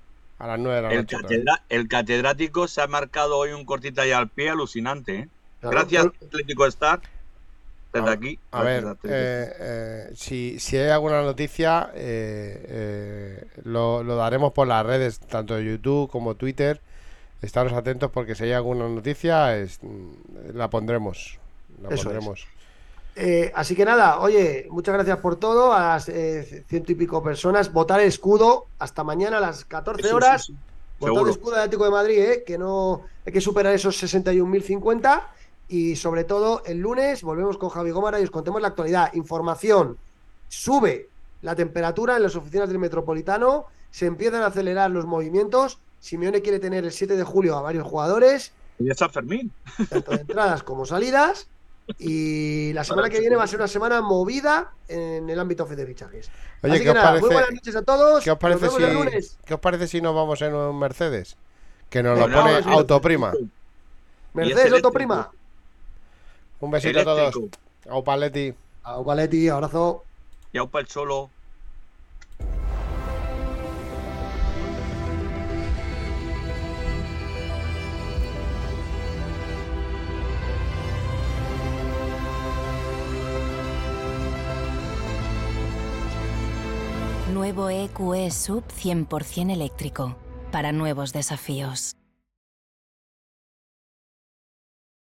[0.43, 1.17] a las 9 de la El, noche.
[1.17, 5.15] catedra- el catedrático se ha marcado hoy un cortita y al pie alucinante.
[5.19, 5.27] ¿eh?
[5.61, 7.01] Claro, Gracias, pero- Atlético Star.
[7.93, 8.39] Desde A- aquí.
[8.51, 14.67] A ver, eh, eh, si, si hay alguna noticia, eh, eh, lo, lo daremos por
[14.67, 16.81] las redes, tanto de YouTube como Twitter.
[17.43, 21.37] Estaros atentos porque si hay alguna noticia, es- mm, la pondremos.
[21.81, 22.47] La Eso es.
[23.15, 25.73] Eh, así que nada, oye, muchas gracias por todo.
[25.73, 30.01] A las eh, ciento y pico personas, votar el escudo hasta mañana a las 14
[30.01, 30.45] Sí, sí, horas.
[30.45, 30.53] sí.
[30.99, 31.21] Votar Seguro.
[31.25, 35.21] el escudo del Atlético de Madrid, eh, que no hay que superar esos 61.050.
[35.67, 39.13] Y sobre todo, el lunes volvemos con Javi Gómara y os contemos la actualidad.
[39.13, 39.97] Información:
[40.49, 41.09] sube
[41.41, 45.77] la temperatura en las oficinas del Metropolitano, se empiezan a acelerar los movimientos.
[45.99, 49.51] Simeone quiere tener el 7 de julio a varios jugadores, Y es San Fermín.
[49.89, 51.47] tanto de entradas como salidas.
[51.99, 55.85] Y la semana que viene va a ser una semana movida en el ámbito de
[55.85, 56.29] fichajes.
[56.61, 58.23] Oye, Así ¿qué que os nada, muy parece- buenas noches a todos.
[58.23, 59.37] ¿Qué os parece, Nos vemos el si, lunes.
[59.45, 61.35] ¿Qué os parece si nos vamos en un Mercedes?
[61.89, 62.69] Que nos lo pone sí.
[62.71, 63.33] autoprima.
[64.33, 64.73] Mercedes.
[64.73, 65.29] Autoprima.
[66.59, 67.35] Un besito a todos.
[67.89, 68.53] Au Paletti.
[68.83, 70.03] Au, Paletti, abrazo.
[70.53, 71.29] Y aupa el cholo.
[87.43, 90.15] Nuevo EQE Sub 100% eléctrico.
[90.49, 91.97] Para nuevos desafíos.